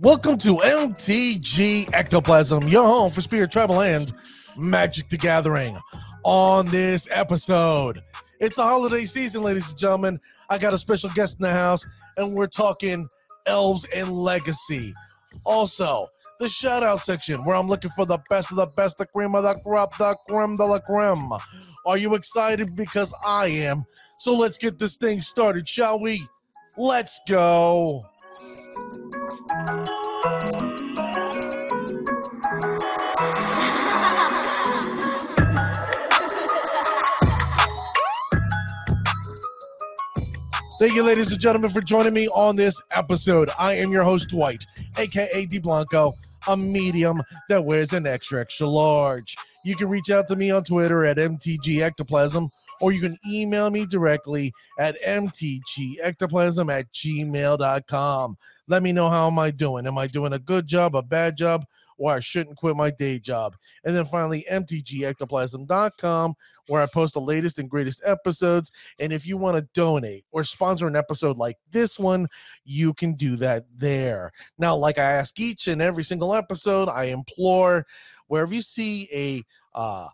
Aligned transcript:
Welcome 0.00 0.38
to 0.38 0.54
MTG 0.58 1.92
Ectoplasm, 1.92 2.68
your 2.68 2.84
home 2.84 3.10
for 3.10 3.20
spirit 3.20 3.50
travel 3.50 3.80
and 3.80 4.12
Magic 4.56 5.08
the 5.08 5.16
Gathering. 5.16 5.76
On 6.22 6.66
this 6.66 7.08
episode, 7.10 7.98
it's 8.38 8.54
the 8.54 8.62
holiday 8.62 9.06
season, 9.06 9.42
ladies 9.42 9.70
and 9.70 9.78
gentlemen. 9.78 10.18
I 10.50 10.58
got 10.58 10.72
a 10.72 10.78
special 10.78 11.10
guest 11.10 11.38
in 11.40 11.42
the 11.42 11.52
house, 11.52 11.84
and 12.16 12.32
we're 12.32 12.46
talking 12.46 13.08
elves 13.46 13.88
and 13.92 14.12
legacy. 14.12 14.94
Also, 15.42 16.06
the 16.38 16.48
shout 16.48 16.84
out 16.84 17.00
section 17.00 17.44
where 17.44 17.56
I'm 17.56 17.66
looking 17.66 17.90
for 17.90 18.06
the 18.06 18.18
best 18.30 18.52
of 18.52 18.56
the 18.56 18.68
best, 18.76 18.98
the 18.98 19.06
cream 19.06 19.34
of 19.34 19.42
the 19.42 19.54
crop, 19.64 19.98
the 19.98 20.16
creme 20.28 20.56
de 20.56 20.64
la 20.64 20.78
creme. 20.78 21.32
Are 21.86 21.98
you 21.98 22.14
excited? 22.14 22.76
Because 22.76 23.12
I 23.26 23.46
am. 23.46 23.82
So 24.20 24.32
let's 24.32 24.58
get 24.58 24.78
this 24.78 24.96
thing 24.96 25.22
started, 25.22 25.68
shall 25.68 25.98
we? 25.98 26.24
Let's 26.76 27.18
go. 27.28 28.00
Thank 40.78 40.94
you, 40.94 41.02
ladies 41.02 41.32
and 41.32 41.40
gentlemen, 41.40 41.70
for 41.70 41.80
joining 41.80 42.14
me 42.14 42.28
on 42.28 42.54
this 42.54 42.80
episode. 42.92 43.50
I 43.58 43.74
am 43.74 43.90
your 43.90 44.04
host, 44.04 44.28
Dwight, 44.28 44.64
aka 44.96 45.44
D 45.46 45.58
Blanco, 45.58 46.14
a 46.46 46.56
medium 46.56 47.20
that 47.48 47.64
wears 47.64 47.92
an 47.94 48.06
extra, 48.06 48.40
extra 48.40 48.68
large. 48.68 49.34
You 49.64 49.74
can 49.74 49.88
reach 49.88 50.08
out 50.10 50.28
to 50.28 50.36
me 50.36 50.52
on 50.52 50.62
Twitter 50.62 51.04
at 51.04 51.16
MTG 51.16 51.80
Ectoplasm, 51.80 52.48
or 52.80 52.92
you 52.92 53.00
can 53.00 53.18
email 53.28 53.70
me 53.70 53.86
directly 53.86 54.52
at 54.78 54.94
mtgectoplasm 55.02 56.72
at 56.72 56.92
gmail.com. 56.92 58.38
Let 58.68 58.82
me 58.84 58.92
know 58.92 59.08
how 59.08 59.26
am 59.26 59.38
I 59.40 59.50
doing. 59.50 59.84
Am 59.84 59.98
I 59.98 60.06
doing 60.06 60.34
a 60.34 60.38
good 60.38 60.68
job, 60.68 60.94
a 60.94 61.02
bad 61.02 61.36
job, 61.36 61.64
or 61.98 62.12
I 62.12 62.20
shouldn't 62.20 62.56
quit 62.56 62.76
my 62.76 62.90
day 62.90 63.18
job? 63.18 63.56
And 63.84 63.94
then 63.94 64.06
finally, 64.06 64.46
mtgectoplasm.com, 64.50 66.34
where 66.68 66.82
I 66.82 66.86
post 66.86 67.14
the 67.14 67.20
latest 67.20 67.58
and 67.58 67.68
greatest 67.68 68.00
episodes. 68.06 68.72
And 68.98 69.12
if 69.12 69.26
you 69.26 69.36
want 69.36 69.56
to 69.56 69.68
donate 69.74 70.24
or 70.30 70.44
sponsor 70.44 70.86
an 70.86 70.96
episode 70.96 71.36
like 71.36 71.56
this 71.70 71.98
one, 71.98 72.28
you 72.64 72.94
can 72.94 73.14
do 73.14 73.36
that 73.36 73.66
there. 73.76 74.32
Now, 74.58 74.76
like 74.76 74.98
I 74.98 75.02
ask 75.12 75.38
each 75.38 75.68
and 75.68 75.82
every 75.82 76.04
single 76.04 76.34
episode, 76.34 76.88
I 76.88 77.04
implore 77.04 77.84
wherever 78.28 78.54
you 78.54 78.62
see 78.62 79.08
a 79.12 79.42
uh 79.78 80.08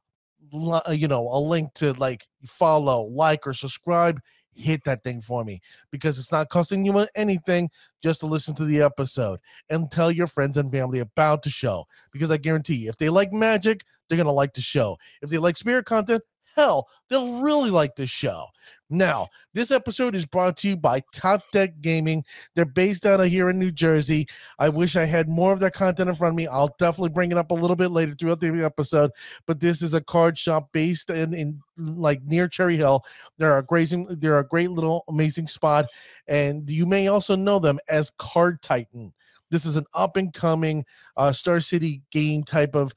you 0.91 1.09
know 1.09 1.29
a 1.33 1.39
link 1.39 1.73
to 1.75 1.93
like 1.95 2.27
follow 2.47 3.05
like 3.05 3.47
or 3.47 3.53
subscribe 3.53 4.21
hit 4.55 4.85
that 4.85 5.03
thing 5.03 5.21
for 5.21 5.45
me 5.45 5.61
because 5.91 6.19
it's 6.19 6.33
not 6.33 6.49
costing 6.49 6.85
you 6.85 7.07
anything 7.15 7.71
just 8.03 8.21
to 8.21 8.27
listen 8.27 8.55
to 8.55 8.65
the 8.65 8.81
episode 8.81 9.41
and 9.71 9.91
tell 9.91 10.11
your 10.11 10.27
friends 10.27 10.57
and 10.57 10.71
family 10.71 11.01
about 11.01 11.43
the 11.43 11.51
show 11.51 11.85
because 12.13 12.31
i 12.31 12.37
guarantee 12.37 12.75
you 12.75 12.89
if 12.89 12.97
they 12.97 13.09
like 13.09 13.33
magic 13.33 13.85
they're 14.09 14.17
going 14.17 14.27
to 14.27 14.33
like 14.33 14.55
the 14.55 14.61
show. 14.61 14.99
If 15.23 15.31
they 15.31 15.39
like 15.39 15.57
spirit 15.57 15.87
content 15.87 16.23
hell 16.55 16.89
they'll 17.09 17.41
really 17.41 17.71
like 17.71 17.97
the 17.97 18.07
show. 18.07 18.47
Now 18.91 19.29
this 19.53 19.71
episode 19.71 20.15
is 20.15 20.27
brought 20.27 20.57
to 20.59 20.69
you 20.69 20.77
by 20.77 21.03
top 21.13 21.43
deck 21.53 21.81
gaming. 21.81 22.25
They're 22.55 22.65
based 22.65 23.07
out 23.07 23.21
of 23.21 23.29
here 23.29 23.51
in 23.51 23.59
new 23.59 23.71
jersey. 23.71 24.27
I 24.59 24.69
wish 24.69 24.97
i 24.97 25.05
had 25.05 25.29
more 25.29 25.53
of 25.53 25.61
that 25.61 25.73
content 25.75 26.09
in 26.09 26.15
front 26.15 26.33
of 26.33 26.37
me. 26.37 26.47
I'll 26.47 26.75
definitely 26.79 27.11
bring 27.11 27.31
it 27.31 27.39
up 27.39 27.51
a 27.51 27.55
little 27.55 27.77
bit 27.77 27.91
later 27.91 28.15
throughout 28.15 28.41
the 28.41 28.65
episode 28.65 29.11
but 29.47 29.61
this 29.61 29.83
is 29.83 29.95
a 29.95 30.01
card 30.01 30.39
shop 30.39 30.69
based 30.73 31.11
in, 31.11 31.35
in 31.35 31.61
like 31.77 32.23
near 32.25 32.49
cherry 32.49 32.77
hill. 32.77 33.05
They're 33.39 33.59
a 33.59 33.63
great 33.63 33.93
they're 34.09 34.39
a 34.39 34.47
great 34.47 34.71
little 34.71 35.05
amazing 35.09 35.49
spot 35.49 35.87
and 36.29 36.69
you 36.71 36.87
may 36.87 37.09
also 37.09 37.37
know 37.37 37.59
them 37.59 37.79
as 37.89 38.11
card 38.19 38.63
titan. 38.63 39.13
This 39.51 39.67
is 39.67 39.77
an 39.77 39.87
up 39.95 40.17
and 40.17 40.33
coming 40.33 40.85
uh, 41.17 41.33
star 41.33 41.61
city 41.61 42.03
game 42.11 42.43
type 42.43 42.75
of 42.75 42.93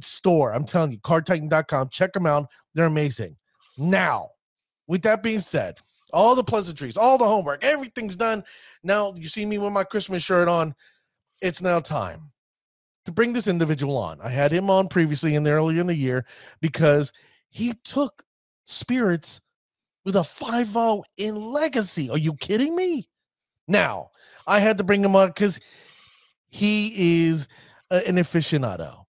store. 0.00 0.52
I'm 0.52 0.64
telling 0.64 0.92
you 0.92 0.98
cardtitan.com 0.98 1.88
check 1.90 2.12
them 2.12 2.26
out. 2.26 2.48
They're 2.74 2.86
amazing. 2.86 3.36
Now 3.78 4.30
with 4.86 5.02
that 5.02 5.22
being 5.22 5.40
said 5.40 5.78
all 6.12 6.34
the 6.34 6.44
pleasantries 6.44 6.96
all 6.96 7.16
the 7.16 7.24
homework 7.24 7.64
everything's 7.64 8.16
done. 8.16 8.44
Now 8.82 9.14
you 9.14 9.28
see 9.28 9.46
me 9.46 9.58
with 9.58 9.72
my 9.72 9.84
christmas 9.84 10.22
shirt 10.22 10.48
on. 10.48 10.74
It's 11.40 11.62
now 11.62 11.80
time 11.80 12.30
to 13.04 13.12
bring 13.12 13.32
this 13.32 13.48
individual 13.48 13.96
on. 13.96 14.20
I 14.20 14.28
had 14.28 14.52
him 14.52 14.70
on 14.70 14.88
previously 14.88 15.34
in 15.34 15.42
the 15.42 15.50
earlier 15.50 15.80
in 15.80 15.86
the 15.86 15.94
year 15.94 16.24
because 16.60 17.12
he 17.48 17.74
took 17.84 18.22
spirits 18.64 19.40
with 20.04 20.16
a 20.16 20.20
5-0 20.20 21.02
in 21.16 21.52
legacy. 21.52 22.10
Are 22.10 22.18
you 22.18 22.34
kidding 22.34 22.76
me? 22.76 23.08
Now 23.68 24.10
i 24.46 24.58
had 24.58 24.78
to 24.78 24.84
bring 24.84 25.04
him 25.04 25.16
on 25.16 25.28
because 25.28 25.60
he 26.48 27.24
is 27.24 27.48
uh, 27.90 28.00
an 28.06 28.16
aficionado 28.16 29.01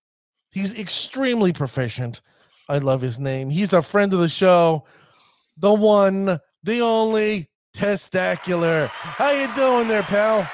he's 0.53 0.77
extremely 0.77 1.51
proficient. 1.51 2.21
I 2.69 2.77
love 2.77 3.01
his 3.01 3.19
name. 3.19 3.49
He's 3.49 3.73
a 3.73 3.81
friend 3.81 4.13
of 4.13 4.19
the 4.19 4.29
show. 4.29 4.85
The 5.57 5.73
one 5.73 6.39
the 6.63 6.81
only 6.81 7.49
testacular. 7.75 8.87
How 8.87 9.31
you 9.31 9.53
doing 9.55 9.87
there 9.87 10.03
pal? 10.03 10.49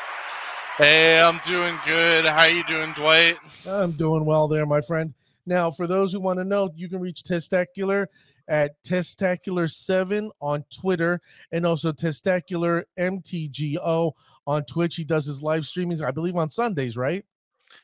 Hey, 0.78 1.20
I'm 1.20 1.40
doing 1.46 1.78
good. 1.86 2.26
How 2.26 2.46
you 2.46 2.64
doing, 2.64 2.94
Dwight? 2.94 3.38
i'm 3.68 3.92
doing 3.92 4.26
well 4.26 4.48
there 4.48 4.66
my 4.66 4.82
friend. 4.82 5.14
Now 5.46 5.70
for 5.72 5.88
those 5.88 6.12
who 6.12 6.20
want 6.20 6.40
to 6.40 6.46
know 6.46 6.70
you 6.76 6.90
can 6.90 7.00
reach 7.00 7.24
testacular 7.24 8.08
at 8.48 8.82
testacular7 8.84 10.30
on 10.42 10.64
twitter 10.76 11.22
and 11.52 11.66
also 11.66 11.92
testacular 11.92 12.84
mtgo 12.98 14.14
on 14.48 14.64
twitch. 14.64 14.96
He 14.96 15.04
does 15.04 15.26
his 15.26 15.44
live 15.44 15.64
streamings 15.64 16.04
i 16.04 16.10
believe 16.10 16.36
on 16.36 16.50
sundays 16.50 16.98
right 16.98 17.24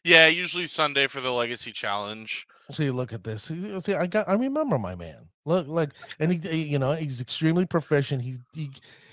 Yeah, 0.05 0.27
usually 0.27 0.67
Sunday 0.67 1.07
for 1.07 1.19
the 1.19 1.31
Legacy 1.31 1.71
Challenge. 1.71 2.45
See, 2.71 2.91
look 2.91 3.11
at 3.11 3.23
this. 3.23 3.51
See, 3.81 3.95
I 3.95 4.05
got. 4.05 4.29
I 4.29 4.35
remember 4.35 4.77
my 4.77 4.93
man. 4.93 5.29
Look, 5.45 5.67
like, 5.67 5.93
and 6.19 6.31
he, 6.31 6.63
you 6.63 6.77
know, 6.77 6.93
he's 6.93 7.21
extremely 7.21 7.65
proficient. 7.65 8.21
He, 8.21 8.37
he, 8.53 8.69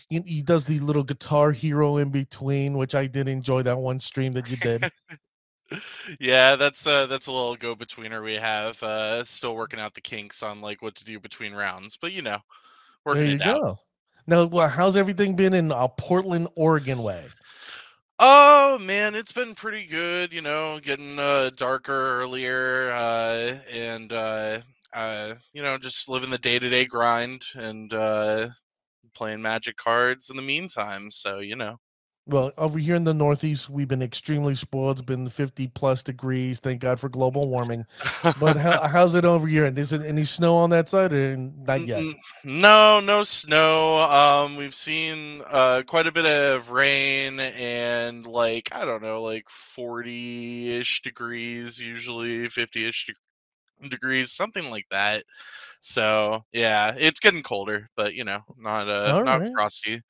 he, 0.08 0.42
does 0.42 0.66
the 0.66 0.80
little 0.80 1.02
guitar 1.02 1.50
hero 1.52 1.96
in 1.96 2.10
between, 2.10 2.76
which 2.76 2.94
I 2.94 3.06
did 3.06 3.26
enjoy 3.26 3.62
that 3.62 3.78
one 3.78 4.00
stream 4.00 4.34
that 4.34 4.50
you 4.50 4.58
did. 4.58 4.90
yeah, 6.20 6.56
that's 6.56 6.86
uh 6.86 7.06
that's 7.06 7.26
a 7.26 7.32
little 7.32 7.56
go 7.56 7.74
betweener 7.74 8.22
we 8.22 8.34
have. 8.34 8.82
Uh 8.82 9.24
still 9.24 9.56
working 9.56 9.80
out 9.80 9.94
the 9.94 10.00
kinks 10.02 10.42
on 10.42 10.60
like 10.60 10.82
what 10.82 10.94
to 10.96 11.04
do 11.04 11.18
between 11.18 11.54
rounds, 11.54 11.96
but 11.96 12.12
you 12.12 12.20
know, 12.20 12.38
working 13.06 13.22
there 13.22 13.30
you 13.30 13.36
it 13.36 13.42
out. 13.42 13.60
go. 13.60 13.78
Now, 14.26 14.44
well, 14.44 14.68
how's 14.68 14.96
everything 14.96 15.36
been 15.36 15.54
in 15.54 15.72
uh, 15.72 15.88
Portland, 15.88 16.48
Oregon 16.54 17.02
way? 17.02 17.26
Oh 18.18 18.78
man, 18.78 19.14
it's 19.14 19.32
been 19.32 19.54
pretty 19.54 19.84
good, 19.86 20.32
you 20.32 20.40
know, 20.42 20.78
getting 20.80 21.18
uh 21.18 21.50
darker 21.56 22.20
earlier, 22.20 22.90
uh 22.92 23.58
and 23.70 24.12
uh 24.12 24.60
uh 24.94 25.34
you 25.52 25.62
know, 25.62 25.76
just 25.78 26.08
living 26.08 26.30
the 26.30 26.38
day-to-day 26.38 26.84
grind 26.86 27.42
and 27.54 27.92
uh 27.92 28.48
playing 29.14 29.42
magic 29.42 29.76
cards 29.76 30.30
in 30.30 30.36
the 30.36 30.42
meantime. 30.42 31.10
So, 31.10 31.40
you 31.40 31.56
know. 31.56 31.78
Well, 32.24 32.52
over 32.56 32.78
here 32.78 32.94
in 32.94 33.02
the 33.02 33.12
Northeast, 33.14 33.68
we've 33.68 33.88
been 33.88 34.02
extremely 34.02 34.54
spoiled. 34.54 34.98
It's 34.98 35.02
been 35.02 35.28
50 35.28 35.66
plus 35.68 36.04
degrees. 36.04 36.60
Thank 36.60 36.80
God 36.80 37.00
for 37.00 37.08
global 37.08 37.48
warming. 37.48 37.84
But 38.38 38.56
how, 38.56 38.80
how's 38.88 39.16
it 39.16 39.24
over 39.24 39.48
here? 39.48 39.64
And 39.64 39.76
is 39.76 39.92
it 39.92 40.02
any 40.02 40.22
snow 40.22 40.54
on 40.54 40.70
that 40.70 40.88
side 40.88 41.12
or 41.12 41.36
not 41.36 41.84
yet? 41.84 42.04
No, 42.44 43.00
no 43.00 43.24
snow. 43.24 43.98
Um, 43.98 44.56
we've 44.56 44.74
seen 44.74 45.42
uh 45.46 45.82
quite 45.86 46.06
a 46.06 46.12
bit 46.12 46.26
of 46.26 46.70
rain 46.70 47.40
and 47.40 48.24
like 48.26 48.68
I 48.72 48.84
don't 48.84 49.02
know, 49.02 49.20
like 49.22 49.48
forty-ish 49.50 51.02
degrees, 51.02 51.80
usually 51.80 52.48
fifty-ish 52.48 53.06
de- 53.80 53.88
degrees, 53.88 54.32
something 54.32 54.70
like 54.70 54.86
that. 54.92 55.24
So 55.80 56.44
yeah, 56.52 56.94
it's 56.96 57.18
getting 57.20 57.42
colder, 57.42 57.88
but 57.96 58.14
you 58.14 58.22
know, 58.24 58.40
not 58.56 58.88
uh 58.88 59.14
All 59.16 59.24
not 59.24 59.40
right. 59.40 59.50
frosty. 59.52 60.00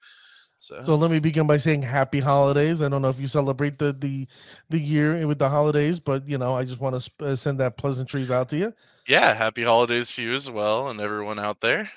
So, 0.62 0.80
So 0.84 0.94
let 0.94 1.10
me 1.10 1.18
begin 1.18 1.48
by 1.48 1.56
saying 1.56 1.82
happy 1.82 2.20
holidays. 2.20 2.82
I 2.82 2.88
don't 2.88 3.02
know 3.02 3.08
if 3.08 3.18
you 3.18 3.26
celebrate 3.26 3.78
the 3.78 3.92
the, 3.92 4.28
the 4.70 4.78
year 4.78 5.26
with 5.26 5.40
the 5.40 5.48
holidays, 5.48 5.98
but 5.98 6.28
you 6.28 6.38
know 6.38 6.54
I 6.54 6.64
just 6.64 6.80
want 6.80 6.94
to 6.94 7.00
sp- 7.02 7.22
uh, 7.22 7.34
send 7.34 7.58
that 7.58 7.76
pleasantries 7.76 8.30
out 8.30 8.48
to 8.50 8.56
you. 8.56 8.72
yeah, 9.08 9.34
happy 9.34 9.64
holidays 9.64 10.14
to 10.14 10.22
you 10.22 10.32
as 10.34 10.48
well 10.48 10.88
and 10.88 11.00
everyone 11.00 11.40
out 11.40 11.60
there. 11.60 11.90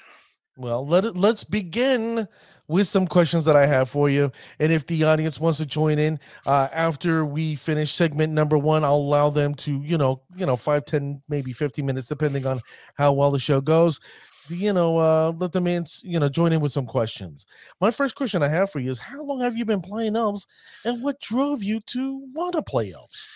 Well, 0.58 0.88
let 0.88 1.06
it, 1.06 1.16
let's 1.16 1.44
begin 1.44 2.28
with 2.68 2.88
some 2.88 3.06
questions 3.06 3.46
that 3.46 3.56
I 3.56 3.68
have 3.68 3.88
for 3.88 4.10
you, 4.10 4.32
and 4.58 4.72
if 4.72 4.88
the 4.88 5.04
audience 5.04 5.40
wants 5.40 5.60
to 5.60 5.66
join 5.68 6.00
in 6.00 6.20
uh, 6.48 6.68
after 6.72 7.24
we 7.24 7.56
finish 7.56 7.94
segment 7.94 8.34
number 8.34 8.58
one, 8.58 8.84
I'll 8.84 8.96
allow 8.96 9.30
them 9.30 9.54
to 9.56 9.80
you 9.84 10.00
know 10.00 10.24
you 10.36 10.48
know 10.48 10.56
five, 10.56 10.86
ten, 10.86 11.22
maybe 11.30 11.54
fifteen 11.54 11.86
minutes, 11.86 12.08
depending 12.08 12.48
on 12.48 12.62
how 12.96 13.14
well 13.14 13.30
the 13.30 13.38
show 13.38 13.62
goes. 13.62 14.00
You 14.48 14.74
know, 14.74 14.98
uh, 15.00 15.34
let 15.38 15.52
the 15.54 15.62
man, 15.62 15.86
You 16.04 16.20
know, 16.20 16.30
join 16.30 16.54
in 16.54 16.62
with 16.62 16.72
some 16.72 16.86
questions. 16.86 17.46
My 17.82 17.92
first 17.92 18.16
question 18.16 18.44
I 18.44 18.50
have 18.50 18.72
for 18.72 18.80
you 18.80 18.92
is: 18.92 19.00
How 19.00 19.24
long 19.24 19.42
have 19.42 19.58
you 19.58 19.66
been 19.66 19.82
playing 19.82 20.16
elves, 20.16 20.48
and 20.84 21.02
what 21.04 21.20
drove 21.20 21.64
you 21.64 21.80
to 21.88 22.28
want 22.34 22.54
to 22.54 22.62
play 22.62 22.94
elves? 22.94 23.30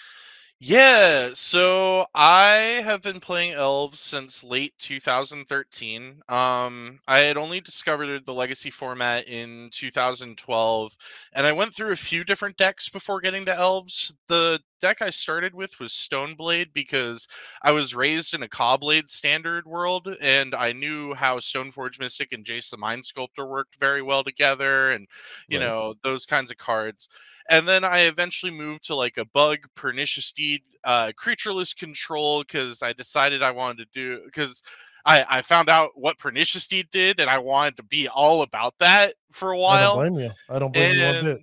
Yeah, 0.61 1.29
so 1.35 2.05
I 2.13 2.81
have 2.83 3.01
been 3.01 3.21
playing 3.21 3.53
Elves 3.53 3.99
since 4.01 4.43
late 4.43 4.73
2013. 4.77 6.21
Um, 6.27 6.99
I 7.07 7.19
had 7.19 7.37
only 7.37 7.61
discovered 7.61 8.25
the 8.25 8.33
Legacy 8.33 8.69
format 8.69 9.27
in 9.27 9.69
2012, 9.71 10.97
and 11.33 11.45
I 11.47 11.53
went 11.53 11.73
through 11.73 11.91
a 11.93 11.95
few 11.95 12.23
different 12.25 12.57
decks 12.57 12.89
before 12.89 13.21
getting 13.21 13.45
to 13.45 13.55
Elves. 13.55 14.13
The 14.27 14.59
deck 14.79 15.01
I 15.01 15.09
started 15.09 15.53
with 15.53 15.79
was 15.79 15.91
Stoneblade 15.91 16.73
because 16.73 17.27
I 17.61 17.71
was 17.71 17.95
raised 17.95 18.33
in 18.33 18.43
a 18.43 18.49
Caw-Blade 18.49 19.09
standard 19.09 19.65
world, 19.67 20.07
and 20.21 20.55
I 20.55 20.71
knew 20.73 21.13
how 21.13 21.37
Stoneforge 21.39 21.99
Mystic 21.99 22.31
and 22.31 22.45
Jace 22.45 22.69
the 22.69 22.77
Mind 22.77 23.05
Sculptor 23.05 23.45
worked 23.45 23.77
very 23.79 24.01
well 24.01 24.23
together, 24.23 24.91
and 24.91 25.07
you 25.47 25.59
Right. 25.59 25.59
know 25.59 25.95
those 26.03 26.25
kinds 26.25 26.51
of 26.51 26.57
cards 26.57 27.07
and 27.49 27.67
then 27.67 27.83
I 27.83 28.01
eventually 28.01 28.51
moved 28.51 28.83
to 28.85 28.95
like 28.95 29.17
a 29.17 29.25
bug 29.25 29.59
pernicious 29.75 30.31
deed 30.31 30.61
uh, 30.83 31.11
creatureless 31.17 31.75
control 31.75 32.41
because 32.43 32.81
I 32.81 32.93
decided 32.93 33.41
I 33.43 33.51
wanted 33.51 33.77
to 33.79 33.87
do 33.93 34.21
because 34.25 34.61
I, 35.05 35.25
I 35.29 35.41
found 35.41 35.69
out 35.69 35.91
what 35.95 36.17
pernicious 36.17 36.67
deed 36.67 36.87
did 36.91 37.19
and 37.19 37.29
I 37.29 37.39
wanted 37.39 37.77
to 37.77 37.83
be 37.83 38.07
all 38.07 38.41
about 38.43 38.75
that 38.79 39.15
for 39.31 39.51
a 39.51 39.57
while. 39.57 39.67
I 39.73 39.77
don't 39.77 39.91
blame 40.15 40.17
you. 40.17 40.31
I 40.49 40.59
don't 40.59 40.73
blame 40.73 40.91
you 40.91 41.03
one 41.03 41.17
and 41.17 41.19
bit. 41.19 41.41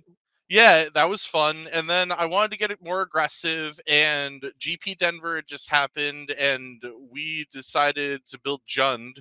Yeah 0.49 0.85
that 0.93 1.09
was 1.09 1.25
fun 1.25 1.67
and 1.73 1.89
then 1.89 2.11
I 2.11 2.25
wanted 2.25 2.51
to 2.51 2.57
get 2.57 2.71
it 2.71 2.83
more 2.83 3.01
aggressive 3.01 3.79
and 3.87 4.43
GP 4.59 4.97
Denver 4.97 5.41
just 5.41 5.69
happened 5.69 6.31
and 6.39 6.81
we 7.11 7.45
decided 7.51 8.25
to 8.27 8.39
build 8.39 8.61
Jund 8.67 9.19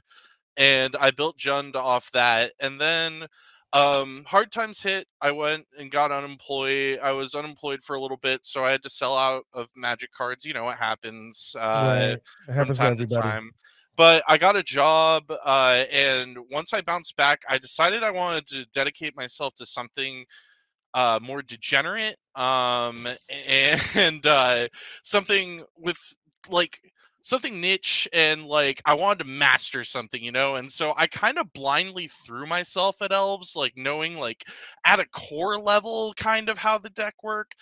and 0.56 0.96
I 0.96 1.11
built 1.11 1.38
Jund 1.38 1.76
off 1.76 2.11
that. 2.12 2.52
And 2.61 2.81
then 2.81 3.26
um, 3.73 4.25
hard 4.26 4.52
times 4.52 4.81
hit. 4.81 5.06
I 5.20 5.32
went 5.32 5.67
and 5.78 5.90
got 5.90 6.12
unemployed. 6.12 6.99
I 7.02 7.12
was 7.12 7.34
unemployed 7.34 7.82
for 7.82 7.96
a 7.96 8.00
little 8.00 8.17
bit, 8.19 8.44
so 8.44 8.64
I 8.64 8.70
had 8.70 8.82
to 8.82 8.90
sell 8.90 9.17
out 9.17 9.44
of 9.55 9.69
Magic 9.76 10.11
cards. 10.12 10.44
You 10.44 10.55
know 10.55 10.64
what 10.64 10.78
happens 10.78 11.55
uh, 11.58 12.17
Right. 12.17 12.19
It 12.49 12.52
from 12.55 12.55
happens 12.55 12.78
to 12.78 12.84
time 12.84 12.96
to 12.96 13.06
time. 13.06 13.50
But 13.96 14.23
I 14.28 14.37
got 14.38 14.56
a 14.56 14.62
job, 14.62 15.25
uh, 15.31 15.84
and 15.90 16.37
once 16.50 16.75
I 16.75 16.82
bounced 16.82 17.17
back, 17.17 17.40
I 17.49 17.58
decided 17.58 18.02
I 18.02 18.11
wanted 18.11 18.46
to 18.49 18.67
dedicate 18.75 19.17
myself 19.17 19.55
to 19.56 19.67
something 19.67 20.25
uh, 20.94 21.19
more 21.23 21.43
degenerate 21.43 22.17
um, 22.35 23.06
and 23.94 24.27
uh, 24.27 24.69
something 25.03 25.65
with 25.77 25.99
like 26.49 26.81
something 27.23 27.61
niche 27.61 28.09
and 28.12 28.44
like 28.44 28.81
I 28.85 28.94
wanted 28.94 29.25
to 29.25 29.31
master 29.31 29.85
something, 29.85 30.23
you 30.23 30.33
know. 30.33 30.56
And 30.56 30.71
so 30.71 30.94
I 30.97 31.06
kind 31.09 31.38
of 31.38 31.53
blindly 31.53 32.06
threw 32.09 32.47
myself 32.47 33.03
at 33.03 33.12
elves, 33.12 33.56
like 33.56 33.75
knowing 33.77 34.17
like 34.19 34.44
at 34.85 35.00
a 35.00 35.06
core 35.06 35.59
level 35.59 36.15
kind 36.17 36.49
of 36.49 36.59
how 36.59 36.79
the 36.79 36.91
deck 36.91 37.15
work. 37.23 37.53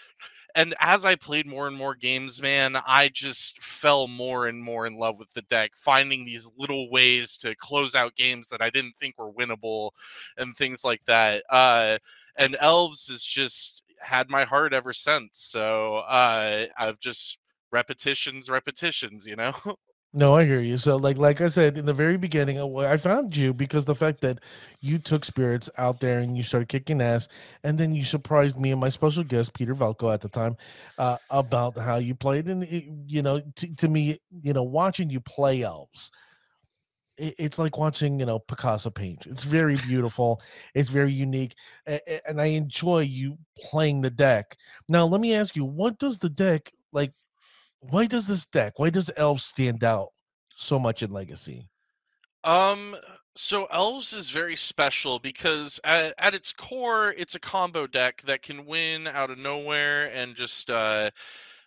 And 0.56 0.75
as 0.81 1.05
I 1.05 1.17
played 1.17 1.47
more 1.47 1.67
and 1.67 1.76
more 1.76 1.94
games, 1.94 2.41
man, 2.41 2.76
I 2.87 3.09
just 3.09 3.62
fell 3.62 4.06
more 4.06 4.47
and 4.47 4.62
more 4.62 4.87
in 4.87 4.97
love 4.99 5.19
with 5.19 5.31
the 5.32 5.43
deck, 5.43 5.73
finding 5.76 6.25
these 6.25 6.49
little 6.56 6.91
ways 6.91 7.37
to 7.38 7.55
close 7.56 7.94
out 7.94 8.15
games 8.17 8.49
that 8.50 8.62
I 8.62 8.71
didn't 8.71 8.97
think 8.97 9.19
were 9.19 9.32
winnable 9.32 9.91
and 10.38 10.56
things 10.56 10.85
like 10.85 11.05
that. 11.06 11.43
Uh, 11.50 11.99
and 12.36 12.56
Elves 12.60 13.08
has 13.08 13.25
just 13.25 13.82
had 14.00 14.28
my 14.28 14.44
heart 14.44 14.72
ever 14.72 14.92
since. 14.92 15.38
So 15.38 15.96
uh, 16.08 16.66
I've 16.78 17.00
just 17.00 17.38
repetitions, 17.72 18.48
repetitions, 18.50 19.26
you 19.26 19.36
know? 19.36 19.52
No, 20.16 20.36
I 20.36 20.44
hear 20.44 20.60
you. 20.60 20.76
So, 20.76 20.94
like, 20.94 21.19
like 21.19 21.40
I 21.40 21.48
said 21.48 21.76
in 21.76 21.86
the 21.86 21.92
very 21.92 22.16
beginning, 22.16 22.60
uh, 22.60 22.69
I 22.76 22.96
found 22.98 23.34
you 23.34 23.52
because 23.52 23.84
the 23.84 23.96
fact 23.96 24.20
that 24.20 24.38
you 24.81 24.98
took 24.98 25.25
spirits 25.25 25.69
out 25.76 25.98
there 25.98 26.20
and 26.20 26.36
you 26.36 26.44
started 26.44 26.69
kicking 26.69 27.00
ass, 27.00 27.26
and 27.64 27.78
then 27.78 27.92
you 27.96 28.04
surprised 28.04 28.56
me 28.56 28.70
and 28.70 28.80
my 28.80 28.90
special 28.90 29.25
guest 29.25 29.54
Peter 29.54 29.75
Valco 29.75 30.14
at 30.14 30.20
the 30.20 30.28
time 30.28 30.56
uh, 30.98 31.16
about 31.30 31.76
how 31.76 31.96
you 31.96 32.14
played, 32.14 32.46
and 32.46 32.62
it, 32.62 32.84
you 33.08 33.22
know, 33.22 33.42
t- 33.56 33.75
to 33.75 33.88
me, 33.88 34.20
you 34.40 34.52
know, 34.52 34.62
watching 34.62 35.10
you 35.10 35.19
play 35.19 35.62
elves, 35.62 36.12
it's 37.16 37.58
like 37.58 37.78
watching 37.78 38.19
you 38.20 38.26
know 38.26 38.38
Picasso 38.38 38.90
paint. 38.90 39.26
It's 39.26 39.44
very 39.44 39.76
beautiful. 39.76 40.40
it's 40.75 40.90
very 40.90 41.12
unique, 41.12 41.55
and 41.87 42.40
I 42.40 42.46
enjoy 42.46 43.00
you 43.00 43.38
playing 43.58 44.02
the 44.02 44.11
deck. 44.11 44.56
Now, 44.88 45.06
let 45.06 45.20
me 45.20 45.34
ask 45.34 45.56
you, 45.56 45.64
what 45.64 45.99
does 45.99 46.19
the 46.19 46.31
deck 46.31 46.72
like? 46.93 47.12
why 47.90 48.06
does 48.06 48.26
this 48.26 48.46
deck 48.46 48.78
why 48.78 48.90
does 48.90 49.11
elves 49.16 49.44
stand 49.44 49.84
out 49.84 50.08
so 50.56 50.78
much 50.78 51.02
in 51.02 51.11
legacy 51.11 51.69
Um, 52.44 52.96
so 53.34 53.66
Elves 53.72 54.12
is 54.12 54.31
very 54.31 54.55
special 54.55 55.19
because 55.19 55.81
at, 55.82 56.14
at 56.19 56.34
its 56.34 56.52
core, 56.52 57.14
it's 57.16 57.34
a 57.34 57.40
combo 57.40 57.87
deck 57.87 58.22
that 58.26 58.43
can 58.43 58.64
win 58.64 59.06
out 59.08 59.31
of 59.31 59.38
nowhere 59.38 60.11
and 60.14 60.37
just 60.37 60.70
uh 60.70 61.11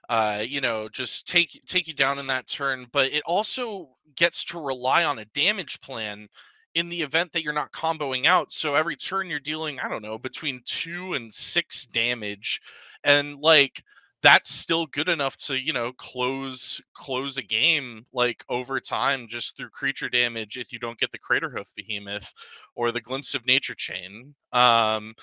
uh, 0.10 0.44
you 0.46 0.62
know, 0.62 0.90
just 0.90 1.28
take 1.28 1.62
take 1.68 1.88
you 1.88 1.94
down 1.94 2.20
in 2.20 2.28
that 2.28 2.48
turn. 2.48 2.88
But 2.92 3.14
it 3.14 3.24
also 3.26 3.90
gets 4.16 4.44
to 4.46 4.60
rely 4.60 5.04
on 5.04 5.20
a 5.20 5.26
damage 5.26 5.80
plan 5.82 6.28
in 6.76 6.90
the 6.90 7.02
event 7.02 7.32
that 7.32 7.44
you're 7.44 7.54
not 7.54 7.72
comboing 7.72 8.26
out. 8.26 8.52
So 8.52 8.76
every 8.76 8.96
turn 8.96 9.30
you're 9.30 9.40
dealing, 9.40 9.80
I 9.80 9.90
don't 9.90 10.04
know, 10.04 10.18
between 10.18 10.62
two 10.66 11.14
and 11.14 11.34
six 11.34 11.86
damage, 11.86 12.62
and 13.04 13.40
like 13.40 13.84
that's 14.24 14.52
still 14.52 14.86
good 14.88 15.10
enough 15.10 15.38
to 15.38 15.60
you 15.60 15.74
know 15.74 15.92
close 15.94 16.82
close 16.96 17.38
a 17.38 17.44
game 17.44 18.04
like 18.14 18.44
over 18.50 18.80
time 18.80 19.28
just 19.28 19.56
through 19.56 19.70
creature 19.70 20.10
damage 20.10 20.58
if 20.58 20.72
you 20.74 20.80
don't 20.80 21.00
get 21.00 21.12
the 21.12 21.20
craterhoof 21.20 21.68
behemoth 21.76 22.34
or 22.76 22.92
the 22.92 23.02
glimpse 23.02 23.36
of 23.36 23.46
nature 23.46 23.76
chain 23.76 24.34
um 24.54 25.14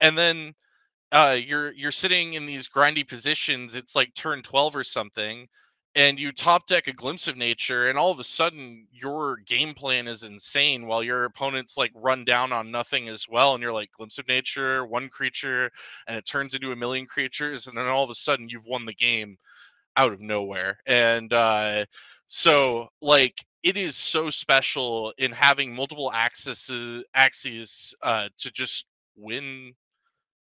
and 0.00 0.16
then 0.16 0.54
uh 1.12 1.36
you're 1.38 1.72
you're 1.72 1.92
sitting 1.92 2.34
in 2.34 2.46
these 2.46 2.68
grindy 2.68 3.06
positions 3.06 3.74
it's 3.74 3.94
like 3.94 4.12
turn 4.14 4.42
12 4.42 4.76
or 4.76 4.84
something 4.84 5.46
and 5.94 6.20
you 6.20 6.30
top 6.30 6.66
deck 6.66 6.88
a 6.88 6.92
glimpse 6.92 7.26
of 7.26 7.36
nature 7.36 7.88
and 7.88 7.98
all 7.98 8.10
of 8.10 8.18
a 8.20 8.24
sudden 8.24 8.86
your 8.92 9.38
game 9.46 9.72
plan 9.72 10.06
is 10.06 10.24
insane 10.24 10.86
while 10.86 11.02
your 11.02 11.24
opponent's 11.24 11.76
like 11.76 11.92
run 11.94 12.24
down 12.24 12.52
on 12.52 12.70
nothing 12.70 13.08
as 13.08 13.26
well 13.28 13.54
and 13.54 13.62
you're 13.62 13.72
like 13.72 13.90
glimpse 13.96 14.18
of 14.18 14.26
nature 14.28 14.84
one 14.86 15.08
creature 15.08 15.70
and 16.08 16.16
it 16.16 16.26
turns 16.26 16.54
into 16.54 16.72
a 16.72 16.76
million 16.76 17.06
creatures 17.06 17.66
and 17.66 17.76
then 17.76 17.86
all 17.86 18.04
of 18.04 18.10
a 18.10 18.14
sudden 18.14 18.48
you've 18.48 18.66
won 18.66 18.84
the 18.84 18.94
game 18.94 19.36
out 19.96 20.12
of 20.12 20.20
nowhere 20.20 20.78
and 20.86 21.32
uh 21.32 21.84
so 22.26 22.86
like 23.00 23.36
it 23.62 23.76
is 23.76 23.96
so 23.96 24.30
special 24.30 25.12
in 25.18 25.32
having 25.32 25.74
multiple 25.74 26.10
axes 26.12 27.04
axes 27.14 27.94
uh 28.02 28.28
to 28.38 28.50
just 28.50 28.86
win 29.16 29.72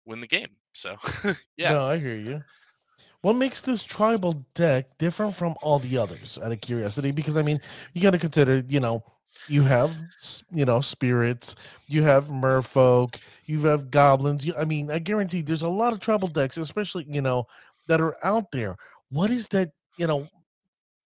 win 0.06 0.20
the 0.20 0.26
game. 0.26 0.48
So 0.74 0.96
yeah. 1.56 1.72
no 1.72 1.86
i 1.86 1.98
hear 1.98 2.16
you 2.16 2.42
what 3.22 3.36
makes 3.36 3.62
this 3.62 3.82
tribal 3.82 4.44
deck 4.54 4.98
different 4.98 5.34
from 5.34 5.54
all 5.62 5.78
the 5.78 5.96
others 5.96 6.38
out 6.42 6.52
of 6.52 6.60
curiosity 6.60 7.10
because 7.10 7.36
i 7.36 7.42
mean 7.42 7.60
you 7.94 8.02
got 8.02 8.10
to 8.10 8.18
consider 8.18 8.62
you 8.68 8.80
know 8.80 9.02
you 9.48 9.62
have 9.62 9.96
you 10.50 10.64
know 10.64 10.80
spirits 10.80 11.55
you 11.86 12.02
have 12.02 12.26
merfolk 12.26 13.20
you 13.46 13.60
have 13.60 13.90
goblins 13.90 14.44
you, 14.44 14.55
i 14.58 14.64
mean 14.64 14.90
i 14.90 14.98
guarantee 14.98 15.43
there's 15.43 15.62
a 15.62 15.69
lot 15.69 15.93
of 15.93 16.00
tribal 16.00 16.29
decks 16.29 16.56
especially 16.56 17.06
you 17.08 17.22
know 17.22 17.46
that 17.86 18.00
are 18.00 18.17
out 18.24 18.50
there 18.50 18.76
what 19.10 19.31
is 19.31 19.48
that 19.48 19.70
you 19.96 20.06
know 20.06 20.29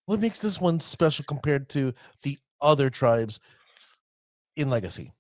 what 0.07 0.21
makes 0.21 0.41
this 0.41 0.61
one 0.61 0.81
special 0.81 1.25
compared 1.27 1.69
to 1.69 1.93
the 2.23 2.39
other 2.61 2.89
tribes 2.89 3.39
in 4.57 4.71
legacy 4.71 5.13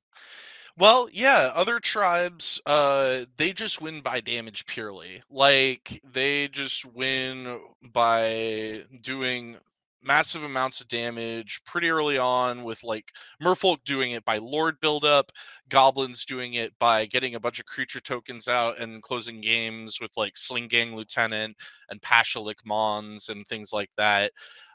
Well, 0.79 1.09
yeah, 1.13 1.51
other 1.55 1.81
tribes 1.81 2.61
uh 2.65 3.25
they 3.37 3.53
just 3.53 3.83
win 3.83 4.01
by 4.01 4.21
damage 4.21 4.65
purely. 4.67 5.23
Like 5.31 6.01
they 6.05 6.49
just 6.49 6.85
win 6.87 7.61
by 7.93 8.85
doing 9.03 9.57
massive 10.03 10.45
amounts 10.45 10.81
of 10.81 10.87
damage 10.89 11.61
pretty 11.67 11.89
early 11.91 12.17
on 12.19 12.63
with 12.63 12.85
like 12.85 13.11
merfolk 13.43 13.79
doing 13.85 14.13
it 14.13 14.25
by 14.25 14.39
lord 14.39 14.77
buildup, 14.81 15.33
goblins 15.69 16.25
doing 16.25 16.55
it 16.55 16.73
by 16.79 17.05
getting 17.07 17.35
a 17.35 17.41
bunch 17.41 17.59
of 17.59 17.67
creature 17.67 18.01
tokens 18.01 18.47
out 18.47 18.79
and 18.79 19.03
closing 19.03 19.41
games 19.41 19.99
with 20.01 20.13
like 20.17 20.37
Sling 20.37 20.69
Gang 20.69 20.95
Lieutenant 20.95 21.57
and 21.91 22.01
Pashalik 22.01 22.65
Mons 22.65 23.29
and 23.29 23.45
things 23.49 23.73
like 23.73 23.91
that. 23.97 24.31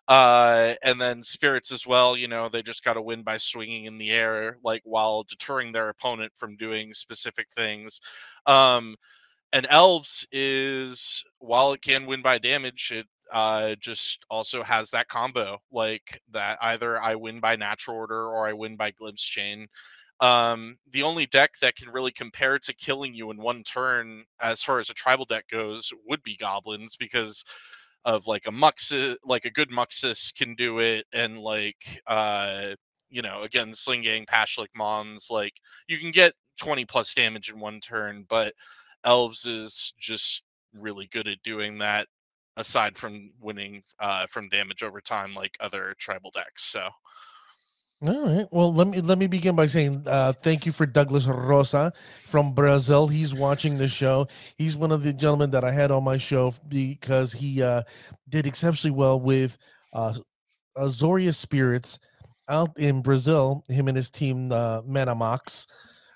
Uh 0.09 0.73
and 0.83 0.99
then 0.99 1.23
spirits 1.23 1.71
as 1.71 1.87
well 1.87 2.17
you 2.17 2.27
know 2.27 2.49
they 2.49 2.61
just 2.61 2.83
got 2.83 2.93
to 2.93 3.01
win 3.01 3.23
by 3.23 3.37
swinging 3.37 3.85
in 3.85 3.97
the 3.97 4.11
air 4.11 4.57
like 4.63 4.81
while 4.83 5.23
deterring 5.23 5.71
their 5.71 5.89
opponent 5.89 6.31
from 6.35 6.57
doing 6.57 6.93
specific 6.93 7.47
things. 7.55 7.99
Um 8.45 8.95
and 9.53 9.67
elves 9.69 10.27
is 10.31 11.23
while 11.39 11.73
it 11.73 11.81
can 11.81 12.05
win 12.05 12.21
by 12.21 12.37
damage 12.37 12.91
it 12.93 13.07
uh 13.31 13.75
just 13.79 14.25
also 14.29 14.63
has 14.63 14.91
that 14.91 15.07
combo 15.07 15.57
like 15.71 16.21
that 16.31 16.57
either 16.61 17.01
i 17.01 17.15
win 17.15 17.39
by 17.39 17.55
natural 17.55 17.97
order 17.97 18.27
or 18.27 18.47
i 18.47 18.53
win 18.53 18.75
by 18.77 18.91
glimpse 18.91 19.23
chain. 19.23 19.67
Um 20.19 20.77
the 20.91 21.03
only 21.03 21.25
deck 21.27 21.51
that 21.61 21.75
can 21.75 21.89
really 21.89 22.11
compare 22.11 22.59
to 22.59 22.73
killing 22.75 23.13
you 23.13 23.31
in 23.31 23.37
one 23.41 23.63
turn 23.63 24.23
as 24.41 24.63
far 24.63 24.79
as 24.79 24.89
a 24.89 24.93
tribal 24.93 25.25
deck 25.25 25.47
goes 25.49 25.91
would 26.07 26.23
be 26.23 26.37
goblins 26.37 26.95
because 26.97 27.43
of 28.05 28.27
like 28.27 28.45
a 28.47 28.51
Muxus, 28.51 29.15
like 29.25 29.45
a 29.45 29.51
good 29.51 29.69
Muxus 29.71 30.31
can 30.35 30.55
do 30.55 30.79
it, 30.79 31.05
and 31.13 31.39
like 31.39 31.77
uh, 32.07 32.75
you 33.09 33.21
know, 33.21 33.41
again, 33.43 33.73
Sling 33.73 34.01
Gang, 34.03 34.25
Pashalik 34.25 34.67
Mons, 34.75 35.27
like 35.29 35.53
you 35.87 35.97
can 35.99 36.11
get 36.11 36.33
20 36.57 36.85
plus 36.85 37.13
damage 37.13 37.49
in 37.51 37.59
one 37.59 37.79
turn, 37.79 38.25
but 38.29 38.53
Elves 39.05 39.45
is 39.45 39.93
just 39.99 40.43
really 40.73 41.07
good 41.11 41.27
at 41.27 41.41
doing 41.43 41.77
that. 41.79 42.07
aside 42.57 42.97
from 42.97 43.31
winning 43.41 43.83
uh, 43.99 44.27
from 44.27 44.49
damage 44.49 44.83
over 44.83 45.01
time 45.01 45.33
like 45.33 45.57
other 45.59 45.95
tribal 45.99 46.31
decks. 46.31 46.65
So. 46.65 46.89
All 48.01 48.35
right. 48.37 48.47
Well, 48.51 48.73
let 48.73 48.87
me 48.87 48.99
let 48.99 49.17
me 49.17 49.27
begin 49.27 49.55
by 49.55 49.65
saying 49.65 50.03
uh, 50.05 50.33
thank 50.33 50.65
you 50.65 50.73
for 50.73 50.85
Douglas 50.85 51.25
Rosa 51.25 51.93
from 52.27 52.53
Brazil. 52.53 53.07
He's 53.07 53.33
watching 53.33 53.77
the 53.77 53.87
show. 53.87 54.27
He's 54.57 54.75
one 54.75 54.91
of 54.91 55.03
the 55.03 55.13
gentlemen 55.13 55.51
that 55.51 55.63
I 55.63 55.71
had 55.71 55.89
on 55.89 56.03
my 56.03 56.17
show 56.17 56.53
because 56.67 57.31
he 57.31 57.61
uh, 57.63 57.83
did 58.27 58.45
exceptionally 58.45 58.93
well 58.93 59.21
with 59.21 59.57
uh, 59.93 60.15
Azorius 60.77 61.35
Spirits 61.35 61.99
out 62.49 62.77
in 62.77 63.01
Brazil. 63.01 63.63
Him 63.69 63.87
and 63.87 63.97
his 63.97 64.09
team, 64.09 64.51
uh, 64.51 64.81
Manamax. 64.83 65.67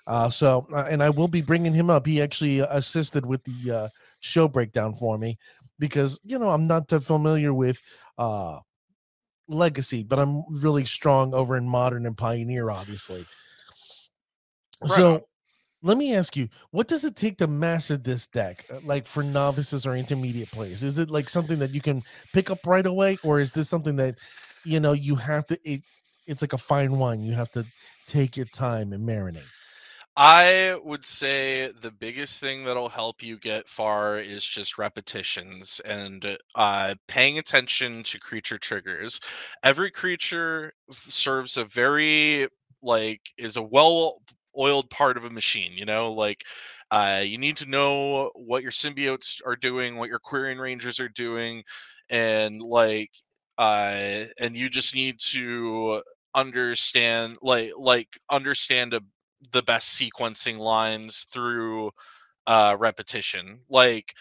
Uh, 0.06 0.30
so, 0.30 0.66
uh, 0.72 0.86
and 0.90 1.02
I 1.02 1.10
will 1.10 1.28
be 1.28 1.42
bringing 1.42 1.74
him 1.74 1.90
up. 1.90 2.06
He 2.06 2.20
actually 2.22 2.60
assisted 2.60 3.24
with 3.26 3.44
the 3.44 3.72
uh, 3.72 3.88
show 4.20 4.48
breakdown 4.48 4.94
for 4.94 5.18
me 5.18 5.38
because 5.78 6.20
you 6.24 6.38
know 6.38 6.50
I'm 6.50 6.66
not 6.66 6.88
that 6.88 7.00
familiar 7.00 7.54
with 7.54 7.80
uh, 8.18 8.58
legacy, 9.48 10.02
but 10.02 10.18
I'm 10.18 10.44
really 10.50 10.84
strong 10.84 11.34
over 11.34 11.56
in 11.56 11.68
modern 11.68 12.06
and 12.06 12.16
pioneer, 12.16 12.70
obviously. 12.70 13.26
Right 14.80 14.90
so 14.90 15.28
let 15.82 15.96
me 15.96 16.14
ask 16.14 16.36
you, 16.36 16.48
what 16.70 16.88
does 16.88 17.04
it 17.04 17.14
take 17.14 17.38
to 17.38 17.46
master 17.46 17.96
this 17.96 18.26
deck, 18.26 18.64
uh, 18.72 18.80
like 18.82 19.06
for 19.06 19.22
novices 19.22 19.86
or 19.86 19.94
intermediate 19.94 20.50
players? 20.50 20.82
Is 20.82 20.98
it 20.98 21.10
like 21.10 21.28
something 21.28 21.58
that 21.60 21.72
you 21.72 21.80
can 21.80 22.02
pick 22.32 22.50
up 22.50 22.66
right 22.66 22.84
away, 22.84 23.16
or 23.22 23.38
is 23.38 23.52
this 23.52 23.68
something 23.68 23.96
that 23.96 24.18
you 24.64 24.80
know 24.80 24.92
you 24.92 25.14
have 25.16 25.46
to? 25.46 25.58
It, 25.64 25.82
it's 26.26 26.42
like 26.42 26.52
a 26.52 26.58
fine 26.58 26.98
wine; 26.98 27.20
you 27.20 27.32
have 27.34 27.50
to 27.52 27.64
take 28.06 28.36
your 28.36 28.46
time 28.46 28.92
and 28.92 29.08
marinate. 29.08 29.44
I 30.20 30.76
would 30.82 31.04
say 31.06 31.70
the 31.80 31.92
biggest 31.92 32.40
thing 32.40 32.64
that'll 32.64 32.88
help 32.88 33.22
you 33.22 33.38
get 33.38 33.68
far 33.68 34.18
is 34.18 34.44
just 34.44 34.76
repetitions 34.76 35.80
and 35.84 36.36
uh, 36.56 36.96
paying 37.06 37.38
attention 37.38 38.02
to 38.04 38.18
creature 38.18 38.58
triggers. 38.58 39.20
Every 39.62 39.90
creature 39.92 40.72
serves 40.90 41.56
a 41.56 41.64
very 41.64 42.48
like 42.82 43.20
is 43.38 43.56
a 43.56 43.62
well 43.62 44.20
oiled 44.58 44.90
part 44.90 45.16
of 45.16 45.24
a 45.24 45.30
machine. 45.30 45.72
You 45.74 45.84
know, 45.86 46.12
like 46.12 46.42
uh, 46.90 47.22
you 47.24 47.38
need 47.38 47.56
to 47.58 47.66
know 47.66 48.30
what 48.34 48.62
your 48.64 48.72
symbiotes 48.72 49.40
are 49.46 49.56
doing, 49.56 49.96
what 49.96 50.08
your 50.10 50.20
Quirion 50.20 50.58
Rangers 50.60 50.98
are 51.00 51.08
doing, 51.08 51.62
and 52.10 52.60
like 52.60 53.10
uh, 53.58 54.24
and 54.38 54.56
you 54.56 54.68
just 54.68 54.94
need 54.96 55.20
to 55.30 56.02
understand 56.34 57.36
like 57.42 57.70
like 57.78 58.08
understand 58.30 58.94
a 58.94 59.00
the 59.52 59.62
best 59.62 60.00
sequencing 60.00 60.58
lines 60.58 61.26
through 61.32 61.90
uh, 62.46 62.76
repetition. 62.78 63.60
Like, 63.68 64.14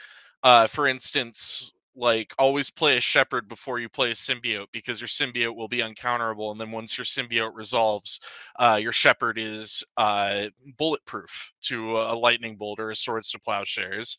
uh, 0.43 0.67
for 0.67 0.87
instance, 0.87 1.71
like 1.95 2.33
always 2.37 2.69
play 2.69 2.97
a 2.97 3.01
shepherd 3.01 3.49
before 3.49 3.79
you 3.79 3.89
play 3.89 4.11
a 4.11 4.13
symbiote 4.13 4.67
because 4.71 5.01
your 5.01 5.07
symbiote 5.07 5.55
will 5.55 5.67
be 5.67 5.79
uncounterable, 5.79 6.51
and 6.51 6.61
then 6.61 6.71
once 6.71 6.97
your 6.97 7.05
symbiote 7.05 7.55
resolves, 7.55 8.19
uh, 8.59 8.79
your 8.81 8.91
shepherd 8.91 9.39
is 9.39 9.83
uh, 9.97 10.45
bulletproof 10.77 11.51
to 11.61 11.97
a 11.97 12.15
lightning 12.15 12.55
bolt 12.55 12.79
or 12.79 12.91
a 12.91 12.95
swords 12.95 13.31
to 13.31 13.39
plowshares. 13.39 14.15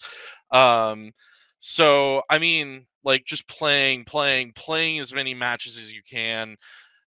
Um, 0.50 1.12
so, 1.60 2.22
I 2.30 2.38
mean, 2.38 2.86
like 3.04 3.24
just 3.24 3.46
playing, 3.48 4.04
playing, 4.04 4.52
playing 4.54 4.98
as 4.98 5.14
many 5.14 5.34
matches 5.34 5.78
as 5.78 5.92
you 5.92 6.02
can 6.08 6.56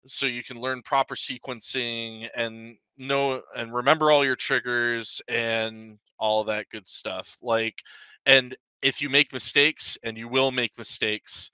so 0.06 0.26
you 0.26 0.44
can 0.44 0.60
learn 0.60 0.82
proper 0.82 1.16
sequencing 1.16 2.28
and 2.36 2.78
know 2.98 3.42
and 3.56 3.74
remember 3.74 4.12
all 4.12 4.26
your 4.26 4.36
triggers 4.36 5.22
and 5.28 5.98
all 6.20 6.44
that 6.46 6.70
good 6.70 6.88
stuff 6.88 7.38
like 7.42 7.82
and 8.26 8.56
if 8.84 9.02
you 9.02 9.10
make 9.10 9.34
mistakes 9.34 9.98
and 10.04 10.18
you 10.18 10.28
will 10.28 10.52
make 10.52 10.78
mistakes 10.78 11.52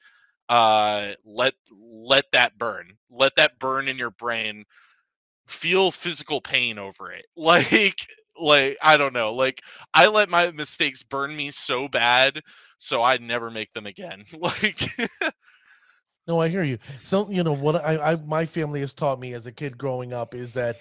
uh 0.49 1.11
let 1.25 1.53
let 1.81 2.25
that 2.31 2.57
burn 2.57 2.93
let 3.09 3.35
that 3.35 3.59
burn 3.59 3.87
in 3.87 3.97
your 3.97 4.11
brain 4.11 4.63
feel 5.47 5.91
physical 5.91 6.41
pain 6.41 6.77
over 6.77 7.11
it 7.11 7.25
like 7.37 8.07
like 8.39 8.77
i 8.81 8.97
don't 8.97 9.13
know 9.13 9.33
like 9.33 9.61
i 9.93 10.07
let 10.07 10.29
my 10.29 10.51
mistakes 10.51 11.03
burn 11.03 11.35
me 11.35 11.49
so 11.51 11.87
bad 11.87 12.41
so 12.77 13.01
i 13.03 13.17
never 13.17 13.49
make 13.49 13.71
them 13.73 13.85
again 13.85 14.23
like 14.39 14.79
No, 16.27 16.41
I 16.41 16.49
hear 16.49 16.63
you. 16.63 16.77
So 17.03 17.29
you 17.29 17.43
know 17.43 17.53
what 17.53 17.75
I, 17.77 18.11
I 18.13 18.15
my 18.17 18.45
family 18.45 18.81
has 18.81 18.93
taught 18.93 19.19
me 19.19 19.33
as 19.33 19.47
a 19.47 19.51
kid 19.51 19.77
growing 19.77 20.13
up 20.13 20.35
is 20.35 20.53
that 20.53 20.75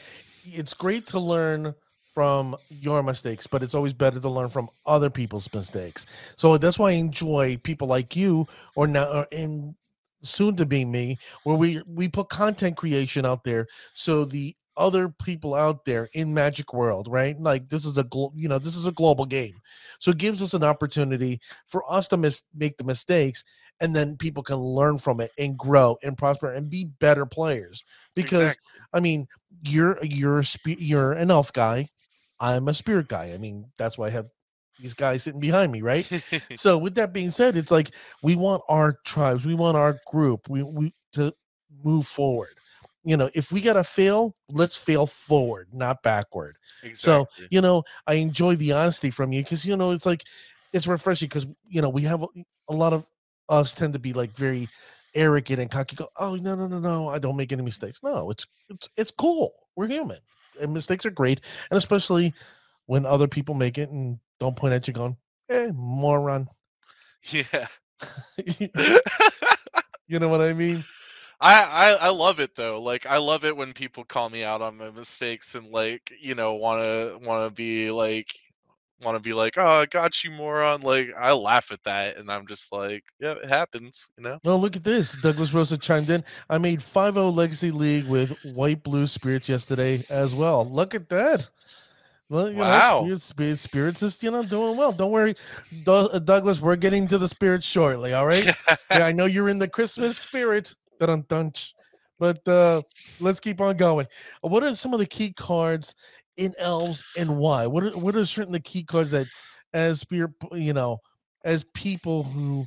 it's 0.45 0.75
great 0.75 1.07
to 1.09 1.21
learn 1.21 1.75
from 2.15 2.57
your 2.69 3.03
mistakes, 3.03 3.47
but 3.47 3.63
it's 3.63 3.75
always 3.75 3.93
better 3.93 4.19
to 4.19 4.29
learn 4.29 4.49
from 4.49 4.69
other 4.87 5.11
people's 5.11 5.53
mistakes. 5.53 6.07
So 6.37 6.57
that's 6.59 6.79
why 6.79 6.91
I 6.91 6.93
enjoy 6.95 7.59
people 7.59 7.87
like 7.89 8.17
you, 8.17 8.47
or 8.75 8.87
now, 8.87 9.05
or 9.21 9.27
in 9.31 9.77
soon 10.23 10.57
to 10.57 10.67
be 10.67 10.85
me, 10.85 11.19
where 11.45 11.57
we 11.57 11.83
we 11.87 12.09
put 12.09 12.29
content 12.29 12.77
creation 12.77 13.25
out 13.25 13.45
there, 13.45 13.67
so 13.95 14.25
the 14.25 14.57
other 14.77 15.09
people 15.09 15.55
out 15.55 15.85
there 15.85 16.09
in 16.13 16.35
magic 16.35 16.75
world 16.75 17.09
right 17.09 17.41
like 17.41 17.69
this 17.69 17.87
is 17.87 17.97
a 17.97 18.05
glo- 18.05 18.33
you 18.35 18.49
know 18.49 18.59
this 18.59 18.77
is 18.77 18.87
a 18.87 18.93
global 18.93 19.25
game 19.25 19.55
so 19.99 20.11
it 20.11 20.19
gives 20.19 20.43
us 20.43 20.55
an 20.55 20.63
opportunity 20.63 21.41
for 21.67 21.83
us 21.91 22.09
to 22.09 22.17
mis- 22.17 22.43
make 22.55 22.77
the 22.77 22.85
mistakes 22.85 23.45
and 23.81 23.95
then 23.95 24.17
people 24.17 24.43
can 24.43 24.57
learn 24.57 24.99
from 24.99 25.21
it 25.21 25.31
and 25.39 25.57
grow 25.59 25.97
and 26.03 26.17
prosper 26.17 26.53
and 26.53 26.71
be 26.71 26.85
better 26.99 27.27
players. 27.27 27.85
Because 28.15 28.53
exactly. 28.53 28.81
I 28.93 29.01
mean, 29.01 29.29
you're 29.63 29.99
you're 30.03 30.41
a 30.41 30.45
spe- 30.45 30.79
you're 30.81 31.13
an 31.13 31.31
elf 31.31 31.53
guy, 31.53 31.89
I'm 32.41 32.69
a 32.69 32.75
spirit 32.75 33.09
guy. 33.09 33.33
I 33.33 33.39
mean, 33.39 33.67
that's 33.79 33.99
why 33.99 34.07
I 34.07 34.11
have 34.11 34.27
these 34.81 34.95
guys 34.95 35.23
sitting 35.23 35.41
behind 35.41 35.73
me, 35.73 35.83
right? 35.83 36.09
so 36.55 36.79
with 36.79 36.95
that 36.97 37.13
being 37.13 37.31
said, 37.31 37.57
it's 37.57 37.71
like 37.71 37.91
we 38.23 38.37
want 38.37 38.63
our 38.69 38.99
tribes, 39.05 39.45
we 39.45 39.55
want 39.55 39.77
our 39.77 39.99
group, 40.07 40.49
we 40.49 40.63
we 40.63 40.93
to 41.13 41.35
move 41.83 42.07
forward. 42.07 42.59
You 43.07 43.17
know, 43.17 43.31
if 43.37 43.53
we 43.53 43.61
gotta 43.61 43.85
fail, 43.85 44.35
let's 44.49 44.77
fail 44.77 45.07
forward, 45.07 45.69
not 45.73 46.03
backward. 46.03 46.57
Exactly. 46.83 47.45
So, 47.45 47.47
you 47.51 47.61
know, 47.61 47.85
I 48.09 48.15
enjoy 48.15 48.57
the 48.57 48.73
honesty 48.73 49.11
from 49.11 49.33
you 49.33 49.45
because 49.45 49.65
you 49.65 49.77
know 49.77 49.93
it's 49.93 50.05
like 50.05 50.25
it's 50.73 50.89
refreshing 50.89 51.29
because 51.29 51.47
you 51.69 51.81
know 51.81 51.89
we 51.89 52.03
have 52.03 52.25
a, 52.25 52.27
a 52.69 52.75
lot 52.75 52.93
of 52.93 53.07
us 53.49 53.73
tend 53.73 53.93
to 53.93 54.01
be 54.01 54.13
like 54.13 54.33
very 54.33 54.69
arrogant 55.15 55.61
and 55.61 55.71
cocky. 55.71 55.95
Go, 55.95 56.09
oh 56.17 56.35
no 56.35 56.57
no 56.57 56.67
no 56.67 56.81
no, 56.81 57.09
I 57.09 57.21
don't 57.21 57.37
make 57.37 57.53
any 57.53 57.63
mistakes. 57.63 58.01
No, 58.03 58.29
it's 58.31 58.45
it's 58.69 58.89
it's 58.97 59.11
cool. 59.13 59.55
We're 59.77 59.87
human, 59.87 60.19
and 60.61 60.75
mistakes 60.75 61.07
are 61.07 61.11
great, 61.11 61.41
and 61.71 61.79
especially 61.79 62.35
when 62.87 63.07
other 63.07 63.29
people 63.29 63.55
make 63.55 63.79
it 63.79 63.89
and 63.91 64.19
don't 64.41 64.57
point 64.57 64.75
at 64.75 64.89
you, 64.89 64.95
going, 64.95 65.17
"Hey, 65.49 65.71
moron." 65.73 66.49
Yeah. 67.31 67.69
you 68.59 68.69
know 70.19 70.29
what 70.29 70.41
I 70.41 70.53
mean? 70.53 70.85
I, 71.41 71.63
I 71.63 71.93
I 71.93 72.09
love 72.09 72.41
it 72.41 72.55
though. 72.55 72.81
Like 72.81 73.07
I 73.07 73.19
love 73.19 73.45
it 73.45 73.57
when 73.57 73.73
people 73.73 74.05
call 74.05 74.31
me 74.31 74.43
out 74.43 74.63
on 74.63 74.77
my 74.77 74.91
mistakes 74.91 75.55
and 75.55 75.69
like 75.71 76.11
you 76.21 76.35
know 76.35 76.55
want 76.55 76.83
to 76.83 77.27
want 77.27 77.49
to 77.49 77.55
be 77.55 77.91
like 77.91 78.33
want 79.03 79.17
to 79.17 79.21
be 79.21 79.35
like, 79.35 79.59
"Oh, 79.59 79.67
I 79.67 79.87
got 79.87 80.25
you, 80.25 80.31
moron!" 80.31 80.81
Like 80.83 81.13
I 81.17 81.33
laugh 81.33 81.71
at 81.73 81.83
that, 81.85 82.17
and 82.17 82.31
I'm 82.31 82.47
just 82.47 82.73
like, 82.73 83.05
"Yeah, 83.21 83.33
it 83.33 83.47
happens," 83.47 84.09
you 84.17 84.25
know. 84.25 84.39
Well, 84.45 84.59
look 84.59 84.77
at 84.77 84.85
this. 84.85 85.13
Douglas 85.21 85.53
Rosa 85.53 85.77
chimed 85.77 86.11
in. 86.11 86.25
I 86.49 86.59
made 86.59 86.81
5-0 86.81 87.35
Legacy 87.35 87.71
League 87.71 88.07
with 88.07 88.33
White 88.43 88.83
Blue 88.83 89.07
Spirits 89.07 89.49
yesterday 89.49 90.03
as 90.09 90.35
well. 90.35 90.65
Look 90.65 90.95
at 90.95 91.09
that. 91.11 91.51
Well, 92.29 92.51
you 92.51 92.59
wow. 92.59 93.05
Know, 93.05 93.17
spirits, 93.19 93.63
spirits 93.63 94.03
is 94.03 94.23
you 94.23 94.31
know 94.31 94.43
doing 94.43 94.77
well. 94.77 94.93
Don't 94.93 95.13
worry, 95.13 95.35
Douglas. 95.85 96.61
We're 96.61 96.77
getting 96.77 97.07
to 97.09 97.19
the 97.19 97.29
spirits 97.29 97.67
shortly. 97.67 98.15
All 98.15 98.27
right. 98.27 98.47
yeah, 98.91 99.07
I 99.07 99.13
know 99.13 99.27
you're 99.27 99.49
in 99.49 99.59
the 99.59 99.69
Christmas 99.69 100.19
spirit. 100.19 100.75
Dun 101.01 101.25
dun. 101.29 101.53
But 102.19 102.47
uh, 102.49 102.83
let's 103.21 103.41
keep 103.41 103.61
on 103.61 103.77
going. 103.77 104.07
What 104.41 104.63
are 104.63 104.75
some 104.75 104.95
of 104.95 105.01
the 105.01 105.07
key 105.07 105.33
cards 105.33 105.95
in 106.37 106.55
elves 106.59 107.05
and 107.17 107.37
why? 107.37 107.67
What 107.67 107.85
are 107.85 107.99
what 107.99 108.17
are 108.17 108.25
certain 108.25 108.53
the 108.53 108.61
key 108.61 108.83
cards 108.85 109.11
that 109.11 109.27
as 109.73 110.01
spirit 110.01 110.31
you 110.53 110.73
know 110.73 111.01
as 111.45 111.65
people 111.75 112.23
who 112.23 112.67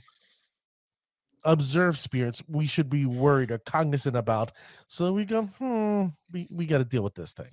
observe 1.46 1.98
spirits 1.98 2.44
we 2.48 2.66
should 2.66 2.90
be 2.90 3.06
worried 3.06 3.50
or 3.50 3.58
cognizant 3.60 4.16
about 4.16 4.52
so 4.88 5.14
we 5.14 5.24
go 5.26 5.44
hmm 5.44 6.08
we, 6.32 6.48
we 6.52 6.66
got 6.66 6.80
to 6.80 6.86
deal 6.86 7.02
with 7.02 7.16
this 7.16 7.34
thing 7.34 7.48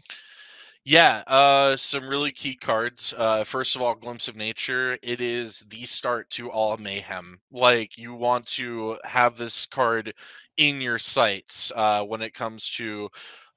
yeah, 0.86 1.24
uh, 1.26 1.76
some 1.76 2.08
really 2.08 2.30
key 2.30 2.54
cards. 2.54 3.12
Uh, 3.18 3.42
first 3.42 3.74
of 3.74 3.82
all, 3.82 3.96
Glimpse 3.96 4.28
of 4.28 4.36
Nature. 4.36 4.96
It 5.02 5.20
is 5.20 5.64
the 5.68 5.84
start 5.84 6.30
to 6.30 6.48
all 6.50 6.76
mayhem. 6.76 7.40
Like 7.50 7.98
you 7.98 8.14
want 8.14 8.46
to 8.54 8.96
have 9.04 9.36
this 9.36 9.66
card 9.66 10.14
in 10.56 10.80
your 10.80 10.98
sights 11.00 11.72
uh, 11.74 12.04
when 12.04 12.22
it 12.22 12.34
comes 12.34 12.70
to 12.76 13.08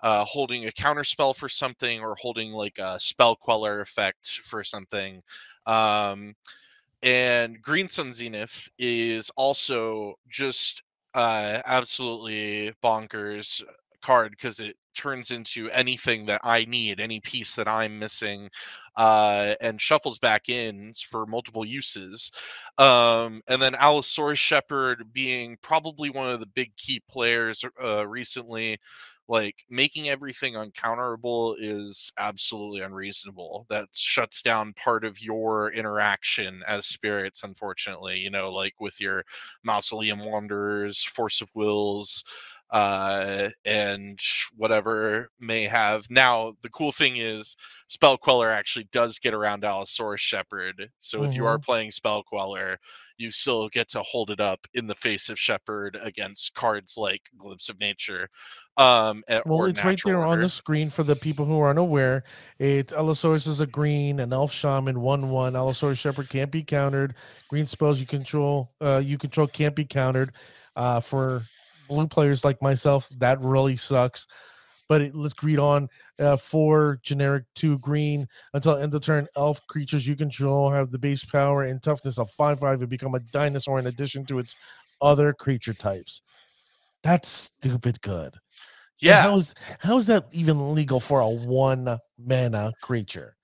uh, 0.02 0.26
holding 0.26 0.66
a 0.66 0.72
counter 0.72 1.04
spell 1.04 1.36
for 1.36 1.48
something 1.50 2.00
or 2.02 2.16
holding 2.20 2.52
like 2.52 2.80
a 2.80 3.00
spell 3.00 3.36
queller 3.36 3.82
effect 3.82 4.28
for 4.46 4.64
something. 4.64 5.22
Um, 5.68 6.34
and 7.04 7.62
Green 7.62 7.88
Sun 7.88 8.14
Zenith 8.14 8.70
is 8.80 9.30
also 9.38 10.16
just 10.30 10.84
uh, 11.14 11.62
absolutely 11.66 12.74
bonkers 12.84 13.64
card 14.02 14.32
because 14.32 14.60
it 14.60 14.76
turns 15.00 15.32
into 15.32 15.70
anything 15.72 16.25
that 16.25 16.41
I 16.44 16.65
need, 16.65 17.00
any 17.00 17.22
piece 17.22 17.56
that 17.56 17.70
I'm 17.70 17.98
missing, 17.98 18.50
uh, 18.98 19.56
and 19.62 19.79
shuffles 19.79 20.20
back 20.20 20.50
in 20.50 20.94
for 21.10 21.25
multiple 21.25 21.65
uses. 21.65 22.29
Um, 22.77 23.41
and 23.48 23.62
then 23.62 23.75
Allosaurus 23.75 24.39
Shepherd 24.39 25.13
being 25.13 25.58
probably 25.62 26.10
one 26.10 26.29
of 26.29 26.41
the 26.41 26.48
big 26.48 26.75
key 26.75 27.01
players 27.10 27.63
uh, 27.82 28.06
recently 28.06 28.77
like 29.29 29.63
making 29.70 30.10
everything 30.10 30.56
uncounterable 30.56 31.56
is 31.60 32.12
absolutely 32.18 32.82
unreasonable 32.82 33.68
that 33.70 33.88
shuts 33.94 34.41
down 34.41 34.74
part 34.74 35.06
of 35.06 35.22
your 35.22 35.72
interaction 35.72 36.63
as 36.68 36.88
spirits 36.88 37.44
unfortunately 37.44 38.18
you 38.18 38.32
know 38.32 38.51
like 38.51 38.74
with 38.79 39.00
your 39.00 39.24
mausoleum 39.63 40.25
wanderers 40.25 41.03
force 41.03 41.41
of 41.41 41.50
wills 41.53 42.24
uh, 42.72 43.50
and 43.66 44.20
whatever 44.56 45.30
may 45.40 45.64
have. 45.64 46.06
Now, 46.10 46.54
the 46.62 46.70
cool 46.70 46.92
thing 46.92 47.18
is, 47.18 47.56
Spell 47.88 48.18
Queller 48.18 48.52
actually 48.52 48.88
does 48.92 49.18
get 49.18 49.34
around 49.34 49.66
Allosaurus 49.66 50.22
Shepherd. 50.22 50.90
So 51.00 51.20
mm-hmm. 51.20 51.30
if 51.30 51.36
you 51.36 51.46
are 51.46 51.58
mm-hmm. 51.58 51.66
playing 51.66 51.92
Spell 51.92 52.24
Queller, 52.24 52.78
you 53.18 53.32
still 53.32 53.68
get 53.70 53.90
to 53.90 54.04
hold 54.04 54.30
it 54.30 54.40
up 54.40 54.60
in 54.76 54.88
the 54.88 54.96
face 54.96 55.30
of 55.30 55.40
Shepherd 55.40 55.98
against 56.02 56.54
cards 56.54 56.96
like 56.96 57.22
Glimpse 57.38 57.70
of 57.70 57.80
Nature. 57.80 58.30
Um, 58.78 59.24
well, 59.46 59.66
it's 59.66 59.84
right 59.84 60.00
there 60.06 60.18
order. 60.18 60.28
on 60.28 60.40
the 60.40 60.48
screen 60.48 60.90
for 60.90 61.04
the 61.04 61.16
people 61.16 61.46
who 61.46 61.60
are 61.60 61.70
unaware. 61.70 62.24
It's 62.60 62.94
Allosaurus 62.94 63.46
is 63.46 63.60
a 63.60 63.68
green, 63.68 64.20
an 64.22 64.32
elf 64.32 64.54
shaman, 64.54 65.02
one 65.02 65.30
one. 65.30 65.56
Allosaurus 65.56 65.98
Shepherd 65.98 66.30
can't 66.30 66.52
be 66.52 66.64
countered. 66.64 67.16
Green 67.50 67.68
spells 67.68 68.00
you 68.00 68.06
control, 68.06 68.72
uh, 68.80 69.02
you 69.04 69.18
control 69.18 69.48
can't 69.48 69.76
be 69.76 69.86
countered. 69.86 70.32
Uh, 70.76 71.02
for 71.02 71.44
blue 71.89 72.08
players 72.08 72.46
like 72.46 72.62
myself, 72.62 73.10
that 73.17 73.41
really 73.41 73.75
sucks. 73.75 74.27
But 74.88 75.01
it, 75.01 75.15
let's 75.15 75.36
read 75.43 75.60
on. 75.60 75.89
Uh, 76.17 76.38
four 76.38 77.00
generic, 77.03 77.43
two 77.53 77.77
green. 77.79 78.27
Until 78.53 78.77
end 78.77 78.93
of 78.93 79.01
turn, 79.01 79.27
elf 79.36 79.60
creatures 79.67 80.08
you 80.08 80.15
control 80.15 80.72
have 80.72 80.91
the 80.91 80.98
base 80.98 81.25
power 81.25 81.63
and 81.63 81.84
toughness 81.84 82.17
of 82.17 82.31
five 82.31 82.60
five 82.60 82.79
and 82.79 82.89
become 82.89 83.13
a 83.13 83.19
dinosaur 83.19 83.77
in 83.77 83.88
addition 83.88 84.25
to 84.27 84.39
its 84.39 84.55
other 85.01 85.34
creature 85.34 85.74
types. 85.74 86.22
That's 87.03 87.27
stupid 87.27 88.01
good. 88.01 88.36
Yeah. 89.00 89.22
how 89.22 89.38
is 89.38 89.53
how 89.79 89.98
is 89.98 90.08
that 90.08 90.25
even 90.31 90.74
legal 90.74 91.00
for 91.00 91.19
a 91.22 91.29
one 91.29 92.00
mana 92.17 92.74
creature? 92.81 93.36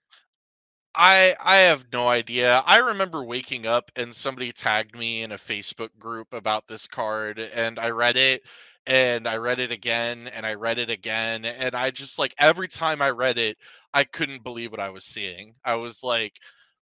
I 0.95 1.35
I 1.39 1.57
have 1.57 1.85
no 1.91 2.07
idea. 2.07 2.63
I 2.65 2.77
remember 2.77 3.23
waking 3.23 3.65
up 3.67 3.91
and 3.95 4.15
somebody 4.15 4.51
tagged 4.51 4.95
me 4.97 5.21
in 5.23 5.31
a 5.31 5.35
Facebook 5.37 5.89
group 5.99 6.33
about 6.33 6.67
this 6.67 6.87
card 6.87 7.37
and 7.39 7.77
I 7.79 7.89
read 7.89 8.17
it 8.17 8.43
and 8.87 9.27
I 9.27 9.37
read 9.37 9.59
it 9.59 9.71
again 9.71 10.27
and 10.29 10.45
I 10.45 10.53
read 10.53 10.79
it 10.79 10.89
again 10.89 11.45
and 11.45 11.75
I 11.75 11.91
just 11.91 12.17
like 12.19 12.33
every 12.39 12.67
time 12.67 13.01
I 13.01 13.09
read 13.11 13.37
it 13.37 13.57
I 13.93 14.03
couldn't 14.05 14.43
believe 14.43 14.71
what 14.71 14.79
I 14.79 14.89
was 14.89 15.05
seeing. 15.05 15.55
I 15.65 15.75
was 15.75 16.03
like 16.03 16.33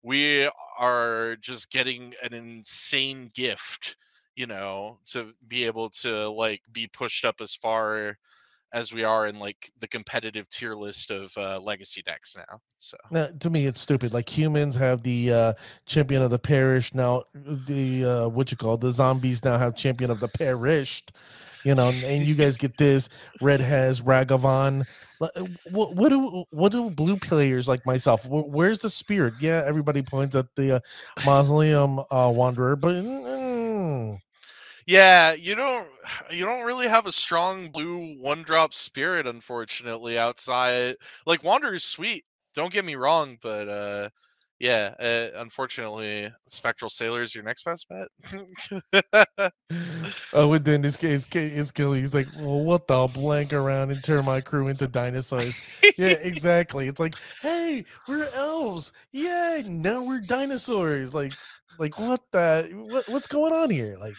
we 0.02 0.48
are 0.78 1.36
just 1.40 1.70
getting 1.70 2.14
an 2.22 2.34
insane 2.34 3.30
gift, 3.34 3.96
you 4.36 4.46
know, 4.46 4.98
to 5.06 5.32
be 5.48 5.64
able 5.64 5.90
to 6.02 6.28
like 6.28 6.62
be 6.72 6.86
pushed 6.88 7.24
up 7.24 7.40
as 7.40 7.54
far 7.54 8.18
as 8.72 8.92
we 8.92 9.04
are 9.04 9.26
in 9.26 9.38
like 9.38 9.70
the 9.80 9.88
competitive 9.88 10.48
tier 10.48 10.74
list 10.74 11.10
of 11.10 11.32
uh, 11.36 11.60
legacy 11.60 12.02
decks 12.02 12.36
now. 12.36 12.60
So 12.78 12.96
now, 13.10 13.28
to 13.40 13.50
me, 13.50 13.66
it's 13.66 13.80
stupid. 13.80 14.12
Like 14.12 14.28
humans 14.28 14.76
have 14.76 15.02
the 15.02 15.32
uh, 15.32 15.52
champion 15.86 16.22
of 16.22 16.30
the 16.30 16.38
perished. 16.38 16.94
Now 16.94 17.24
the 17.34 18.04
uh, 18.04 18.28
what 18.28 18.50
you 18.50 18.56
call 18.56 18.76
the 18.76 18.92
zombies 18.92 19.44
now 19.44 19.58
have 19.58 19.76
champion 19.76 20.10
of 20.10 20.20
the 20.20 20.28
perished. 20.28 21.12
You 21.64 21.76
know, 21.76 21.90
and 21.90 22.26
you 22.26 22.34
guys 22.34 22.56
get 22.56 22.76
this. 22.76 23.08
Red 23.40 23.60
has 23.60 24.00
Ragavan. 24.00 24.84
What, 25.70 25.94
what 25.94 26.08
do 26.08 26.44
what 26.50 26.72
do 26.72 26.90
blue 26.90 27.16
players 27.16 27.68
like 27.68 27.86
myself? 27.86 28.26
Where's 28.28 28.80
the 28.80 28.90
spirit? 28.90 29.34
Yeah, 29.40 29.62
everybody 29.64 30.02
points 30.02 30.34
at 30.34 30.46
the 30.56 30.76
uh, 30.76 30.80
mausoleum 31.24 32.00
uh, 32.10 32.32
wanderer, 32.34 32.74
but. 32.74 32.94
Mm, 32.94 34.18
yeah, 34.86 35.32
you 35.32 35.54
don't 35.54 35.88
you 36.30 36.44
don't 36.44 36.64
really 36.64 36.88
have 36.88 37.06
a 37.06 37.12
strong 37.12 37.70
blue 37.70 38.16
one 38.18 38.42
drop 38.42 38.74
spirit, 38.74 39.26
unfortunately. 39.26 40.18
Outside, 40.18 40.96
like 41.26 41.44
Wander 41.44 41.74
is 41.74 41.84
sweet. 41.84 42.24
Don't 42.54 42.72
get 42.72 42.84
me 42.84 42.96
wrong, 42.96 43.38
but 43.40 43.68
uh, 43.68 44.08
yeah, 44.62 44.94
uh, 45.00 45.40
unfortunately, 45.40 46.30
Spectral 46.46 46.88
Sailor 46.88 47.22
is 47.22 47.34
your 47.34 47.42
next 47.42 47.64
best 47.64 47.88
bet. 47.88 48.06
oh, 50.32 50.52
and 50.52 50.64
then 50.64 50.82
this 50.82 50.96
case, 50.96 51.26
is 51.34 51.72
Kelly. 51.72 52.00
He's 52.00 52.14
like, 52.14 52.28
"Well, 52.36 52.62
what 52.62 52.86
the 52.86 53.08
blank 53.12 53.52
around 53.52 53.90
and 53.90 54.04
turn 54.04 54.24
my 54.24 54.40
crew 54.40 54.68
into 54.68 54.86
dinosaurs?" 54.86 55.58
yeah, 55.98 56.14
exactly. 56.22 56.86
It's 56.86 57.00
like, 57.00 57.16
"Hey, 57.40 57.84
we're 58.06 58.28
elves. 58.34 58.92
Yeah, 59.10 59.62
now 59.66 60.04
we're 60.04 60.20
dinosaurs." 60.20 61.12
Like, 61.12 61.32
like 61.80 61.98
what 61.98 62.20
the 62.30 62.68
what, 62.88 63.08
what's 63.08 63.26
going 63.26 63.52
on 63.52 63.68
here? 63.68 63.96
Like, 63.98 64.14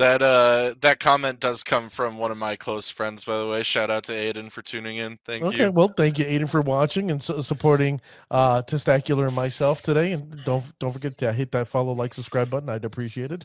that 0.00 0.22
uh 0.22 0.74
that 0.80 0.98
comment 0.98 1.40
does 1.40 1.62
come 1.62 1.90
from 1.90 2.16
one 2.16 2.30
of 2.30 2.38
my 2.38 2.56
close 2.56 2.88
friends, 2.88 3.24
by 3.24 3.38
the 3.38 3.46
way. 3.46 3.62
Shout 3.62 3.90
out 3.90 4.04
to 4.04 4.12
Aiden 4.12 4.50
for 4.50 4.62
tuning 4.62 4.96
in. 4.96 5.18
Thank 5.26 5.44
okay, 5.44 5.56
you. 5.56 5.64
Okay, 5.64 5.72
well, 5.74 5.88
thank 5.88 6.18
you, 6.18 6.24
Aiden, 6.24 6.48
for 6.48 6.62
watching 6.62 7.10
and 7.10 7.22
su- 7.22 7.42
supporting 7.42 8.00
uh 8.30 8.62
Testacular 8.62 9.26
and 9.26 9.36
myself 9.36 9.82
today. 9.82 10.12
And 10.12 10.42
don't 10.44 10.64
don't 10.78 10.92
forget 10.92 11.18
to 11.18 11.32
hit 11.32 11.52
that 11.52 11.68
follow, 11.68 11.92
like, 11.92 12.14
subscribe 12.14 12.50
button. 12.50 12.70
I'd 12.70 12.84
appreciate 12.84 13.30
it. 13.30 13.44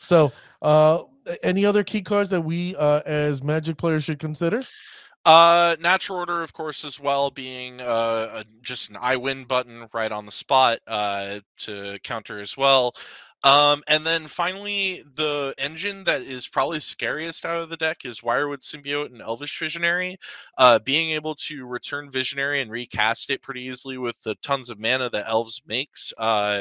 So, 0.00 0.32
uh, 0.62 1.02
any 1.42 1.66
other 1.66 1.84
key 1.84 2.02
cards 2.02 2.30
that 2.30 2.42
we 2.42 2.76
uh 2.76 3.02
as 3.04 3.42
Magic 3.42 3.76
players 3.76 4.04
should 4.04 4.20
consider? 4.20 4.64
Uh, 5.26 5.76
natural 5.80 6.18
order, 6.18 6.42
of 6.42 6.54
course, 6.54 6.82
as 6.82 6.98
well, 6.98 7.30
being 7.30 7.78
uh, 7.80 8.40
a, 8.40 8.44
just 8.62 8.88
an 8.88 8.96
I 8.98 9.16
win 9.16 9.44
button 9.44 9.86
right 9.92 10.10
on 10.10 10.24
the 10.24 10.32
spot 10.32 10.78
uh, 10.86 11.40
to 11.58 11.98
counter 12.02 12.38
as 12.38 12.56
well. 12.56 12.94
Um, 13.42 13.82
and 13.88 14.04
then 14.06 14.26
finally, 14.26 15.02
the 15.16 15.54
engine 15.56 16.04
that 16.04 16.20
is 16.20 16.46
probably 16.46 16.78
scariest 16.78 17.46
out 17.46 17.62
of 17.62 17.70
the 17.70 17.76
deck 17.78 18.04
is 18.04 18.20
Wirewood 18.20 18.60
Symbiote 18.60 19.06
and 19.06 19.22
Elvish 19.22 19.58
Visionary. 19.58 20.18
Uh, 20.58 20.78
being 20.80 21.12
able 21.12 21.34
to 21.36 21.66
return 21.66 22.10
Visionary 22.10 22.60
and 22.60 22.70
recast 22.70 23.30
it 23.30 23.40
pretty 23.40 23.62
easily 23.62 23.96
with 23.96 24.22
the 24.24 24.34
tons 24.42 24.68
of 24.68 24.78
mana 24.78 25.08
that 25.08 25.26
Elves 25.26 25.62
makes 25.66 26.12
uh, 26.18 26.60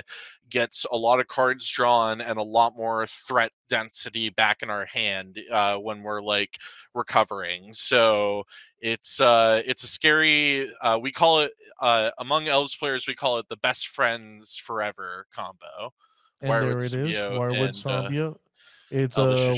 gets 0.49 0.85
a 0.91 0.97
lot 0.97 1.19
of 1.19 1.27
cards 1.27 1.69
drawn 1.69 2.21
and 2.21 2.39
a 2.39 2.43
lot 2.43 2.75
more 2.77 3.05
threat 3.07 3.51
density 3.67 4.29
back 4.29 4.61
in 4.61 4.69
our 4.69 4.85
hand 4.85 5.37
uh, 5.51 5.75
when 5.77 6.01
we're 6.01 6.21
like 6.21 6.57
recovering. 6.95 7.73
So 7.73 8.43
it's 8.79 9.19
uh, 9.19 9.61
it's 9.65 9.83
a 9.83 9.87
scary. 9.87 10.71
Uh, 10.81 10.97
we 11.01 11.11
call 11.11 11.41
it 11.41 11.51
uh, 11.81 12.11
among 12.19 12.47
Elves 12.47 12.75
players. 12.77 13.05
We 13.05 13.15
call 13.15 13.37
it 13.39 13.49
the 13.49 13.57
best 13.57 13.89
friends 13.89 14.57
forever 14.57 15.25
combo. 15.33 15.93
And 16.41 16.49
there 16.52 16.78
it 16.78 16.93
is, 16.93 17.12
Wirewood. 17.39 17.86
Uh, 17.86 18.34
it's 18.91 19.17
a 19.17 19.56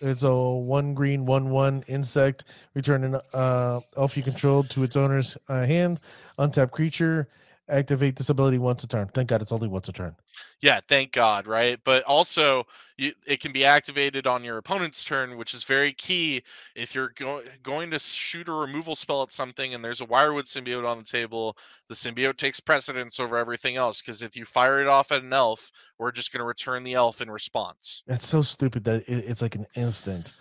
it's 0.00 0.22
a 0.22 0.34
one 0.34 0.94
green 0.94 1.24
one 1.24 1.50
one 1.50 1.82
insect 1.88 2.44
returning 2.74 3.14
uh 3.32 3.80
elf 3.96 4.16
you 4.16 4.22
control 4.22 4.62
to 4.64 4.82
its 4.82 4.96
owner's 4.96 5.36
uh, 5.48 5.64
hand. 5.64 6.00
Untap 6.38 6.70
creature 6.70 7.28
activate 7.68 8.16
this 8.16 8.28
ability 8.28 8.58
once 8.58 8.84
a 8.84 8.86
turn. 8.86 9.08
Thank 9.08 9.28
God 9.28 9.42
it's 9.42 9.52
only 9.52 9.68
once 9.68 9.88
a 9.88 9.92
turn. 9.92 10.14
Yeah, 10.60 10.80
thank 10.88 11.12
God, 11.12 11.46
right? 11.46 11.78
But 11.84 12.02
also, 12.04 12.64
you, 12.96 13.12
it 13.26 13.40
can 13.40 13.52
be 13.52 13.64
activated 13.64 14.26
on 14.26 14.44
your 14.44 14.58
opponent's 14.58 15.02
turn, 15.04 15.36
which 15.36 15.52
is 15.52 15.64
very 15.64 15.92
key. 15.92 16.42
If 16.74 16.94
you're 16.94 17.12
go- 17.16 17.42
going 17.62 17.90
to 17.90 17.98
shoot 17.98 18.48
a 18.48 18.52
removal 18.52 18.94
spell 18.94 19.22
at 19.22 19.32
something 19.32 19.74
and 19.74 19.84
there's 19.84 20.00
a 20.00 20.06
Wirewood 20.06 20.44
symbiote 20.44 20.88
on 20.88 20.98
the 20.98 21.04
table, 21.04 21.56
the 21.88 21.94
symbiote 21.94 22.36
takes 22.36 22.60
precedence 22.60 23.18
over 23.18 23.36
everything 23.36 23.76
else. 23.76 24.00
Because 24.00 24.22
if 24.22 24.36
you 24.36 24.44
fire 24.44 24.80
it 24.80 24.86
off 24.86 25.12
at 25.12 25.22
an 25.22 25.32
elf, 25.32 25.70
we're 25.98 26.12
just 26.12 26.32
going 26.32 26.40
to 26.40 26.46
return 26.46 26.84
the 26.84 26.94
elf 26.94 27.20
in 27.20 27.30
response. 27.30 28.02
That's 28.06 28.26
so 28.26 28.42
stupid 28.42 28.84
that 28.84 29.02
it, 29.08 29.24
it's 29.26 29.42
like 29.42 29.56
an 29.56 29.66
instant. 29.74 30.32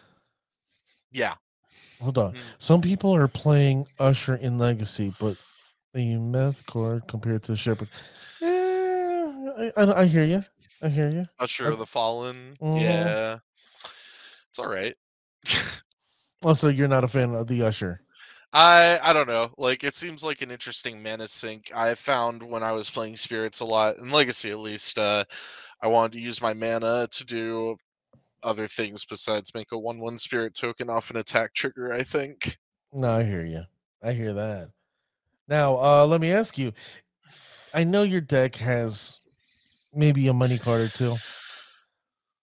Yeah. 1.12 1.36
Hold 2.02 2.18
on. 2.18 2.32
Mm-hmm. 2.34 2.42
Some 2.58 2.82
people 2.82 3.16
are 3.16 3.28
playing 3.28 3.88
Usher 4.00 4.36
in 4.36 4.58
Legacy, 4.58 5.14
but 5.20 5.38
the 5.96 6.18
meth 6.18 6.66
core 6.66 7.02
compared 7.08 7.42
to 7.44 7.56
Shepherd. 7.56 7.88
Eh, 8.42 8.46
I, 8.48 9.72
I, 9.78 10.02
I, 10.02 10.06
hear 10.06 10.26
you. 10.26 10.44
I 10.82 10.90
hear 10.90 11.10
you. 11.10 11.26
Usher 11.40 11.72
of 11.72 11.80
the 11.80 11.86
Fallen. 11.86 12.54
Mm-hmm. 12.62 12.78
Yeah, 12.78 13.38
it's 14.50 14.60
all 14.60 14.70
right. 14.70 14.94
also, 16.44 16.68
you're 16.68 16.90
not 16.90 17.06
a 17.06 17.08
fan 17.08 17.34
of 17.34 17.48
the 17.48 17.64
Usher. 17.64 18.02
I 18.52 19.00
I 19.02 19.14
don't 19.14 19.28
know. 19.28 19.52
Like 19.58 19.86
it 19.86 19.96
seems 19.96 20.22
like 20.22 20.42
an 20.42 20.52
interesting 20.52 21.02
mana 21.02 21.30
sink. 21.30 21.72
I 21.74 21.96
found 21.96 22.44
when 22.44 22.62
I 22.62 22.74
was 22.74 22.90
playing 22.90 23.16
spirits 23.16 23.62
a 23.62 23.66
lot 23.66 23.98
in 23.98 24.12
Legacy, 24.12 24.52
at 24.52 24.60
least. 24.60 25.00
Uh, 25.00 25.24
I 25.82 25.88
wanted 25.88 26.14
to 26.14 26.20
use 26.20 26.42
my 26.42 26.54
mana 26.54 27.08
to 27.10 27.26
do 27.26 27.78
other 28.44 28.68
things 28.68 29.06
besides 29.06 29.54
make 29.56 29.72
a 29.72 29.80
one-one 29.80 30.18
spirit 30.18 30.56
token 30.56 30.90
off 30.90 31.10
an 31.10 31.18
attack 31.18 31.54
trigger. 31.54 31.94
I 31.94 32.04
think. 32.04 32.58
No, 32.92 33.12
I 33.12 33.24
hear 33.24 33.46
you. 33.46 33.64
I 34.04 34.12
hear 34.12 34.34
that. 34.34 34.70
Now, 35.48 35.78
uh, 35.78 36.06
let 36.08 36.22
me 36.22 36.32
ask 36.32 36.58
you. 36.58 36.74
I 37.74 37.84
know 37.84 38.04
your 38.04 38.22
deck 38.22 38.56
has 38.56 39.20
maybe 39.94 40.28
a 40.28 40.34
money 40.34 40.58
card 40.58 40.82
or 40.82 40.88
two. 40.88 41.16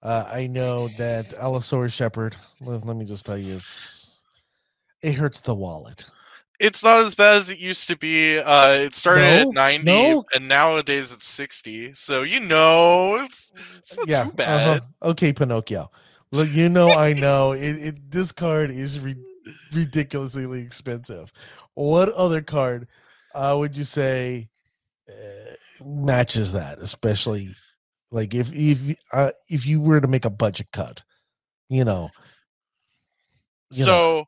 Uh, 0.02 0.28
I 0.30 0.46
know 0.46 0.88
that 0.98 1.32
Allosaurus 1.34 1.92
Shepherd. 1.92 2.36
Let, 2.60 2.84
let, 2.84 2.96
me 2.96 3.04
just 3.04 3.24
tell 3.24 3.38
you, 3.38 3.54
it's 3.54 4.20
it 5.00 5.14
hurts 5.14 5.40
the 5.40 5.54
wallet. 5.54 6.10
It's 6.60 6.84
not 6.84 7.00
as 7.00 7.14
bad 7.14 7.36
as 7.36 7.50
it 7.50 7.58
used 7.58 7.88
to 7.88 7.96
be. 7.96 8.38
Uh, 8.38 8.72
it 8.72 8.94
started 8.94 9.22
No, 9.22 9.48
at 9.48 9.54
90, 9.54 9.84
no. 9.84 10.24
and 10.34 10.46
nowadays 10.46 11.12
it's 11.12 11.26
60. 11.26 11.92
So 11.94 12.22
you 12.22 12.40
know, 12.40 13.24
it's, 13.24 13.52
it's 13.78 13.96
not 13.96 14.08
yeah. 14.08 14.24
too 14.24 14.32
bad. 14.32 14.78
uh-huh. 14.78 15.10
Okay, 15.10 15.32
Pinocchio. 15.32 15.90
Look, 16.30 16.50
you 16.50 16.68
know 16.68 16.90
I 16.90 17.12
know 17.12 17.52
it, 17.52 17.62
it. 17.62 18.10
This 18.10 18.32
card 18.32 18.70
is 18.70 18.98
ri- 19.00 19.16
ridiculously 19.72 20.60
expensive. 20.60 21.32
What 21.74 22.10
other 22.10 22.42
card 22.42 22.88
uh, 23.34 23.56
would 23.58 23.76
you 23.76 23.84
say 23.84 24.48
uh, 25.08 25.54
matches 25.84 26.52
that? 26.52 26.78
Especially 26.78 27.54
like 28.10 28.34
if 28.34 28.52
if 28.52 28.96
uh, 29.12 29.30
if 29.48 29.66
you 29.66 29.80
were 29.80 30.00
to 30.00 30.08
make 30.08 30.24
a 30.24 30.30
budget 30.30 30.68
cut, 30.72 31.04
you 31.68 31.84
know. 31.84 32.10
you 33.70 33.84
know. 33.84 33.84
so 33.84 34.26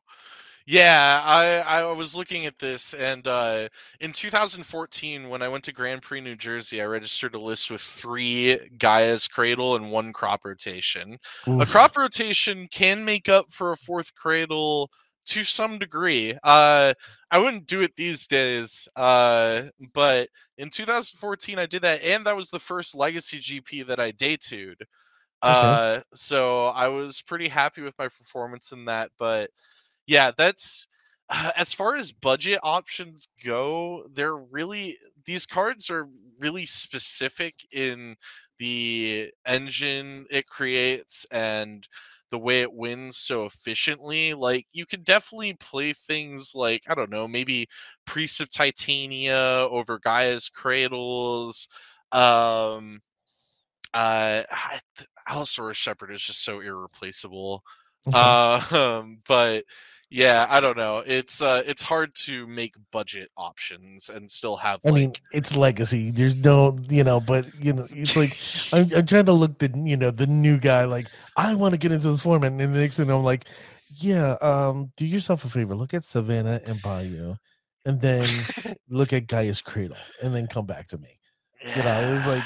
yeah 0.67 1.21
i 1.23 1.59
i 1.59 1.91
was 1.91 2.15
looking 2.15 2.47
at 2.47 2.57
this 2.57 2.95
and 2.95 3.27
uh 3.27 3.67
in 3.99 4.11
2014 4.11 5.29
when 5.29 5.41
i 5.43 5.47
went 5.47 5.63
to 5.63 5.71
grand 5.71 6.01
prix 6.01 6.19
new 6.19 6.35
jersey 6.35 6.81
i 6.81 6.85
registered 6.85 7.35
a 7.35 7.39
list 7.39 7.69
with 7.69 7.81
three 7.81 8.57
gaia's 8.79 9.27
cradle 9.27 9.75
and 9.75 9.91
one 9.91 10.11
crop 10.11 10.43
rotation 10.43 11.17
a 11.59 11.65
crop 11.65 11.95
rotation 11.95 12.67
can 12.71 13.05
make 13.05 13.29
up 13.29 13.51
for 13.51 13.73
a 13.73 13.77
fourth 13.77 14.15
cradle 14.15 14.89
to 15.27 15.43
some 15.43 15.77
degree 15.77 16.35
uh 16.43 16.93
i 17.35 17.37
wouldn't 17.37 17.67
do 17.67 17.81
it 17.81 17.95
these 17.97 18.27
days 18.27 18.87
uh 18.95 19.63
but 19.93 20.29
in 20.57 20.69
2014 20.69 21.59
i 21.59 21.65
did 21.65 21.81
that 21.81 22.01
and 22.03 22.25
that 22.25 22.35
was 22.35 22.49
the 22.49 22.59
first 22.59 22.95
legacy 22.95 23.39
gp 23.39 23.85
that 23.87 23.99
i 23.99 24.11
day 24.11 24.37
two'd 24.37 24.83
uh 25.41 25.99
so 26.13 26.67
i 26.67 26.87
was 26.87 27.21
pretty 27.21 27.49
happy 27.49 27.81
with 27.81 27.97
my 27.99 28.07
performance 28.07 28.71
in 28.71 28.85
that 28.85 29.11
but 29.19 29.49
yeah 30.07 30.31
that's 30.37 30.87
as 31.57 31.73
far 31.73 31.95
as 31.95 32.11
budget 32.11 32.59
options 32.63 33.27
go 33.43 34.05
they're 34.13 34.37
really 34.37 34.97
these 35.25 35.45
cards 35.45 35.89
are 35.89 36.07
really 36.39 36.65
specific 36.65 37.55
in 37.73 38.15
the 38.59 39.29
engine 39.45 40.25
it 40.31 40.47
creates 40.47 41.25
and 41.31 41.87
the 42.31 42.39
way 42.39 42.61
it 42.61 42.73
wins 42.73 43.17
so 43.17 43.45
efficiently 43.45 44.33
like 44.33 44.65
you 44.73 44.85
can 44.85 45.01
definitely 45.03 45.53
play 45.53 45.93
things 45.93 46.51
like 46.55 46.81
i 46.89 46.95
don't 46.95 47.09
know 47.11 47.27
maybe 47.27 47.67
priests 48.05 48.39
of 48.39 48.49
titania 48.49 49.35
over 49.71 49.99
gaia's 49.99 50.49
cradles 50.49 51.67
um 52.11 52.99
uh 53.93 54.43
allosaurus 55.27 55.77
shepherd 55.77 56.11
is 56.11 56.21
just 56.23 56.43
so 56.43 56.59
irreplaceable 56.59 57.63
Okay. 58.07 58.35
um, 58.71 59.21
but 59.27 59.63
yeah, 60.09 60.47
I 60.49 60.59
don't 60.61 60.77
know. 60.77 61.03
It's 61.05 61.41
uh, 61.41 61.63
it's 61.65 61.81
hard 61.81 62.13
to 62.25 62.45
make 62.47 62.73
budget 62.91 63.29
options 63.37 64.09
and 64.09 64.29
still 64.29 64.55
have. 64.57 64.79
I 64.85 64.91
mean, 64.91 65.13
it's 65.33 65.55
legacy. 65.55 66.11
There's 66.11 66.35
no, 66.43 66.77
you 66.89 67.03
know, 67.03 67.19
but 67.19 67.45
you 67.59 67.73
know, 67.73 67.87
it's 67.89 68.15
like 68.15 68.37
I'm, 68.73 68.91
I'm 68.97 69.05
trying 69.05 69.25
to 69.25 69.33
look 69.33 69.57
the, 69.59 69.71
you 69.75 69.97
know, 69.97 70.11
the 70.11 70.27
new 70.27 70.57
guy. 70.57 70.85
Like, 70.85 71.07
I 71.37 71.55
want 71.55 71.73
to 71.73 71.77
get 71.77 71.91
into 71.91 72.09
this 72.11 72.21
format, 72.21 72.51
and 72.51 72.59
the 72.59 72.67
next 72.67 72.97
thing 72.97 73.09
I'm 73.09 73.23
like, 73.23 73.45
yeah, 73.97 74.33
um, 74.41 74.91
do 74.97 75.05
yourself 75.05 75.43
a 75.45 75.49
favor, 75.49 75.75
look 75.75 75.93
at 75.93 76.03
Savannah 76.05 76.61
and 76.65 76.81
Bayou, 76.81 77.35
and 77.85 77.99
then 78.01 78.27
look 78.89 79.13
at 79.13 79.27
Gaia's 79.27 79.61
Cradle, 79.61 79.97
and 80.21 80.35
then 80.35 80.47
come 80.47 80.65
back 80.65 80.87
to 80.89 80.97
me. 80.97 81.17
you 81.63 81.83
know, 81.83 82.17
it's 82.17 82.27
like- 82.27 82.43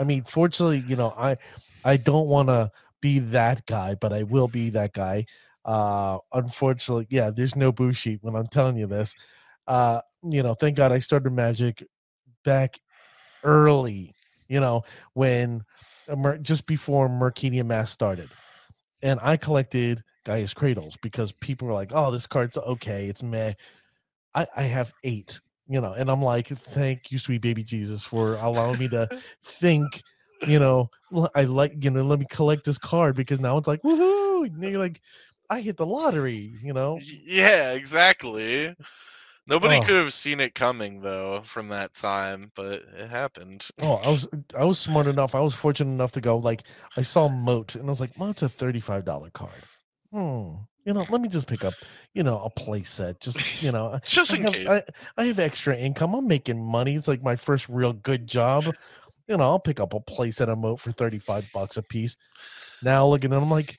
I 0.00 0.04
mean, 0.04 0.22
fortunately, 0.22 0.84
you 0.86 0.94
know, 0.94 1.12
I, 1.18 1.38
I 1.84 1.96
don't 1.96 2.28
want 2.28 2.50
to 2.50 2.70
be 3.00 3.18
that 3.18 3.66
guy, 3.66 3.96
but 3.96 4.12
I 4.12 4.22
will 4.22 4.46
be 4.46 4.70
that 4.70 4.92
guy. 4.92 5.26
Uh, 5.64 6.18
unfortunately, 6.32 7.06
yeah, 7.10 7.30
there's 7.30 7.56
no 7.56 7.72
boo 7.72 7.92
sheet 7.92 8.20
when 8.22 8.34
I'm 8.34 8.46
telling 8.46 8.76
you 8.76 8.86
this. 8.86 9.14
Uh, 9.66 10.00
you 10.22 10.42
know, 10.42 10.54
thank 10.54 10.76
God 10.76 10.92
I 10.92 10.98
started 10.98 11.32
Magic 11.32 11.84
back 12.44 12.80
early. 13.44 14.14
You 14.48 14.60
know, 14.60 14.84
when 15.12 15.62
uh, 16.08 16.36
just 16.38 16.66
before 16.66 17.08
Mercadian 17.08 17.66
Masques 17.66 17.92
started, 17.92 18.30
and 19.02 19.20
I 19.22 19.36
collected 19.36 20.02
Gaia's 20.24 20.54
Cradles 20.54 20.96
because 21.02 21.32
people 21.32 21.68
were 21.68 21.74
like, 21.74 21.92
"Oh, 21.94 22.10
this 22.10 22.26
card's 22.26 22.56
okay, 22.56 23.06
it's 23.06 23.22
meh." 23.22 23.52
I, 24.34 24.46
I 24.56 24.62
have 24.62 24.92
eight, 25.04 25.40
you 25.68 25.80
know, 25.80 25.92
and 25.92 26.10
I'm 26.10 26.22
like, 26.22 26.48
"Thank 26.48 27.10
you, 27.12 27.18
sweet 27.18 27.42
baby 27.42 27.62
Jesus, 27.62 28.02
for 28.02 28.36
allowing 28.36 28.78
me 28.78 28.88
to 28.88 29.08
think." 29.44 30.02
You 30.46 30.60
know, 30.60 30.88
I 31.34 31.44
like 31.44 31.72
you 31.82 31.90
know, 31.90 32.02
let 32.02 32.20
me 32.20 32.26
collect 32.30 32.64
this 32.64 32.78
card 32.78 33.16
because 33.16 33.40
now 33.40 33.58
it's 33.58 33.66
like, 33.66 33.82
woohoo! 33.82 34.46
And 34.46 34.62
you're 34.62 34.78
like, 34.78 35.00
I 35.50 35.60
hit 35.60 35.76
the 35.76 35.86
lottery, 35.86 36.54
you 36.62 36.72
know. 36.72 36.98
Yeah, 37.02 37.72
exactly. 37.72 38.74
Nobody 39.46 39.76
Oh. 39.76 39.82
could 39.82 39.96
have 39.96 40.12
seen 40.12 40.40
it 40.40 40.54
coming 40.54 41.00
though 41.00 41.40
from 41.40 41.68
that 41.68 41.94
time, 41.94 42.52
but 42.54 42.82
it 42.98 43.08
happened. 43.10 43.66
Oh, 43.80 43.94
I 43.94 44.08
was 44.10 44.28
I 44.58 44.64
was 44.64 44.78
smart 44.78 45.06
enough. 45.06 45.34
I 45.34 45.40
was 45.40 45.54
fortunate 45.54 45.90
enough 45.90 46.12
to 46.12 46.20
go 46.20 46.36
like 46.36 46.64
I 46.98 47.02
saw 47.02 47.28
Moat 47.28 47.74
and 47.74 47.86
I 47.86 47.88
was 47.90 48.00
like, 48.00 48.18
Moat's 48.18 48.42
a 48.42 48.48
thirty 48.48 48.80
five 48.80 49.06
dollar 49.06 49.30
card. 49.30 49.62
Hmm. 50.12 50.54
You 50.84 50.94
know, 50.94 51.04
let 51.10 51.20
me 51.20 51.28
just 51.28 51.46
pick 51.46 51.64
up, 51.64 51.74
you 52.14 52.22
know, 52.22 52.40
a 52.40 52.50
play 52.50 52.82
set. 52.82 53.20
Just 53.20 53.62
you 53.62 53.72
know, 53.72 53.98
Just 54.04 54.34
I 54.34 54.36
in 54.36 54.42
have, 54.44 54.52
case. 54.52 54.68
I, 54.68 54.82
I 55.16 55.24
have 55.26 55.38
extra 55.38 55.74
income. 55.76 56.14
I'm 56.14 56.26
making 56.28 56.62
money. 56.62 56.94
It's 56.94 57.08
like 57.08 57.22
my 57.22 57.36
first 57.36 57.68
real 57.70 57.92
good 57.94 58.26
job. 58.26 58.64
You 59.28 59.36
know, 59.36 59.44
I'll 59.44 59.60
pick 59.60 59.80
up 59.80 59.92
a 59.94 60.00
play 60.00 60.30
set 60.30 60.48
of 60.50 60.58
Moat 60.58 60.80
for 60.80 60.92
thirty 60.92 61.18
five 61.18 61.50
bucks 61.54 61.78
a 61.78 61.82
piece. 61.82 62.18
Now 62.82 63.06
looking 63.06 63.32
at 63.32 63.38
it, 63.38 63.42
I'm 63.42 63.50
like, 63.50 63.78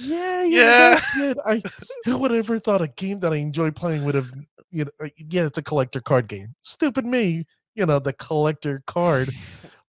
yeah, 0.00 0.44
you 0.44 0.58
Yeah. 0.58 1.34
I 1.44 1.62
who 2.04 2.18
would 2.18 2.30
have 2.30 2.38
ever 2.38 2.58
thought 2.58 2.82
a 2.82 2.88
game 2.88 3.20
that 3.20 3.32
I 3.32 3.36
enjoy 3.36 3.70
playing 3.70 4.04
would 4.04 4.14
have 4.14 4.30
you 4.70 4.84
know 4.84 4.90
uh, 5.02 5.08
yeah, 5.16 5.46
it's 5.46 5.58
a 5.58 5.62
collector 5.62 6.00
card 6.00 6.28
game. 6.28 6.54
Stupid 6.60 7.06
me, 7.06 7.46
you 7.74 7.86
know, 7.86 7.98
the 7.98 8.12
collector 8.12 8.82
card. 8.86 9.30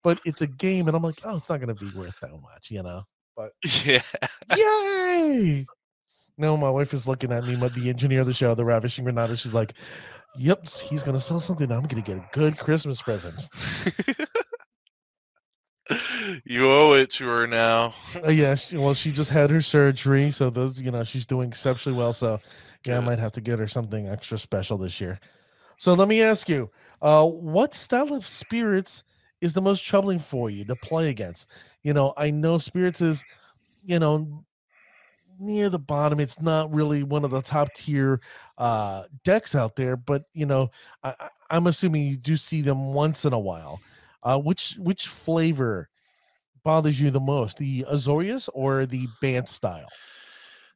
But 0.02 0.20
it's 0.24 0.40
a 0.40 0.46
game 0.46 0.86
and 0.86 0.96
I'm 0.96 1.02
like, 1.02 1.20
oh, 1.24 1.36
it's 1.36 1.48
not 1.48 1.60
gonna 1.60 1.74
be 1.74 1.90
worth 1.90 2.18
that 2.20 2.30
much, 2.30 2.70
you 2.70 2.82
know. 2.82 3.02
But 3.36 3.52
yeah. 3.84 4.02
Yay! 4.56 5.66
No, 6.36 6.56
my 6.56 6.70
wife 6.70 6.94
is 6.94 7.08
looking 7.08 7.32
at 7.32 7.44
me, 7.44 7.56
but 7.56 7.74
the 7.74 7.88
engineer 7.88 8.20
of 8.20 8.26
the 8.26 8.32
show, 8.32 8.54
the 8.54 8.64
Ravishing 8.64 9.04
Granada, 9.04 9.36
she's 9.36 9.54
like, 9.54 9.74
Yep, 10.36 10.68
he's 10.68 11.02
gonna 11.02 11.20
sell 11.20 11.40
something. 11.40 11.70
I'm 11.72 11.86
gonna 11.86 12.02
get 12.02 12.18
a 12.18 12.28
good 12.32 12.58
Christmas 12.58 13.02
present. 13.02 13.48
you 16.44 16.70
owe 16.70 16.92
it 16.94 17.10
to 17.10 17.26
her 17.26 17.46
now. 17.46 17.94
Uh, 18.24 18.30
yeah, 18.30 18.56
well, 18.74 18.94
she 18.94 19.10
just 19.12 19.30
had 19.30 19.50
her 19.50 19.60
surgery, 19.60 20.30
so 20.30 20.50
those, 20.50 20.80
you 20.80 20.90
know, 20.90 21.04
she's 21.04 21.26
doing 21.26 21.48
exceptionally 21.48 21.96
well. 21.98 22.12
So, 22.12 22.40
yeah, 22.84 22.98
I 22.98 23.00
might 23.00 23.18
have 23.18 23.32
to 23.32 23.40
get 23.40 23.58
her 23.58 23.66
something 23.68 24.08
extra 24.08 24.38
special 24.38 24.78
this 24.78 25.00
year. 25.00 25.20
So, 25.76 25.94
let 25.94 26.08
me 26.08 26.22
ask 26.22 26.48
you, 26.48 26.70
uh, 27.02 27.26
what 27.26 27.74
style 27.74 28.12
of 28.14 28.26
spirits 28.26 29.04
is 29.40 29.52
the 29.52 29.60
most 29.60 29.84
troubling 29.84 30.18
for 30.18 30.50
you 30.50 30.64
to 30.64 30.76
play 30.76 31.08
against? 31.10 31.48
You 31.82 31.92
know, 31.92 32.14
I 32.16 32.30
know 32.30 32.58
spirits 32.58 33.00
is, 33.00 33.24
you 33.84 33.98
know, 33.98 34.44
near 35.38 35.70
the 35.70 35.78
bottom. 35.78 36.20
It's 36.20 36.40
not 36.40 36.72
really 36.74 37.02
one 37.02 37.24
of 37.24 37.30
the 37.30 37.42
top 37.42 37.72
tier 37.74 38.20
uh, 38.56 39.04
decks 39.24 39.54
out 39.54 39.76
there, 39.76 39.96
but 39.96 40.22
you 40.32 40.46
know, 40.46 40.70
I, 41.02 41.14
I- 41.18 41.28
I'm 41.50 41.66
assuming 41.66 42.04
you 42.04 42.16
do 42.18 42.36
see 42.36 42.60
them 42.60 42.92
once 42.92 43.24
in 43.24 43.32
a 43.32 43.38
while. 43.38 43.80
Uh, 44.22 44.38
which 44.38 44.74
which 44.80 45.06
flavor 45.06 45.88
bothers 46.68 47.00
you 47.00 47.10
the 47.10 47.18
most, 47.18 47.56
the 47.56 47.86
Azorius 47.90 48.50
or 48.52 48.84
the 48.84 49.08
Bant 49.22 49.48
style? 49.48 49.88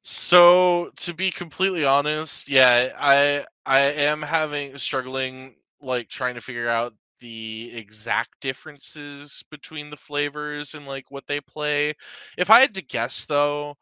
So 0.02 0.90
to 0.96 1.14
be 1.14 1.30
completely 1.30 1.84
honest, 1.84 2.48
yeah, 2.48 2.92
I 2.98 3.44
I 3.66 3.80
am 3.80 4.22
having 4.22 4.76
struggling 4.78 5.54
like 5.82 6.08
trying 6.08 6.34
to 6.36 6.40
figure 6.40 6.68
out 6.68 6.94
the 7.20 7.70
exact 7.74 8.40
differences 8.40 9.44
between 9.50 9.90
the 9.90 9.96
flavors 9.96 10.74
and 10.74 10.86
like 10.86 11.10
what 11.10 11.26
they 11.26 11.40
play. 11.40 11.94
If 12.38 12.50
I 12.50 12.60
had 12.60 12.74
to 12.76 12.82
guess 12.82 13.26
though, 13.26 13.76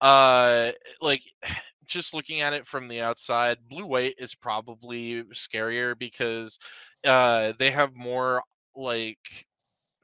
uh 0.00 0.72
like 1.02 1.22
just 1.86 2.14
looking 2.14 2.40
at 2.42 2.54
it 2.54 2.66
from 2.66 2.88
the 2.88 3.00
outside, 3.02 3.58
blue 3.68 3.86
white 3.86 4.14
is 4.18 4.34
probably 4.34 5.24
scarier 5.34 5.98
because 5.98 6.58
uh 7.04 7.52
they 7.58 7.70
have 7.70 7.94
more 7.94 8.42
like 8.76 9.46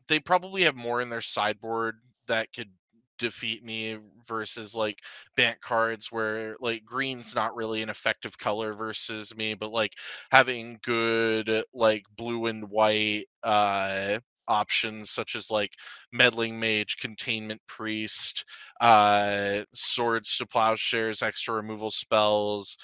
they 0.08 0.20
probably 0.20 0.62
have 0.62 0.76
more 0.76 1.00
in 1.00 1.08
their 1.08 1.22
sideboard 1.22 1.96
that 2.26 2.52
could 2.52 2.70
defeat 3.18 3.64
me 3.64 3.98
versus 4.26 4.74
like 4.74 5.00
bant 5.36 5.60
cards 5.60 6.12
where 6.12 6.56
like 6.60 6.84
green's 6.84 7.34
not 7.34 7.56
really 7.56 7.82
an 7.82 7.88
effective 7.88 8.38
color 8.38 8.74
versus 8.74 9.34
me 9.36 9.54
but 9.54 9.72
like 9.72 9.92
having 10.30 10.78
good 10.84 11.64
like 11.74 12.04
blue 12.16 12.46
and 12.46 12.70
white 12.70 13.24
uh 13.42 14.18
options 14.48 15.10
such 15.10 15.36
as 15.36 15.50
like 15.50 15.70
meddling 16.12 16.58
mage 16.58 16.96
containment 17.00 17.60
priest 17.68 18.44
uh 18.80 19.62
swords 19.72 20.36
to 20.36 20.46
plowshares 20.46 21.22
extra 21.22 21.54
removal 21.54 21.90
spells 21.90 22.76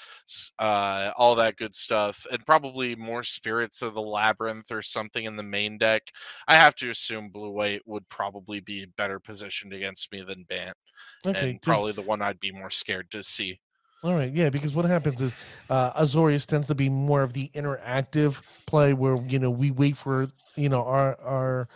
uh 0.59 1.11
all 1.17 1.35
that 1.35 1.55
good 1.57 1.73
stuff 1.75 2.25
and 2.31 2.45
probably 2.45 2.95
more 2.95 3.23
spirits 3.23 3.81
of 3.81 3.93
the 3.93 4.01
labyrinth 4.01 4.71
or 4.71 4.81
something 4.81 5.25
in 5.25 5.35
the 5.35 5.43
main 5.43 5.77
deck 5.77 6.01
I 6.47 6.55
have 6.55 6.75
to 6.75 6.89
assume 6.89 7.29
blue 7.29 7.49
white 7.51 7.81
would 7.85 8.07
probably 8.09 8.59
be 8.59 8.85
better 8.97 9.19
positioned 9.19 9.73
against 9.73 10.11
me 10.11 10.21
than 10.21 10.43
Bant, 10.47 10.75
Okay, 11.25 11.39
and 11.51 11.53
just- 11.53 11.63
probably 11.63 11.91
the 11.93 12.01
one 12.01 12.21
I'd 12.21 12.39
be 12.39 12.51
more 12.51 12.69
scared 12.69 13.09
to 13.11 13.23
see. 13.23 13.59
All 14.05 14.13
right, 14.13 14.31
yeah, 14.31 14.51
because 14.51 14.75
what 14.75 14.85
happens 14.85 15.19
is 15.19 15.35
uh, 15.67 15.91
Azorius 15.99 16.45
tends 16.45 16.67
to 16.67 16.75
be 16.75 16.89
more 16.89 17.23
of 17.23 17.33
the 17.33 17.49
interactive 17.55 18.39
play 18.67 18.93
where 18.93 19.15
you 19.15 19.39
know 19.39 19.49
we 19.49 19.71
wait 19.71 19.97
for 19.97 20.27
you 20.55 20.69
know 20.69 20.85
our 20.85 21.19
our 21.21 21.67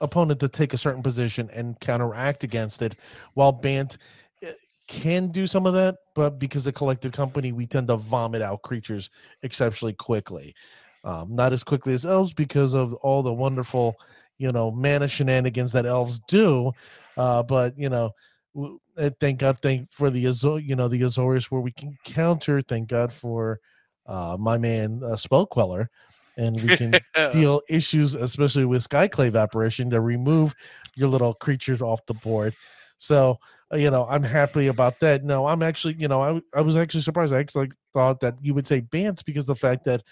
opponent 0.00 0.38
to 0.40 0.48
take 0.48 0.72
a 0.72 0.76
certain 0.76 1.02
position 1.02 1.50
and 1.52 1.78
counteract 1.80 2.44
against 2.44 2.82
it, 2.82 2.94
while 3.34 3.50
Bant 3.50 3.98
eh, 4.44 4.52
can 4.86 5.32
do 5.32 5.44
some 5.44 5.66
of 5.66 5.74
that, 5.74 5.96
but 6.14 6.38
because 6.38 6.68
of 6.68 6.74
collected 6.74 7.12
company, 7.12 7.50
we 7.50 7.66
tend 7.66 7.88
to 7.88 7.96
vomit 7.96 8.42
out 8.42 8.62
creatures 8.62 9.10
exceptionally 9.42 9.94
quickly. 9.94 10.54
Um, 11.02 11.34
not 11.34 11.52
as 11.52 11.64
quickly 11.64 11.94
as 11.94 12.06
elves 12.06 12.32
because 12.32 12.74
of 12.74 12.94
all 12.94 13.24
the 13.24 13.32
wonderful, 13.32 13.96
you 14.38 14.52
know, 14.52 14.70
mana 14.70 15.08
shenanigans 15.08 15.72
that 15.72 15.84
elves 15.84 16.20
do. 16.28 16.70
Uh, 17.16 17.42
but 17.42 17.76
you 17.76 17.88
know, 17.88 18.14
w- 18.54 18.78
uh, 18.96 19.10
thank 19.20 19.40
God, 19.40 19.58
thank 19.60 19.92
for 19.92 20.10
the 20.10 20.26
Azor, 20.26 20.58
you 20.58 20.76
know, 20.76 20.88
the 20.88 21.00
Azorius 21.02 21.50
where 21.50 21.60
we 21.60 21.72
can 21.72 21.96
counter. 22.04 22.60
Thank 22.62 22.88
God 22.88 23.12
for 23.12 23.60
uh, 24.06 24.36
my 24.38 24.58
man 24.58 25.02
uh, 25.04 25.16
Spell 25.16 25.46
Queller, 25.46 25.88
and 26.36 26.60
we 26.62 26.70
can 26.76 26.94
deal 27.32 27.62
issues, 27.68 28.14
especially 28.14 28.64
with 28.64 28.88
Skyclave 28.88 29.40
apparition, 29.40 29.90
to 29.90 30.00
remove 30.00 30.54
your 30.96 31.08
little 31.08 31.34
creatures 31.34 31.82
off 31.82 32.04
the 32.06 32.14
board. 32.14 32.54
So 32.98 33.38
uh, 33.72 33.76
you 33.76 33.90
know, 33.90 34.04
I'm 34.08 34.22
happy 34.22 34.66
about 34.66 34.98
that. 35.00 35.24
No, 35.24 35.46
I'm 35.46 35.62
actually, 35.62 35.94
you 35.94 36.08
know, 36.08 36.20
I 36.20 36.58
I 36.58 36.60
was 36.60 36.76
actually 36.76 37.02
surprised. 37.02 37.32
I 37.32 37.38
actually 37.38 37.70
thought 37.92 38.20
that 38.20 38.34
you 38.42 38.54
would 38.54 38.66
say 38.66 38.80
Bants 38.80 39.24
because 39.24 39.46
the 39.46 39.54
fact 39.54 39.84
that 39.84 40.02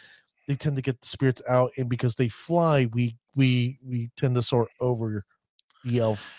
they 0.47 0.55
tend 0.55 0.77
to 0.77 0.83
get 0.83 1.01
the 1.01 1.09
spirits 1.09 1.43
out, 1.49 1.73
and 1.77 1.89
because 1.89 2.15
they 2.15 2.29
fly, 2.29 2.87
we 2.93 3.17
we 3.35 3.79
we 3.85 4.11
tend 4.17 4.37
to 4.37 4.43
sort 4.43 4.69
over 4.81 5.25
the 5.85 5.99
elf. 5.99 6.35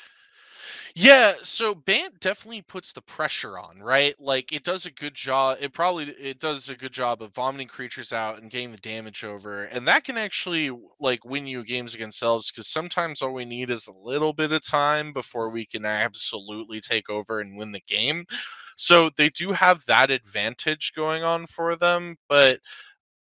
Yeah, 0.96 1.34
so 1.44 1.74
Bant 1.76 2.20
definitely 2.20 2.62
puts 2.64 2.92
the 2.92 3.02
pressure 3.02 3.58
on, 3.60 3.80
right? 3.80 4.16
Like 4.20 4.52
it 4.54 4.64
does 4.64 4.86
a 4.86 4.92
good 4.92 5.14
job. 5.14 5.58
It 5.62 5.74
probably 5.74 6.10
it 6.10 6.40
does 6.40 6.70
a 6.70 6.76
good 6.76 6.92
job 6.92 7.22
of 7.22 7.34
vomiting 7.34 7.68
creatures 7.68 8.12
out 8.14 8.42
and 8.42 8.52
getting 8.52 8.72
the 8.72 8.78
damage 8.78 9.24
over, 9.24 9.64
and 9.66 9.88
that 9.88 10.04
can 10.04 10.18
actually 10.18 10.72
like 11.00 11.24
win 11.26 11.48
you 11.48 11.64
games 11.64 11.96
against 11.96 12.22
elves 12.24 12.52
because 12.52 12.68
sometimes 12.68 13.22
all 13.22 13.34
we 13.34 13.46
need 13.46 13.70
is 13.70 13.88
a 13.88 13.94
little 13.94 14.34
bit 14.34 14.52
of 14.52 14.64
time 14.66 15.14
before 15.14 15.50
we 15.50 15.66
can 15.66 15.86
absolutely 15.86 16.80
take 16.82 17.10
over 17.10 17.40
and 17.40 17.58
win 17.58 17.72
the 17.72 17.82
game. 17.88 18.26
So 18.78 19.10
they 19.18 19.30
do 19.30 19.52
have 19.52 19.84
that 19.86 20.10
advantage 20.10 20.94
going 20.96 21.24
on 21.24 21.46
for 21.48 21.76
them, 21.76 22.16
but 22.30 22.60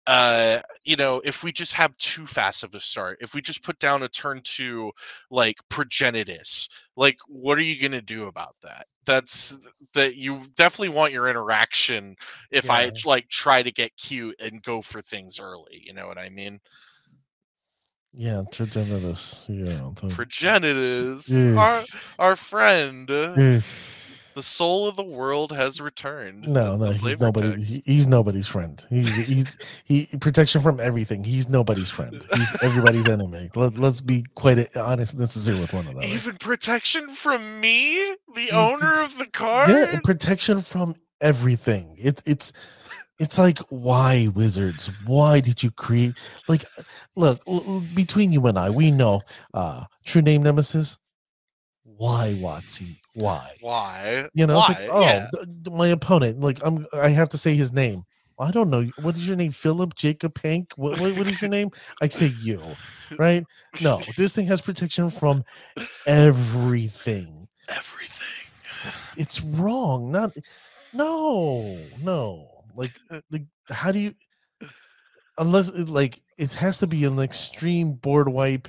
uh 0.06 0.60
you 0.84 0.96
know 0.98 1.22
if 1.24 1.44
we 1.44 1.52
just 1.52 1.74
have 1.74 1.98
too 1.98 2.26
fast 2.26 2.64
of 2.64 2.74
a 2.76 2.80
start 2.80 3.18
if 3.22 3.34
we 3.34 3.42
just 3.42 3.64
put 3.64 3.80
down 3.80 4.04
a 4.04 4.08
turn 4.10 4.42
to 4.44 4.92
like 5.32 5.58
progenitus 5.70 6.68
like 6.98 7.18
what 7.28 7.58
are 7.58 7.62
you 7.64 7.80
going 7.80 7.92
to 7.94 8.02
do 8.02 8.28
about 8.28 8.56
that 8.64 8.86
that's 9.06 9.58
that 9.94 10.16
you 10.16 10.42
definitely 10.56 10.90
want 10.90 11.14
your 11.14 11.30
interaction 11.30 12.16
if 12.52 12.70
i 12.70 12.92
like 13.06 13.28
try 13.30 13.62
to 13.64 13.72
get 13.72 13.96
cute 13.96 14.36
and 14.40 14.62
go 14.62 14.82
for 14.82 15.02
things 15.02 15.40
early 15.40 15.82
you 15.86 15.94
know 15.94 16.08
what 16.08 16.18
i 16.18 16.30
mean 16.30 16.60
Yeah, 18.14 18.44
progenitus. 18.52 19.48
Yeah. 19.50 19.92
progenitus 20.10 21.48
our 21.56 21.86
Yes. 21.86 21.96
our 22.20 22.36
friend 22.36 23.10
Yes. 23.36 24.03
The 24.36 24.44
soul 24.44 24.88
of 24.88 24.96
the 24.96 25.04
world 25.04 25.52
has 25.52 25.80
returned 25.82 26.48
No, 26.48 26.76
no, 26.76 26.92
he's 26.92 27.20
nobody. 27.20 27.62
he- 27.62 27.84
He's 27.86 28.08
nobody's 28.08 28.48
friend. 28.48 28.86
He's 28.90 29.16
he, 29.16 29.46
he 29.86 30.06
protection 30.20 30.62
from 30.62 30.80
everything. 30.80 31.24
He's 31.24 31.50
nobody's 31.50 31.90
friend. 31.90 32.26
He's 32.34 32.56
everybody's 32.62 33.08
enemy. 33.08 33.50
Let, 33.56 33.78
let's 33.78 34.02
be 34.02 34.26
quite 34.36 34.76
honest 34.76 35.14
and 35.16 35.30
sincere 35.30 35.58
with 35.58 35.74
one 35.74 35.88
another. 35.88 36.06
even 36.08 36.36
protection 36.38 37.10
from 37.10 37.60
me 37.62 38.16
the 38.36 38.46
He 38.48 38.52
owner 38.52 39.02
of 39.04 39.18
the 39.18 39.28
card 39.28 39.70
Yeah, 39.70 40.00
protection 40.04 40.62
from 40.62 40.96
everything. 41.22 41.96
It's 42.00 42.22
it's 42.26 42.52
it's 43.20 43.38
like 43.38 43.60
why 43.70 44.28
wizards? 44.34 44.92
Why 45.06 45.40
did 45.40 45.64
you 45.64 45.72
create? 45.72 46.18
Like, 46.48 46.66
look 47.16 47.42
between 47.96 48.32
you 48.32 48.46
and 48.48 48.58
I, 48.58 48.70
we 48.72 48.92
know 48.92 49.22
uh 49.54 49.86
true 50.06 50.22
name 50.22 50.44
nemesis. 50.44 50.98
Why 51.98 52.36
Watsy? 52.38 53.00
Why? 53.14 53.56
Why? 53.62 54.28
You 54.34 54.48
know, 54.48 54.58
Why? 54.58 54.68
it's 54.72 54.82
like, 54.82 54.90
oh, 54.92 55.02
yeah. 55.02 55.28
my 55.72 55.88
opponent. 55.88 56.40
Like, 56.40 56.60
I'm. 56.64 56.86
I 56.94 57.10
have 57.10 57.30
to 57.30 57.38
say 57.38 57.56
his 57.56 57.72
name. 57.72 58.04
I 58.40 58.52
don't 58.52 58.70
know. 58.70 58.90
What 59.02 59.16
is 59.16 59.28
your 59.28 59.38
name? 59.38 59.52
Philip 59.52 59.96
Jacob 59.96 60.40
Hank. 60.42 60.74
What, 60.76 61.00
what, 61.00 61.16
what 61.18 61.28
is 61.28 61.42
your 61.42 61.50
name? 61.50 61.70
I 62.02 62.08
say 62.08 62.34
you, 62.42 62.62
right? 63.18 63.46
No, 63.82 64.02
this 64.18 64.36
thing 64.36 64.48
has 64.48 64.62
protection 64.62 65.10
from 65.10 65.44
everything. 66.08 67.48
everything. 67.70 68.28
It's, 68.86 69.06
it's 69.18 69.42
wrong. 69.42 70.12
Not. 70.12 70.36
No, 70.94 71.78
no. 72.04 72.50
Like, 72.76 72.92
uh, 73.10 73.22
like, 73.32 73.44
how 73.70 73.92
do 73.92 74.00
you? 74.00 74.16
Unless, 75.38 75.70
it, 75.70 75.90
like, 75.90 76.22
it 76.38 76.54
has 76.56 76.80
to 76.80 76.88
be 76.88 77.06
an 77.06 77.20
extreme 77.20 77.94
board 77.94 78.30
wipe. 78.30 78.68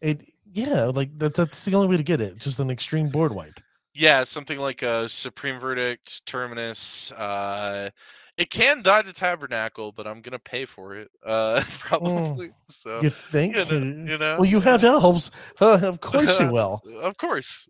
It, 0.00 0.22
yeah, 0.52 0.84
like 0.86 1.16
that. 1.18 1.34
That's 1.34 1.64
the 1.64 1.74
only 1.74 1.88
way 1.88 1.96
to 1.96 2.02
get 2.02 2.20
it. 2.20 2.38
Just 2.38 2.58
an 2.58 2.70
extreme 2.70 3.08
board 3.08 3.34
wipe. 3.34 3.60
Yeah, 3.94 4.24
something 4.24 4.58
like 4.58 4.82
a 4.82 5.08
Supreme 5.08 5.58
Verdict, 5.58 6.24
Terminus. 6.26 7.10
Uh, 7.12 7.90
it 8.36 8.48
can 8.48 8.82
die 8.82 9.02
to 9.02 9.12
Tabernacle, 9.12 9.92
but 9.92 10.06
I'm 10.06 10.22
gonna 10.22 10.38
pay 10.38 10.64
for 10.64 10.96
it. 10.96 11.10
Uh, 11.24 11.62
probably. 11.78 12.50
So 12.68 13.00
You 13.02 13.10
think? 13.10 13.56
you 13.56 13.64
know, 13.64 14.10
you 14.12 14.18
know. 14.18 14.36
Well, 14.36 14.44
you 14.46 14.60
have 14.60 14.84
elves. 14.84 15.30
Of 15.60 16.00
course 16.00 16.40
you 16.40 16.52
will. 16.52 16.82
Of 17.02 17.16
course. 17.18 17.68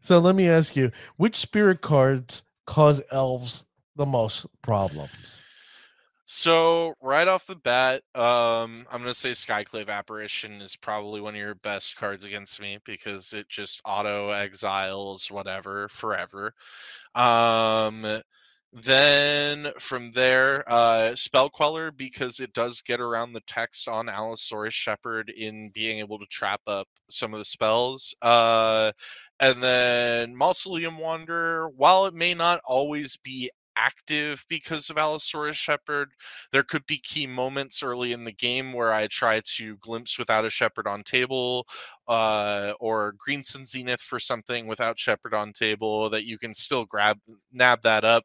So 0.00 0.18
let 0.18 0.34
me 0.34 0.48
ask 0.48 0.76
you, 0.76 0.92
which 1.16 1.36
spirit 1.36 1.80
cards 1.80 2.42
cause 2.66 3.02
elves 3.10 3.64
the 3.96 4.06
most 4.06 4.46
problems? 4.62 5.42
So 6.30 6.92
right 7.00 7.26
off 7.26 7.46
the 7.46 7.56
bat, 7.56 8.02
um, 8.14 8.86
I'm 8.92 9.00
gonna 9.00 9.14
say 9.14 9.30
Skyclave 9.30 9.88
Apparition 9.88 10.60
is 10.60 10.76
probably 10.76 11.22
one 11.22 11.34
of 11.34 11.40
your 11.40 11.54
best 11.54 11.96
cards 11.96 12.26
against 12.26 12.60
me 12.60 12.78
because 12.84 13.32
it 13.32 13.48
just 13.48 13.80
auto 13.82 14.30
exiles 14.30 15.30
whatever 15.30 15.88
forever. 15.88 16.52
Um, 17.14 18.20
then 18.74 19.72
from 19.78 20.10
there, 20.10 20.64
uh, 20.70 21.16
Spell 21.16 21.48
Queller 21.48 21.90
because 21.90 22.40
it 22.40 22.52
does 22.52 22.82
get 22.82 23.00
around 23.00 23.32
the 23.32 23.40
text 23.46 23.88
on 23.88 24.10
Allosaurus 24.10 24.74
Shepherd 24.74 25.30
in 25.30 25.70
being 25.70 25.98
able 26.00 26.18
to 26.18 26.26
trap 26.26 26.60
up 26.66 26.88
some 27.08 27.32
of 27.32 27.38
the 27.38 27.46
spells. 27.46 28.14
Uh, 28.20 28.92
and 29.40 29.62
then 29.62 30.36
Mausoleum 30.36 30.98
Wanderer, 30.98 31.70
while 31.70 32.04
it 32.04 32.12
may 32.12 32.34
not 32.34 32.60
always 32.66 33.16
be 33.16 33.50
active 33.78 34.44
because 34.48 34.90
of 34.90 34.98
Allosaurus 34.98 35.56
Shepherd, 35.56 36.10
there 36.52 36.62
could 36.62 36.84
be 36.86 36.98
key 36.98 37.26
moments 37.26 37.82
early 37.82 38.12
in 38.12 38.24
the 38.24 38.32
game 38.32 38.72
where 38.72 38.92
I 38.92 39.06
try 39.06 39.40
to 39.56 39.76
glimpse 39.78 40.18
without 40.18 40.44
a 40.44 40.50
Shepherd 40.50 40.86
on 40.86 41.02
table, 41.02 41.66
uh, 42.08 42.72
or 42.80 43.14
Green 43.18 43.44
Sun 43.44 43.64
Zenith 43.64 44.00
for 44.00 44.20
something 44.20 44.66
without 44.66 44.98
Shepherd 44.98 45.34
on 45.34 45.52
table 45.52 46.10
that 46.10 46.26
you 46.26 46.38
can 46.38 46.54
still 46.54 46.84
grab 46.84 47.18
nab 47.52 47.82
that 47.82 48.04
up. 48.04 48.24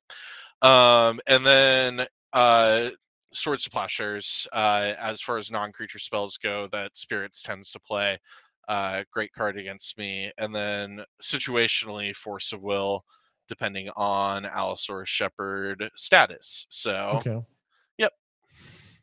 Um, 0.61 1.19
and 1.27 1.45
then 1.45 2.07
uh, 2.33 2.89
Swords 3.31 3.63
to 3.63 3.69
Plowshares, 3.69 4.47
uh, 4.53 4.93
as 4.99 5.21
far 5.21 5.37
as 5.37 5.51
non-creature 5.51 5.99
spells 5.99 6.37
go, 6.37 6.67
that 6.71 6.97
Spirits 6.97 7.41
tends 7.41 7.71
to 7.71 7.79
play. 7.79 8.17
Uh, 8.67 9.03
great 9.11 9.33
card 9.33 9.57
against 9.57 9.97
me. 9.97 10.31
And 10.37 10.55
then 10.55 11.03
situationally, 11.21 12.15
Force 12.15 12.53
of 12.53 12.61
Will, 12.61 13.03
depending 13.53 13.89
on 13.95 14.45
Allosaurus 14.45 15.09
Shepherd 15.09 15.89
status. 15.95 16.65
So 16.69 17.13
Okay. 17.17 17.39
Yep. 17.97 18.11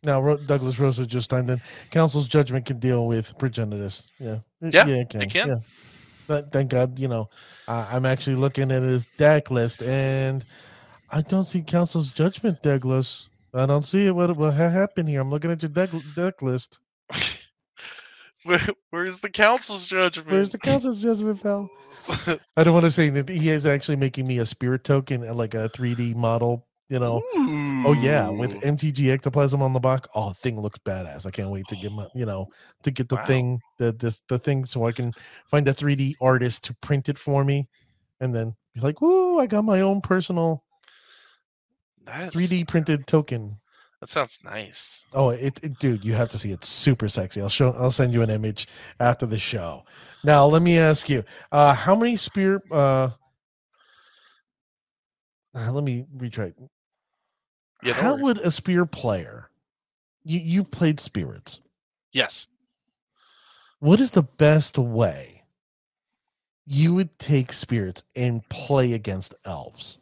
Now 0.03 0.21
Ro- 0.21 0.37
Douglas 0.37 0.79
Rosa 0.79 1.07
just 1.07 1.31
timed 1.31 1.51
in. 1.51 1.61
Council's 1.91 2.27
judgment 2.29 2.67
can 2.67 2.79
deal 2.79 3.07
with 3.07 3.37
progenitus. 3.39 4.09
Yeah. 4.19 4.39
It- 4.61 4.75
Yeah, 4.75 4.87
it 4.87 5.09
can. 5.11 5.23
it 5.23 5.31
can. 5.31 5.49
Yeah. 5.49 5.57
But 6.27 6.53
thank 6.53 6.71
God, 6.71 6.99
you 6.99 7.09
know, 7.09 7.29
I 7.69 7.89
I'm 7.93 8.07
actually 8.07 8.37
looking 8.37 8.71
at 8.71 8.83
his 8.83 9.07
deck 9.19 9.51
list, 9.51 9.83
and 9.83 10.45
I 11.11 11.23
don't 11.23 11.45
see 11.45 11.61
Council's 11.63 12.11
judgment, 12.13 12.63
Douglas. 12.63 13.29
I 13.53 13.67
don't 13.67 13.85
see 13.87 14.07
it. 14.07 14.15
What 14.15 14.37
what 14.37 14.55
ha- 14.55 14.69
happened 14.71 15.09
here? 15.09 15.21
I'm 15.21 15.31
looking 15.31 15.51
at 15.51 15.63
your 15.63 15.71
deck 15.71 15.91
deck 16.17 16.41
list. 16.43 16.79
Where, 18.45 18.61
where's 18.89 19.21
the 19.21 19.29
council's 19.29 19.87
judgment? 19.87 20.31
Where's 20.31 20.49
the 20.49 20.59
Council's 20.59 21.03
judgment, 21.03 21.43
pal? 21.43 21.69
I 22.57 22.65
don't 22.65 22.75
want 22.75 22.87
to 22.87 22.91
say 22.91 23.09
that 23.11 23.29
he 23.29 23.51
is 23.51 23.67
actually 23.67 23.97
making 23.97 24.27
me 24.27 24.39
a 24.39 24.47
spirit 24.47 24.85
token, 24.85 25.21
like 25.37 25.55
a 25.55 25.69
3D 25.69 26.15
model. 26.15 26.67
You 26.89 26.99
know. 26.99 27.23
Oh 27.87 27.95
yeah, 27.95 28.29
with 28.29 28.61
MTG 28.63 29.11
ectoplasm 29.11 29.63
on 29.63 29.73
the 29.73 29.81
back. 29.81 30.07
Oh, 30.15 30.33
thing 30.33 30.61
looks 30.61 30.79
badass. 30.81 31.25
I 31.25 31.31
can't 31.31 31.51
wait 31.51 31.67
to 31.69 31.77
get 31.77 31.93
my, 31.93 32.09
you 32.15 32.27
know, 32.27 32.49
to 32.83 32.91
get 32.91 33.09
the 33.09 33.17
Wow. 33.17 33.25
thing, 33.27 33.61
the 33.79 33.93
this 33.93 34.21
the 34.29 34.39
thing, 34.39 34.65
so 34.67 34.85
I 34.87 34.93
can 34.93 35.15
find 35.49 35.67
a 35.69 35.73
3D 35.73 36.17
artist 36.21 36.65
to 36.65 36.75
print 36.83 37.09
it 37.09 37.17
for 37.19 37.43
me, 37.45 37.69
and 38.21 38.35
then 38.35 38.55
be 38.75 38.81
like, 38.81 39.01
"Woo! 39.01 39.39
I 39.39 39.47
got 39.47 39.65
my 39.65 39.81
own 39.81 40.01
personal 40.03 40.65
That's, 42.05 42.35
3D 42.35 42.65
printed 42.69 43.07
token." 43.07 43.60
That 44.01 44.09
sounds 44.09 44.39
nice. 44.43 45.05
Oh, 45.13 45.29
it, 45.31 45.61
it, 45.63 45.79
dude, 45.79 46.03
you 46.05 46.15
have 46.15 46.31
to 46.31 46.39
see 46.39 46.51
it. 46.51 46.55
It's 46.55 46.69
super 46.69 47.09
sexy. 47.09 47.43
I'll 47.43 47.51
show. 47.51 47.73
I'll 47.73 47.91
send 47.91 48.15
you 48.15 48.23
an 48.23 48.31
image 48.31 48.67
after 48.99 49.27
the 49.27 49.39
show. 49.39 49.85
Now, 50.25 50.47
let 50.47 50.63
me 50.63 50.79
ask 50.79 51.09
you, 51.11 51.23
uh, 51.53 51.75
how 51.75 51.95
many 51.95 52.17
spear? 52.17 52.63
Uh, 52.71 53.11
uh, 55.55 55.71
let 55.73 55.85
me 55.85 56.07
retry. 56.17 56.55
Yeah, 57.83 57.93
How 57.95 58.13
worries. 58.13 58.23
would 58.23 58.39
a 58.39 58.51
spear 58.51 58.87
player? 58.87 59.51
You 60.25 60.39
you 60.41 60.65
played 60.65 61.01
spirits. 61.01 61.61
Yes. 62.13 62.47
What 63.81 64.01
is 64.01 64.11
the 64.11 64.23
best 64.23 64.77
way 64.77 65.45
you 66.67 66.95
would 66.95 67.19
take 67.19 67.53
spirits 67.53 68.05
and 68.15 68.47
play 68.51 68.93
against 68.93 69.35
elves? 69.47 69.99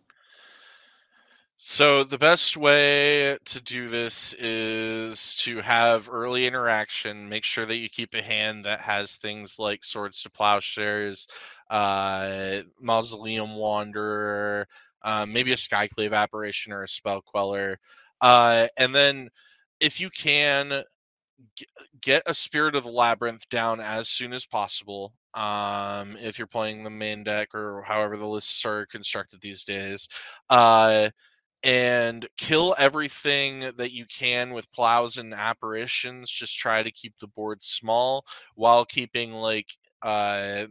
So 1.60 2.04
the 2.04 2.18
best 2.18 2.56
way 2.56 3.36
to 3.44 3.60
do 3.62 3.88
this 3.88 4.32
is 4.34 5.34
to 5.36 5.60
have 5.60 6.08
early 6.08 6.46
interaction. 6.46 7.28
Make 7.28 7.42
sure 7.44 7.66
that 7.66 7.76
you 7.76 7.88
keep 7.88 8.14
a 8.14 8.22
hand 8.22 8.64
that 8.64 8.80
has 8.80 9.16
things 9.16 9.58
like 9.58 9.82
swords 9.84 10.22
to 10.22 10.30
plowshares, 10.30 11.26
uh, 11.68 12.62
mausoleum 12.80 13.56
wanderer, 13.56 14.68
um, 15.02 15.32
maybe 15.32 15.52
a 15.52 15.56
skyclave 15.56 16.12
apparition 16.14 16.72
or 16.72 16.84
a 16.84 16.88
spell 16.88 17.22
queller, 17.22 17.78
uh, 18.20 18.68
and 18.76 18.94
then 18.94 19.28
if 19.80 20.00
you 20.00 20.10
can 20.10 20.84
g- 21.56 21.66
get 22.00 22.22
a 22.26 22.34
spirit 22.34 22.74
of 22.76 22.84
the 22.84 22.90
labyrinth 22.90 23.48
down 23.48 23.80
as 23.80 24.08
soon 24.08 24.32
as 24.32 24.46
possible. 24.46 25.12
Um, 25.34 26.16
if 26.16 26.38
you're 26.38 26.46
playing 26.46 26.82
the 26.84 26.90
main 26.90 27.22
deck 27.22 27.54
or 27.54 27.82
however 27.82 28.16
the 28.16 28.26
lists 28.26 28.64
are 28.64 28.86
constructed 28.86 29.40
these 29.40 29.64
days, 29.64 30.08
uh, 30.50 31.10
and 31.62 32.26
kill 32.38 32.74
everything 32.78 33.70
that 33.76 33.92
you 33.92 34.06
can 34.06 34.52
with 34.52 34.70
plows 34.72 35.16
and 35.16 35.34
apparitions. 35.34 36.30
Just 36.30 36.58
try 36.58 36.82
to 36.82 36.90
keep 36.92 37.14
the 37.18 37.28
board 37.28 37.62
small 37.62 38.24
while 38.54 38.84
keeping 38.84 39.32
like 39.32 39.68
uh 40.02 40.66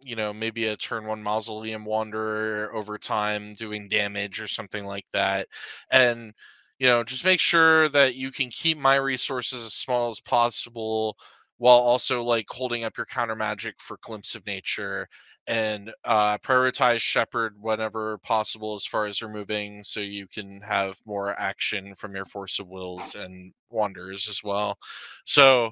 you 0.00 0.16
know 0.16 0.32
maybe 0.32 0.66
a 0.66 0.76
turn 0.76 1.06
one 1.06 1.22
mausoleum 1.22 1.84
wanderer 1.84 2.70
over 2.74 2.98
time 2.98 3.54
doing 3.54 3.88
damage 3.88 4.40
or 4.40 4.46
something 4.48 4.84
like 4.84 5.06
that 5.12 5.46
and 5.90 6.32
you 6.78 6.86
know 6.86 7.02
just 7.02 7.24
make 7.24 7.40
sure 7.40 7.88
that 7.88 8.14
you 8.14 8.30
can 8.30 8.50
keep 8.50 8.78
my 8.78 8.96
resources 8.96 9.64
as 9.64 9.74
small 9.74 10.10
as 10.10 10.20
possible 10.20 11.16
while 11.58 11.78
also 11.78 12.22
like 12.22 12.46
holding 12.50 12.84
up 12.84 12.96
your 12.96 13.06
counter 13.06 13.34
magic 13.36 13.74
for 13.80 13.98
glimpse 14.02 14.34
of 14.34 14.46
nature 14.46 15.08
and 15.46 15.92
uh, 16.04 16.38
prioritize 16.38 17.00
shepherd 17.00 17.54
whenever 17.60 18.18
possible 18.18 18.74
as 18.74 18.86
far 18.86 19.06
as 19.06 19.22
removing 19.22 19.82
so 19.82 20.00
you 20.00 20.26
can 20.26 20.60
have 20.60 20.96
more 21.06 21.38
action 21.38 21.94
from 21.94 22.14
your 22.14 22.24
force 22.24 22.58
of 22.58 22.68
wills 22.68 23.14
and 23.14 23.52
wanderers 23.70 24.28
as 24.28 24.42
well. 24.42 24.76
So 25.24 25.70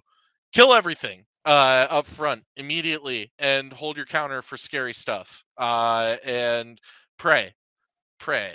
kill 0.53 0.73
everything 0.73 1.25
uh, 1.45 1.87
up 1.91 2.07
front 2.07 2.43
immediately 2.57 3.31
and 3.39 3.73
hold 3.73 3.97
your 3.97 4.07
counter 4.07 4.43
for 4.43 4.57
scary 4.57 4.95
stuff 4.95 5.45
uh, 5.59 6.17
and 6.25 6.81
pray 7.19 7.55
pray 8.19 8.55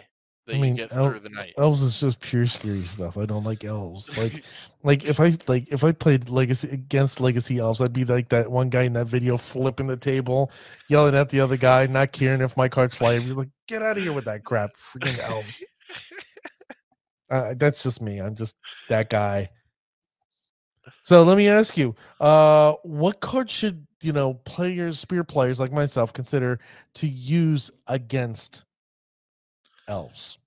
that 0.50 0.58
I 0.58 0.60
mean, 0.60 0.76
you 0.76 0.88
get 0.88 0.96
el- 0.96 1.10
through 1.10 1.20
the 1.20 1.30
night 1.30 1.54
elves 1.58 1.82
is 1.84 2.00
just 2.00 2.20
pure 2.20 2.46
scary 2.46 2.84
stuff. 2.86 3.18
I 3.18 3.26
don't 3.26 3.44
like 3.44 3.64
elves. 3.64 4.10
Like 4.20 4.44
like 4.84 5.06
if 5.06 5.20
I 5.20 5.32
like 5.48 5.72
if 5.72 5.84
I 5.84 5.92
played 5.92 6.30
legacy 6.30 6.70
against 6.70 7.20
legacy 7.22 7.60
elves, 7.60 7.82
I'd 7.82 7.94
be 7.94 8.06
like 8.06 8.30
that 8.30 8.52
one 8.52 8.70
guy 8.70 8.84
in 8.84 8.94
that 8.94 9.08
video 9.08 9.38
flipping 9.38 9.88
the 9.88 9.98
table, 9.98 10.52
yelling 10.90 11.16
at 11.16 11.30
the 11.30 11.40
other 11.40 11.58
guy, 11.58 11.86
not 11.88 12.12
caring 12.12 12.42
if 12.42 12.58
my 12.58 12.68
cards 12.68 12.96
fly. 12.96 13.14
I'd 13.14 13.26
be 13.26 13.32
like, 13.34 13.50
get 13.68 13.82
out 13.82 13.98
of 13.98 14.04
here 14.04 14.14
with 14.14 14.26
that 14.26 14.44
crap, 14.44 14.72
freaking 14.72 15.18
elves. 15.20 15.64
Uh, 17.32 17.54
that's 17.58 17.84
just 17.84 18.02
me. 18.02 18.18
I'm 18.18 18.34
just 18.34 18.56
that 18.88 19.08
guy. 19.08 19.50
So 21.04 21.22
let 21.22 21.38
me 21.38 21.48
ask 21.48 21.78
you, 21.78 21.96
uh, 22.20 22.74
what 22.82 23.20
card 23.20 23.52
should 23.52 23.86
you 24.02 24.14
know 24.14 24.36
players, 24.46 25.00
spear 25.00 25.24
players 25.24 25.60
like 25.60 25.72
myself, 25.72 26.14
consider 26.14 26.60
to 26.96 27.08
use 27.08 27.70
against 27.88 28.66
elves? 29.90 30.38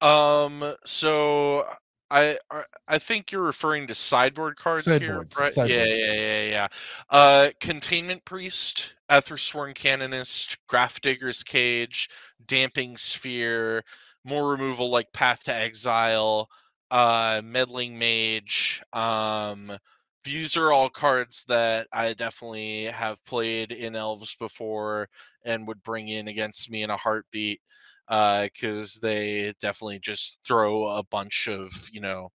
Um. 0.00 0.74
So 0.84 1.66
I 2.10 2.38
I- 2.50 2.64
I 2.86 2.98
think 2.98 3.32
you're 3.32 3.42
referring 3.42 3.86
to 3.88 3.94
sideboard 3.94 4.56
cards 4.56 4.84
here, 4.86 5.18
right? 5.18 5.28
Yeah, 5.36 5.50
sideboards. 5.50 5.68
yeah, 5.68 6.12
yeah, 6.12 6.44
yeah. 6.44 6.68
Uh, 7.10 7.50
Containment 7.60 8.24
Priest, 8.24 8.94
Ethersworn 9.10 9.74
Canonist, 9.74 10.56
Grafdigger's 10.68 11.42
Cage, 11.42 12.08
Damping 12.46 12.96
Sphere, 12.96 13.84
more 14.24 14.50
removal 14.50 14.90
like 14.90 15.12
Path 15.12 15.44
to 15.44 15.54
Exile, 15.54 16.48
uh, 16.90 17.42
Meddling 17.44 17.98
Mage. 17.98 18.80
Um, 18.92 19.76
these 20.24 20.56
are 20.56 20.72
all 20.72 20.88
cards 20.88 21.44
that 21.48 21.88
I 21.92 22.12
definitely 22.14 22.84
have 22.84 23.24
played 23.24 23.72
in 23.72 23.96
Elves 23.96 24.34
before 24.36 25.08
and 25.44 25.66
would 25.66 25.82
bring 25.82 26.08
in 26.08 26.28
against 26.28 26.70
me 26.70 26.82
in 26.82 26.90
a 26.90 26.96
heartbeat 26.96 27.60
because 28.08 28.94
they 29.02 29.52
definitely 29.60 29.98
just 30.00 30.38
throw 30.46 30.84
a 30.88 31.02
bunch 31.04 31.48
of 31.48 31.70
you 31.92 32.00
know 32.00 32.28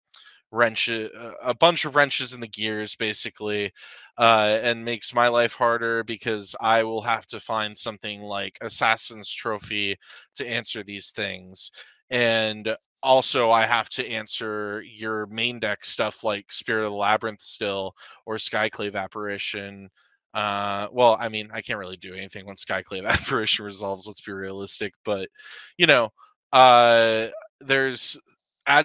wrenches 0.52 1.10
a 1.44 1.54
bunch 1.54 1.86
of 1.86 1.96
wrenches 1.96 2.34
in 2.34 2.42
the 2.42 2.48
gears 2.48 2.96
basically 2.96 3.72
uh, 4.18 4.60
and 4.62 4.84
makes 4.84 5.14
my 5.14 5.28
life 5.30 5.54
harder 5.54 6.04
because 6.04 6.54
i 6.60 6.84
will 6.84 7.02
have 7.02 7.26
to 7.26 7.40
find 7.40 7.78
something 7.78 8.22
like 8.22 8.58
assassin's 8.62 9.32
trophy 9.34 9.96
to 10.36 10.48
answer 10.48 10.84
these 10.84 11.12
things. 11.12 11.72
And 12.10 12.76
also 13.04 13.50
i 13.50 13.66
have 13.66 13.90
to 13.90 14.08
answer 14.10 14.84
your 14.86 15.26
main 15.28 15.60
deck 15.60 15.84
stuff 15.86 16.24
like 16.24 16.52
spirit 16.52 16.84
of 16.86 16.92
the 16.92 16.96
labyrinth 16.96 17.42
still 17.42 17.94
or 18.26 18.36
skyclave 18.36 18.96
apparition 18.96 19.90
uh, 20.34 20.88
well, 20.92 21.18
I 21.20 21.30
mean, 21.30 21.50
I 21.54 21.62
can't 21.62 21.80
really 21.80 21.98
do 21.98 22.14
anything 22.14 22.46
when 22.46 22.56
Skyclave 22.56 23.06
Apparition 23.08 23.66
resolves. 23.66 24.08
Let's 24.08 24.22
be 24.22 24.32
realistic, 24.32 24.94
but 25.06 25.30
you 25.78 25.88
know, 25.88 26.10
uh, 26.54 27.28
there's 27.60 28.18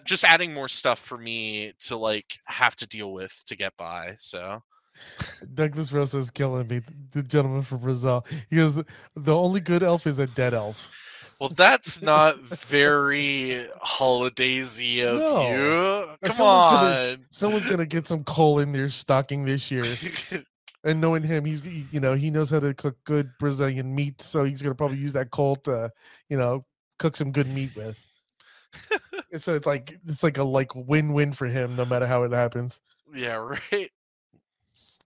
just 0.04 0.24
adding 0.24 0.52
more 0.54 0.68
stuff 0.68 0.98
for 0.98 1.16
me 1.18 1.72
to 1.80 1.96
like 1.96 2.26
have 2.46 2.74
to 2.76 2.86
deal 2.86 3.12
with 3.12 3.32
to 3.46 3.56
get 3.56 3.76
by. 3.76 4.14
So 4.16 4.60
Douglas 5.54 5.92
Rosa 5.92 6.18
is 6.18 6.30
killing 6.30 6.66
me. 6.68 6.80
The 7.12 7.22
gentleman 7.22 7.62
from 7.62 7.78
Brazil. 7.78 8.24
He 8.50 8.56
goes, 8.56 8.76
the 9.14 9.36
only 9.36 9.60
good 9.60 9.82
elf 9.82 10.06
is 10.06 10.18
a 10.18 10.26
dead 10.26 10.54
elf. 10.54 10.90
well, 11.38 11.50
that's 11.50 12.00
not 12.00 12.38
very 12.40 13.66
holidaysy 13.84 15.04
of 15.06 15.18
No. 15.18 15.48
you. 15.50 16.16
Come 16.24 16.32
someone's 16.32 16.70
gonna- 16.70 17.12
on. 17.12 17.26
Someone's 17.30 17.70
gonna 17.70 17.86
get 17.86 18.06
some 18.06 18.24
coal 18.24 18.58
in 18.58 18.72
their 18.72 18.88
stocking 18.88 19.44
this 19.44 19.70
year. 19.70 19.84
And 20.86 21.00
knowing 21.00 21.22
him, 21.24 21.44
he's 21.44 21.62
he- 21.62 21.86
you 21.90 22.00
know 22.00 22.14
he 22.14 22.30
knows 22.30 22.50
how 22.50 22.60
to 22.60 22.72
cook 22.72 22.96
good 23.04 23.30
Brazilian 23.38 23.94
meat, 23.94 24.22
so 24.22 24.44
he's 24.44 24.62
gonna 24.62 24.74
probably 24.74 24.98
use 24.98 25.12
that 25.14 25.30
colt 25.30 25.64
to 25.64 25.90
you 26.30 26.38
know 26.38 26.64
cook 26.98 27.16
some 27.16 27.32
good 27.32 27.48
meat 27.48 27.76
with. 27.76 27.98
So 29.38 29.54
it's 29.54 29.66
like 29.66 29.98
it's 30.06 30.22
like 30.22 30.38
a 30.38 30.44
like 30.44 30.74
win 30.74 31.12
win 31.12 31.32
for 31.32 31.46
him, 31.46 31.76
no 31.76 31.84
matter 31.84 32.06
how 32.06 32.22
it 32.22 32.32
happens. 32.32 32.80
yeah, 33.12 33.34
right. 33.34 33.90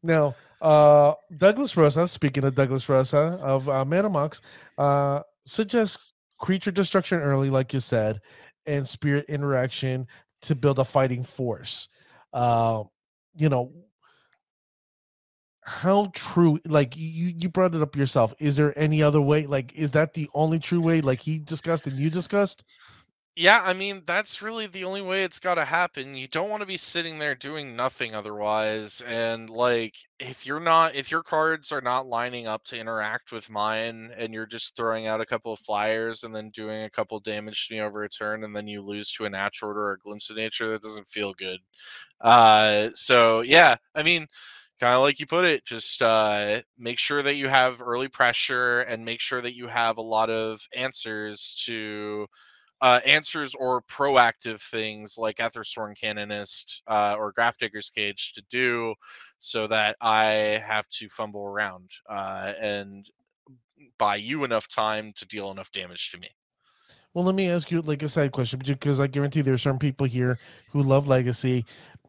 Now, 0.03 0.35
uh, 0.61 1.15
Douglas 1.37 1.77
Rosa, 1.77 2.07
speaking 2.09 2.45
of 2.45 2.55
Douglas 2.55 2.89
Rosa 2.89 3.39
of 3.43 3.69
uh, 3.69 3.85
Manamox, 3.85 4.41
uh, 4.79 5.21
suggests 5.47 6.13
creature 6.39 6.71
destruction 6.71 7.21
early, 7.21 7.51
like 7.51 7.73
you 7.73 7.81
said, 7.81 8.21
and 8.67 8.87
spirit 8.87 9.27
interaction 9.29 10.07
to 10.43 10.55
build 10.55 10.79
a 10.79 10.85
fighting 10.85 11.23
force. 11.25 11.89
Uh, 12.33 12.85
you 13.37 13.49
know, 13.49 13.73
how 15.71 16.11
true, 16.15 16.59
like 16.67 16.97
you, 16.97 17.33
you 17.39 17.49
brought 17.49 17.75
it 17.75 17.83
up 17.83 17.95
yourself. 17.95 18.35
Is 18.41 18.57
there 18.57 18.77
any 18.77 19.03
other 19.03 19.21
way? 19.21 19.47
Like, 19.47 19.73
is 19.75 19.93
that 19.93 20.15
the 20.15 20.29
only 20.35 20.59
true 20.59 20.81
way, 20.81 21.01
like 21.01 21.21
he 21.21 21.39
discussed 21.39 21.87
and 21.87 21.99
you 21.99 22.11
discussed? 22.11 22.65
Yeah, 23.37 23.63
I 23.65 23.73
mean, 23.73 24.03
that's 24.07 24.43
really 24.43 24.67
the 24.67 24.83
only 24.85 25.01
way 25.01 25.23
it's 25.23 25.39
got 25.39 25.55
to 25.55 25.65
happen. 25.65 26.17
You 26.17 26.27
don't 26.27 26.51
want 26.51 26.61
to 26.63 26.67
be 26.67 26.77
sitting 26.77 27.19
there 27.19 27.37
doing 27.37 27.77
nothing 27.77 28.15
otherwise. 28.15 29.01
And, 29.03 29.49
like, 29.49 29.95
if 30.19 30.45
you're 30.45 30.61
not, 30.61 30.97
if 30.97 31.13
your 31.13 31.23
cards 31.23 31.71
are 31.71 31.81
not 31.81 32.09
lining 32.09 32.49
up 32.49 32.65
to 32.65 32.79
interact 32.79 33.31
with 33.31 33.49
mine 33.49 34.11
and 34.17 34.35
you're 34.35 34.47
just 34.47 34.77
throwing 34.77 35.07
out 35.07 35.21
a 35.21 35.27
couple 35.27 35.53
of 35.53 35.61
flyers 35.61 36.25
and 36.25 36.35
then 36.35 36.51
doing 36.51 36.83
a 36.83 36.91
couple 36.91 37.19
damage 37.21 37.69
to 37.69 37.75
me 37.75 37.81
over 37.81 38.03
a 38.03 38.09
turn 38.09 38.43
and 38.43 38.55
then 38.55 38.67
you 38.67 38.83
lose 38.83 39.13
to 39.13 39.25
a 39.25 39.31
natural 39.31 39.69
order 39.69 39.85
or 39.85 39.93
a 39.93 39.99
glimpse 40.01 40.29
of 40.29 40.37
nature, 40.37 40.69
that 40.69 40.83
doesn't 40.83 41.09
feel 41.09 41.33
good. 41.35 41.61
Uh, 42.21 42.89
so, 42.95 43.43
yeah, 43.43 43.77
I 43.95 44.03
mean, 44.03 44.27
kind 44.81 44.95
of 44.95 45.03
like 45.03 45.21
you 45.21 45.27
put 45.27 45.45
it, 45.45 45.65
just 45.65 46.01
uh, 46.01 46.63
make 46.79 46.99
sure 46.99 47.23
that 47.23 47.35
you 47.35 47.49
have 47.49 47.83
early 47.83 48.09
pressure 48.09 48.81
and 48.81 49.05
make 49.05 49.21
sure 49.21 49.43
that 49.43 49.55
you 49.55 49.67
have 49.67 49.99
a 49.99 50.03
lot 50.03 50.31
of 50.31 50.61
answers 50.75 51.63
to 51.67 52.27
uh, 52.81 53.01
answers 53.05 53.55
or 53.59 53.83
proactive 53.83 54.61
things 54.71 55.17
like 55.19 55.37
Ethersworn 55.37 55.99
Canonist 56.01 56.83
uh, 56.87 57.15
or 57.19 57.33
Grafdigger's 57.33 57.91
Cage 57.91 58.33
to 58.33 58.43
do 58.51 58.95
so 59.39 59.67
that 59.67 59.97
I 60.01 60.63
have 60.67 60.89
to 60.89 61.09
fumble 61.11 61.45
around 61.45 61.91
uh, 62.09 62.55
and 62.59 63.05
buy 63.99 64.17
you 64.17 64.45
enough 64.45 64.67
time 64.67 65.13
to 65.17 65.27
deal 65.27 65.51
enough 65.51 65.71
damage 65.73 66.11
to 66.11 66.19
me. 66.19 66.29
Well, 67.13 67.25
let 67.25 67.35
me 67.35 67.51
ask 67.51 67.71
you 67.71 67.83
like 67.83 68.03
a 68.03 68.09
side 68.09 68.33
question 68.33 68.61
because 68.65 68.99
I 68.99 69.09
guarantee 69.09 69.43
there's 69.43 69.63
some 69.63 69.79
people 69.79 70.07
here 70.07 70.39
who 70.71 70.81
love 70.81 71.07
Legacy, 71.07 71.67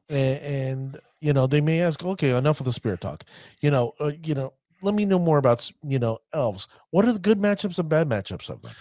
and, 0.09 0.39
and 0.39 0.99
you 1.21 1.33
know 1.33 1.47
they 1.47 1.61
may 1.61 1.81
ask, 1.81 2.03
okay, 2.03 2.35
enough 2.35 2.59
of 2.59 2.65
the 2.65 2.73
spirit 2.73 3.01
talk. 3.01 3.23
You 3.61 3.71
know, 3.71 3.93
uh, 3.99 4.11
you 4.23 4.33
know, 4.35 4.53
let 4.81 4.95
me 4.95 5.05
know 5.05 5.19
more 5.19 5.37
about 5.37 5.71
you 5.83 5.99
know 5.99 6.19
elves. 6.33 6.67
What 6.89 7.05
are 7.05 7.13
the 7.13 7.19
good 7.19 7.37
matchups 7.39 7.79
and 7.79 7.87
bad 7.89 8.09
matchups 8.09 8.49
of 8.49 8.61
them? 8.61 8.75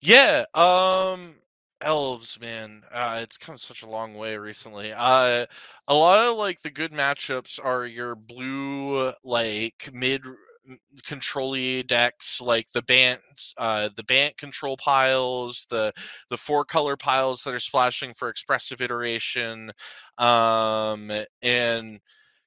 Yeah, 0.00 0.44
um 0.54 1.34
elves, 1.80 2.38
man. 2.40 2.82
Uh 2.90 3.20
it's 3.22 3.38
come 3.38 3.56
such 3.56 3.82
a 3.82 3.88
long 3.88 4.14
way 4.14 4.36
recently. 4.36 4.92
Uh 4.92 5.46
a 5.88 5.94
lot 5.94 6.26
of 6.28 6.36
like 6.36 6.60
the 6.62 6.70
good 6.70 6.92
matchups 6.92 7.58
are 7.62 7.86
your 7.86 8.14
blue 8.14 9.12
like 9.24 9.90
mid 9.92 10.22
control 11.06 11.54
decks 11.86 12.40
like 12.40 12.70
the 12.72 12.82
bant 12.82 13.20
uh 13.58 13.88
the 13.96 14.04
bant 14.04 14.36
control 14.36 14.76
piles 14.76 15.66
the 15.70 15.92
the 16.30 16.36
four 16.36 16.64
color 16.64 16.96
piles 16.96 17.42
that 17.42 17.54
are 17.54 17.60
splashing 17.60 18.14
for 18.14 18.28
expressive 18.28 18.80
iteration 18.80 19.72
um 20.18 21.10
and 21.42 22.00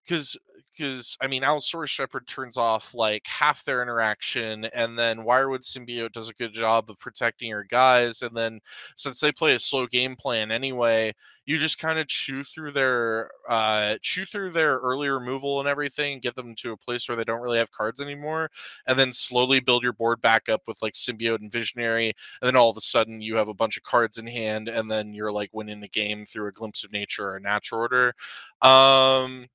because 0.03 0.37
because 0.75 1.17
I 1.21 1.27
mean 1.27 1.43
Allosaurus 1.43 1.89
Shepherd 1.89 2.27
turns 2.27 2.57
off 2.57 2.93
like 2.93 3.25
half 3.27 3.63
their 3.63 3.81
interaction, 3.81 4.65
and 4.65 4.97
then 4.97 5.19
Wirewood 5.19 5.61
Symbiote 5.63 6.11
does 6.11 6.29
a 6.29 6.33
good 6.33 6.53
job 6.53 6.89
of 6.89 6.99
protecting 6.99 7.49
your 7.49 7.63
guys, 7.63 8.21
and 8.21 8.35
then 8.35 8.59
since 8.97 9.19
they 9.19 9.31
play 9.31 9.53
a 9.53 9.59
slow 9.59 9.87
game 9.87 10.15
plan 10.15 10.51
anyway, 10.51 11.13
you 11.45 11.57
just 11.57 11.79
kind 11.79 11.99
of 11.99 12.07
chew 12.07 12.43
through 12.43 12.71
their 12.71 13.29
uh, 13.47 13.95
chew 14.01 14.25
through 14.25 14.49
their 14.51 14.77
early 14.77 15.09
removal 15.09 15.59
and 15.59 15.69
everything, 15.69 16.19
get 16.19 16.35
them 16.35 16.55
to 16.55 16.71
a 16.71 16.77
place 16.77 17.07
where 17.07 17.15
they 17.15 17.23
don't 17.23 17.41
really 17.41 17.59
have 17.59 17.71
cards 17.71 18.01
anymore, 18.01 18.49
and 18.87 18.97
then 18.97 19.13
slowly 19.13 19.59
build 19.59 19.83
your 19.83 19.93
board 19.93 20.21
back 20.21 20.49
up 20.49 20.61
with 20.67 20.81
like 20.81 20.93
Symbiote 20.93 21.41
and 21.41 21.51
Visionary, 21.51 22.07
and 22.07 22.47
then 22.47 22.55
all 22.55 22.69
of 22.69 22.77
a 22.77 22.81
sudden 22.81 23.21
you 23.21 23.35
have 23.35 23.47
a 23.49 23.53
bunch 23.53 23.77
of 23.77 23.83
cards 23.83 24.17
in 24.17 24.27
hand, 24.27 24.67
and 24.69 24.89
then 24.89 25.13
you're 25.13 25.31
like 25.31 25.49
winning 25.53 25.79
the 25.81 25.89
game 25.89 26.25
through 26.25 26.47
a 26.47 26.51
glimpse 26.51 26.83
of 26.83 26.91
nature 26.91 27.29
or 27.29 27.35
a 27.37 27.41
natural 27.41 27.81
order. 27.81 28.13
Um, 28.61 29.45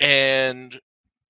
and 0.00 0.78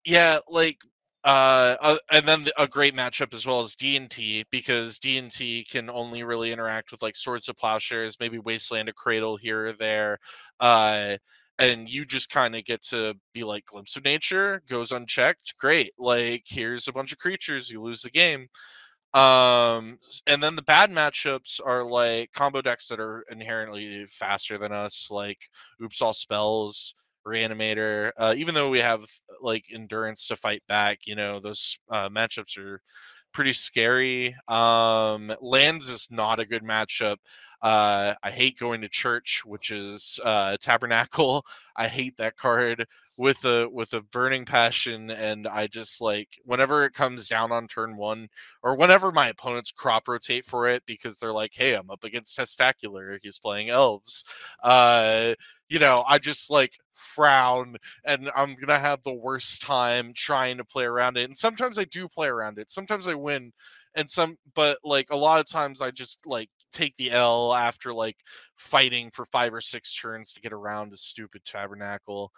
yeah, 0.05 0.39
like 0.49 0.79
uh, 1.25 1.77
uh, 1.81 1.97
and 2.13 2.27
then 2.27 2.47
a 2.57 2.69
great 2.69 2.95
matchup 2.95 3.35
as 3.35 3.47
well 3.47 3.61
as 3.61 3.75
D 3.75 3.97
and 3.97 4.09
T 4.11 4.45
because 4.51 4.99
D 5.01 5.19
and 5.19 5.31
T 5.31 5.65
can 5.69 5.91
only 5.91 6.23
really 6.23 6.53
interact 6.53 6.93
with 6.93 7.03
like 7.03 7.17
Swords 7.17 7.49
of 7.49 7.57
Plowshares, 7.57 8.17
maybe 8.21 8.39
Wasteland 8.39 8.89
of 8.89 8.95
Cradle 8.95 9.37
here 9.37 9.67
or 9.67 9.73
there, 9.73 10.19
uh, 10.61 11.17
and 11.59 11.89
you 11.89 12.05
just 12.05 12.31
kind 12.31 12.55
of 12.55 12.65
get 12.65 12.83
to 12.83 13.15
be 13.35 13.43
like 13.43 13.67
Glimpse 13.67 13.97
of 13.97 14.05
Nature 14.05 14.63
goes 14.69 14.93
unchecked, 14.93 15.55
great. 15.59 15.91
Like 15.99 16.45
here's 16.47 16.87
a 16.89 16.93
bunch 16.93 17.13
of 17.13 17.19
creatures, 17.19 17.71
you 17.71 17.83
lose 17.83 18.03
the 18.03 18.11
game. 18.11 18.47
Um, 19.15 19.99
and 20.27 20.43
then 20.43 20.57
the 20.57 20.63
bad 20.63 20.91
matchups 20.91 21.61
are 21.65 21.83
like 21.85 22.31
combo 22.33 22.61
decks 22.63 22.87
that 22.89 23.01
are 23.01 23.25
inherently 23.31 24.05
faster 24.07 24.59
than 24.59 24.73
us, 24.73 25.09
like 25.11 25.39
Oops 25.83 26.03
All 26.03 26.13
Spells 26.13 26.95
reanimator. 27.27 28.13
Uh, 28.17 28.35
even 28.37 28.55
though 28.55 28.71
we 28.71 28.81
have 28.81 29.05
like 29.41 29.65
endurance 29.73 30.29
to 30.29 30.37
fight 30.37 30.63
back, 30.69 31.01
you 31.07 31.15
know 31.17 31.41
those 31.41 31.79
uh, 31.91 32.09
matchups 32.09 32.59
are 32.59 32.81
pretty 33.33 33.53
scary. 33.53 34.35
Um, 34.49 35.33
lands 35.41 35.91
is 35.91 36.09
not 36.11 36.41
a 36.41 36.47
good 36.47 36.63
matchup. 36.63 37.17
Uh, 37.61 38.15
I 38.23 38.31
hate 38.31 38.59
going 38.59 38.83
to 38.83 38.89
church, 38.89 39.43
which 39.45 39.71
is 39.71 40.21
uh, 40.25 40.57
tabernacle. 40.61 41.45
I 41.77 41.89
hate 41.89 42.17
that 42.19 42.37
card 42.37 42.87
with 43.19 43.45
a 43.45 43.69
with 43.71 43.93
a 43.95 44.03
burning 44.03 44.45
passion 44.45 45.11
and 45.11 45.47
i 45.47 45.67
just 45.67 46.01
like 46.03 46.29
whenever 46.45 46.85
it 46.85 46.93
comes 46.93 47.29
down 47.29 47.51
on 47.51 47.67
turn 47.67 47.97
one 47.97 48.29
or 48.63 48.77
whenever 48.77 49.11
my 49.11 49.29
opponents 49.29 49.73
crop 49.73 50.07
rotate 50.07 50.45
for 50.45 50.67
it 50.69 50.83
because 50.87 51.19
they're 51.19 51.33
like 51.33 51.53
hey 51.55 51.75
i'm 51.75 51.91
up 51.91 52.05
against 52.05 52.37
testacular 52.39 53.19
he's 53.23 53.39
playing 53.39 53.71
elves. 53.71 54.25
Uh 54.63 55.35
you 55.69 55.79
know 55.79 56.05
i 56.07 56.19
just 56.19 56.51
like 56.51 56.73
frown 56.93 57.77
and 58.05 58.31
i'm 58.37 58.55
gonna 58.55 58.79
have 58.79 59.03
the 59.03 59.13
worst 59.13 59.63
time 59.63 60.13
trying 60.15 60.57
to 60.59 60.65
play 60.65 60.85
around 60.85 61.17
it 61.17 61.25
and 61.25 61.37
sometimes 61.37 61.79
i 61.79 61.85
do 61.85 62.09
play 62.09 62.29
around 62.29 62.59
it 62.59 62.71
sometimes 62.71 63.07
i 63.09 63.15
win 63.15 63.51
and 63.95 64.11
some 64.11 64.37
but 64.55 64.79
like 64.85 65.07
a 65.11 65.17
lot 65.17 65.41
of 65.41 65.47
times 65.51 65.81
i 65.81 65.91
just 65.91 66.19
like 66.27 66.49
take 66.73 66.95
the 66.97 67.11
l 67.11 67.55
after 67.55 67.93
like 67.93 68.17
fighting 68.57 69.11
for 69.11 69.25
five 69.27 69.53
or 69.55 69.61
six 69.61 69.95
turns 69.95 70.33
to 70.33 70.41
get 70.41 70.53
around 70.53 70.93
a 70.93 70.97
stupid 70.97 71.43
tabernacle 71.45 72.31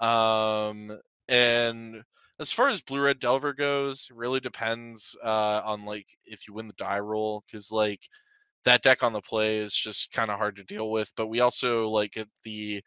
um, 0.00 0.98
and 1.28 2.02
as 2.38 2.52
far 2.52 2.68
as 2.68 2.82
Blue 2.82 3.00
Red 3.02 3.18
Delver 3.20 3.52
goes, 3.54 4.08
it 4.10 4.16
really 4.16 4.40
depends 4.40 5.16
uh, 5.22 5.62
on 5.64 5.84
like 5.84 6.06
if 6.24 6.46
you 6.48 6.54
win 6.54 6.66
the 6.68 6.74
die 6.74 7.00
roll 7.00 7.42
because 7.46 7.70
like 7.72 8.00
that 8.64 8.82
deck 8.82 9.02
on 9.02 9.12
the 9.12 9.20
play 9.20 9.58
is 9.58 9.74
just 9.74 10.12
kind 10.12 10.30
of 10.30 10.38
hard 10.38 10.56
to 10.56 10.64
deal 10.64 10.90
with. 10.90 11.12
But 11.16 11.28
we 11.28 11.40
also 11.40 11.88
like 11.88 12.16
the 12.44 12.82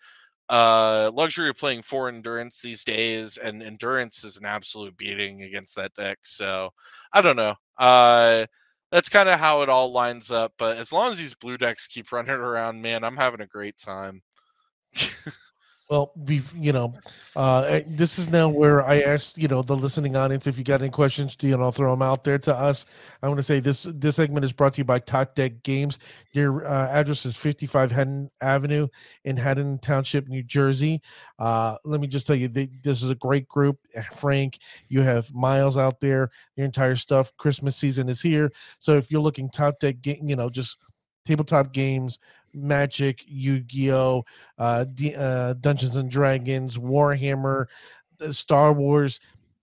uh, 0.50 1.12
luxury 1.14 1.50
of 1.50 1.58
playing 1.58 1.84
four 1.84 2.10
endurance 2.10 2.62
these 2.62 2.84
days, 2.84 3.38
and 3.38 3.62
endurance 3.64 4.24
is 4.24 4.38
an 4.38 4.46
absolute 4.46 4.98
beating 4.98 5.44
against 5.44 5.76
that 5.76 5.94
deck. 5.96 6.20
So 6.24 6.72
I 7.14 7.22
don't 7.22 7.36
know. 7.38 7.56
Uh, 7.78 8.46
that's 8.92 9.10
kind 9.10 9.30
of 9.30 9.40
how 9.40 9.62
it 9.62 9.70
all 9.70 9.92
lines 9.94 10.32
up. 10.32 10.54
But 10.58 10.78
as 10.78 10.92
long 10.92 11.12
as 11.12 11.20
these 11.20 11.36
blue 11.36 11.58
decks 11.58 11.88
keep 11.88 12.12
running 12.14 12.32
around, 12.32 12.82
man, 12.82 13.04
I'm 13.04 13.18
having 13.18 13.42
a 13.42 13.48
great 13.48 13.78
time. 13.78 14.22
Well, 15.90 16.12
we've 16.16 16.52
you 16.56 16.72
know, 16.72 16.94
uh, 17.36 17.62
eh, 17.68 17.82
this 17.88 18.20
is 18.20 18.30
now 18.30 18.48
where 18.48 18.84
I 18.86 19.02
asked 19.02 19.40
you 19.40 19.48
know 19.48 19.64
the 19.64 19.76
listening 19.76 20.16
audience 20.16 20.46
if 20.46 20.60
you 20.60 20.64
got 20.64 20.82
any 20.82 20.92
questions, 20.92 21.36
you 21.42 21.58
know, 21.58 21.72
throw 21.72 21.90
them 21.90 22.04
out 22.04 22.24
there 22.24 22.38
to 22.38 22.56
us. 22.56 22.86
I 23.24 23.28
want 23.28 23.40
to 23.40 23.44
say 23.44 23.60
this 23.60 23.88
this 23.96 24.18
segment 24.18 24.46
is 24.46 24.54
brought 24.54 24.76
to 24.76 24.82
you 24.82 24.84
by 24.84 25.00
Top 25.00 25.34
Deck 25.34 25.64
Games. 25.64 25.98
Your 26.32 26.68
uh, 26.68 26.90
address 26.90 27.26
is 27.26 27.36
55 27.36 27.92
Haddon 27.92 28.30
Avenue 28.40 28.88
in 29.26 29.36
Haddon 29.36 29.80
Township, 29.80 30.28
New 30.28 30.44
Jersey. 30.44 31.02
Uh, 31.40 31.78
let 31.84 32.00
me 32.00 32.06
just 32.06 32.28
tell 32.28 32.36
you, 32.36 32.50
they, 32.50 32.70
this 32.84 33.02
is 33.02 33.10
a 33.10 33.16
great 33.16 33.48
group. 33.48 33.80
Eh, 33.96 34.04
Frank, 34.16 34.60
you 34.90 35.02
have 35.02 35.34
Miles 35.34 35.76
out 35.76 36.00
there. 36.00 36.30
Your 36.56 36.66
entire 36.66 36.98
stuff. 36.98 37.36
Christmas 37.38 37.76
season 37.76 38.10
is 38.10 38.22
here, 38.22 38.52
so 38.78 38.96
if 38.96 39.10
you're 39.10 39.22
looking 39.22 39.50
Top 39.50 39.80
Deck, 39.80 39.96
you 40.04 40.36
know, 40.36 40.52
just 40.52 40.78
tabletop 41.26 41.74
games 41.74 42.20
Magic, 42.54 43.24
Yu 43.28 43.62
Gi 43.62 43.92
Oh, 43.92 44.26
uh, 44.58 44.86
D- 44.86 45.16
uh, 45.16 45.54
Dungeons 45.54 45.96
and 45.96 46.10
Dragons, 46.10 46.78
Warhammer, 46.78 47.66
uh, 48.22 48.32
Star 48.32 48.74
Wars, 48.74 49.20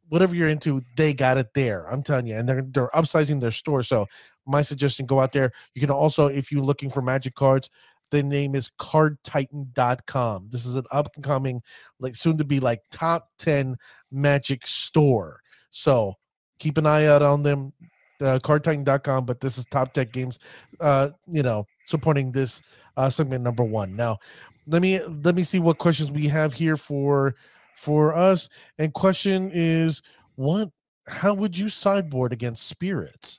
whatever 0.09 0.35
you're 0.35 0.49
into, 0.49 0.83
they 0.97 1.13
got 1.13 1.39
it 1.39 1.55
there. 1.55 1.87
I'm 1.91 2.03
telling 2.03 2.27
you, 2.27 2.37
and 2.37 2.49
they're 2.49 2.63
they're 2.63 2.91
upsizing 2.95 3.41
their 3.41 3.51
store. 3.51 3.83
So 3.83 4.07
my 4.47 4.63
suggestion: 4.63 5.07
go 5.07 5.21
out 5.21 5.33
there. 5.33 5.53
You 5.75 5.81
can 5.81 5.91
also, 5.91 6.27
if 6.27 6.51
you're 6.53 6.63
looking 6.63 6.91
for 6.91 7.03
Magic 7.03 7.35
cards, 7.35 7.71
the 8.11 8.23
name 8.23 8.55
is 8.55 8.71
cardtitan.com. 8.79 10.49
This 10.51 10.65
is 10.65 10.77
an 10.77 10.85
upcoming, 10.91 11.63
like 11.99 12.15
soon 12.15 12.39
to 12.39 12.45
be 12.45 12.61
like 12.61 12.83
top 12.91 13.31
10 13.39 13.77
magic 14.13 14.67
store. 14.67 15.41
So 15.71 16.15
keep 16.59 16.79
an 16.79 16.87
eye 16.87 17.07
out 17.07 17.23
on 17.23 17.43
them 17.43 17.73
uh, 18.21 18.39
cardtitan.com, 18.43 19.27
but 19.27 19.41
this 19.41 19.59
is 19.59 19.65
Top 19.67 19.93
Deck 19.93 20.13
Games, 20.13 20.39
uh, 20.81 21.11
you 21.27 21.43
know, 21.43 21.67
supporting 21.87 22.31
this 22.33 22.61
uh, 22.99 23.09
segment 23.09 23.43
number 23.43 23.65
one. 23.65 23.97
Now, 23.97 24.19
let 24.67 24.83
me 24.83 25.01
let 25.03 25.35
me 25.35 25.43
see 25.43 25.59
what 25.59 25.79
questions 25.79 26.11
we 26.11 26.29
have 26.29 26.53
here 26.53 26.77
for 26.77 27.35
for 27.77 28.15
us. 28.15 28.49
And 28.79 28.93
question 28.93 29.51
is, 29.53 30.03
what? 30.35 30.71
How 31.07 31.33
would 31.35 31.57
you 31.57 31.69
sideboard 31.69 32.33
against 32.33 32.67
spirits? 32.67 33.39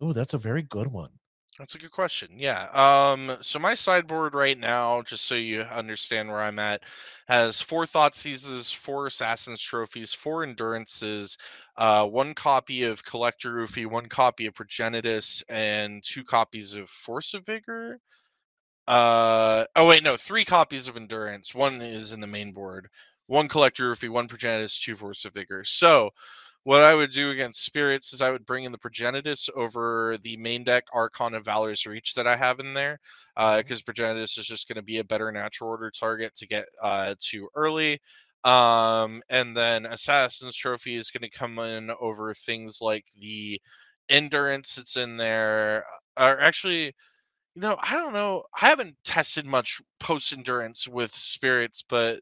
Oh, 0.00 0.12
that's 0.12 0.34
a 0.34 0.38
very 0.38 0.62
good 0.62 0.92
one. 0.92 1.10
That's 1.58 1.74
a 1.74 1.78
good 1.78 1.90
question. 1.90 2.28
Yeah. 2.36 2.64
Um, 2.72 3.38
so 3.40 3.58
my 3.58 3.72
sideboard 3.72 4.34
right 4.34 4.58
now, 4.58 5.00
just 5.02 5.24
so 5.24 5.34
you 5.34 5.62
understand 5.62 6.28
where 6.28 6.42
I'm 6.42 6.58
at, 6.58 6.82
has 7.28 7.62
four 7.62 7.86
Thoughtseizes, 7.86 8.74
four 8.74 9.06
Assassin's 9.06 9.62
Trophies, 9.62 10.12
four 10.12 10.44
Endurances, 10.44 11.38
uh, 11.76 12.06
one 12.06 12.34
copy 12.34 12.84
of 12.84 13.02
Collector 13.04 13.56
Ouphe, 13.56 13.86
one 13.86 14.06
copy 14.06 14.44
of 14.46 14.54
Progenitus, 14.54 15.42
and 15.48 16.02
two 16.04 16.24
copies 16.24 16.74
of 16.74 16.90
Force 16.90 17.32
of 17.32 17.46
Vigor. 17.46 18.00
Uh, 18.86 19.64
oh 19.76 19.86
wait, 19.86 20.02
no, 20.02 20.16
three 20.16 20.44
copies 20.44 20.88
of 20.88 20.96
Endurance. 20.96 21.54
One 21.54 21.80
is 21.80 22.12
in 22.12 22.20
the 22.20 22.26
main 22.26 22.52
board. 22.52 22.88
One 23.28 23.48
Collector 23.48 23.92
Ouphe, 23.92 24.10
one 24.10 24.28
Progenitus, 24.28 24.78
two 24.78 24.94
Force 24.94 25.24
of 25.24 25.32
Vigor. 25.32 25.64
So 25.64 26.10
what 26.66 26.82
I 26.82 26.96
would 26.96 27.12
do 27.12 27.30
against 27.30 27.64
spirits 27.64 28.12
is 28.12 28.20
I 28.20 28.32
would 28.32 28.44
bring 28.44 28.64
in 28.64 28.72
the 28.72 28.78
Progenitus 28.78 29.48
over 29.54 30.18
the 30.22 30.36
main 30.36 30.64
deck 30.64 30.82
Archon 30.92 31.34
of 31.34 31.44
Valorous 31.44 31.86
Reach 31.86 32.12
that 32.14 32.26
I 32.26 32.34
have 32.34 32.58
in 32.58 32.74
there, 32.74 32.98
because 33.36 33.84
uh, 33.86 33.92
Progenitus 33.92 34.36
is 34.36 34.48
just 34.48 34.66
going 34.66 34.74
to 34.74 34.82
be 34.82 34.98
a 34.98 35.04
better 35.04 35.30
natural 35.30 35.70
order 35.70 35.92
target 35.92 36.34
to 36.34 36.48
get 36.48 36.64
uh, 36.82 37.14
to 37.30 37.48
early. 37.54 38.00
Um, 38.42 39.22
and 39.28 39.56
then 39.56 39.86
Assassin's 39.86 40.56
Trophy 40.56 40.96
is 40.96 41.12
going 41.12 41.22
to 41.22 41.38
come 41.38 41.56
in 41.60 41.92
over 42.00 42.34
things 42.34 42.78
like 42.80 43.04
the 43.16 43.60
Endurance 44.08 44.74
that's 44.74 44.96
in 44.96 45.16
there, 45.16 45.84
or 46.18 46.40
actually, 46.40 46.86
you 46.86 47.62
know, 47.62 47.76
I 47.80 47.92
don't 47.92 48.12
know. 48.12 48.42
I 48.60 48.66
haven't 48.66 48.96
tested 49.04 49.46
much 49.46 49.80
post 50.00 50.32
Endurance 50.32 50.88
with 50.88 51.14
spirits, 51.14 51.84
but 51.88 52.18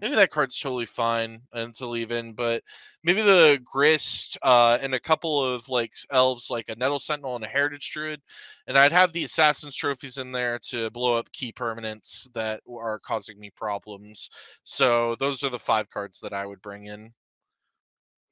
maybe 0.00 0.14
that 0.14 0.30
card's 0.30 0.58
totally 0.58 0.86
fine 0.86 1.40
to 1.52 1.86
leave 1.86 2.12
in, 2.12 2.32
but 2.32 2.62
maybe 3.04 3.22
the 3.22 3.60
Grist 3.64 4.36
uh, 4.42 4.78
and 4.80 4.94
a 4.94 5.00
couple 5.00 5.44
of 5.44 5.68
like 5.68 5.92
elves, 6.10 6.50
like 6.50 6.68
a 6.68 6.76
Nettle 6.76 6.98
Sentinel 6.98 7.36
and 7.36 7.44
a 7.44 7.48
Heritage 7.48 7.90
Druid, 7.92 8.20
and 8.66 8.78
I'd 8.78 8.92
have 8.92 9.12
the 9.12 9.24
Assassin's 9.24 9.76
trophies 9.76 10.18
in 10.18 10.32
there 10.32 10.58
to 10.70 10.90
blow 10.90 11.16
up 11.16 11.30
key 11.32 11.52
permanents 11.52 12.30
that 12.32 12.60
are 12.68 12.98
causing 12.98 13.38
me 13.38 13.50
problems. 13.50 14.30
So 14.64 15.16
those 15.18 15.42
are 15.42 15.50
the 15.50 15.58
five 15.58 15.88
cards 15.90 16.20
that 16.20 16.32
I 16.32 16.46
would 16.46 16.62
bring 16.62 16.86
in. 16.86 17.12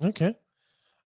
Okay. 0.02 0.34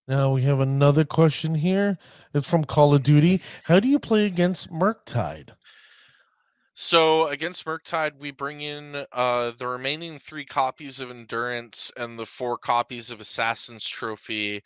Now 0.09 0.32
we 0.32 0.42
have 0.44 0.61
another 0.61 1.04
question 1.04 1.54
here. 1.54 1.98
It's 2.32 2.48
from 2.48 2.64
Call 2.64 2.94
of 2.94 3.02
Duty. 3.02 3.42
How 3.64 3.78
do 3.78 3.88
you 3.88 3.98
play 3.98 4.24
against 4.24 4.72
Murktide? 4.72 5.50
So 6.80 7.26
against 7.26 7.64
Murktide, 7.66 8.16
we 8.18 8.30
bring 8.30 8.60
in 8.60 9.04
uh, 9.12 9.50
the 9.50 9.66
remaining 9.66 10.18
three 10.20 10.44
copies 10.44 11.00
of 11.00 11.10
Endurance 11.10 11.90
and 11.96 12.16
the 12.18 12.24
four 12.26 12.56
copies 12.56 13.10
of 13.10 13.20
Assassin's 13.20 13.86
Trophy 13.86 14.62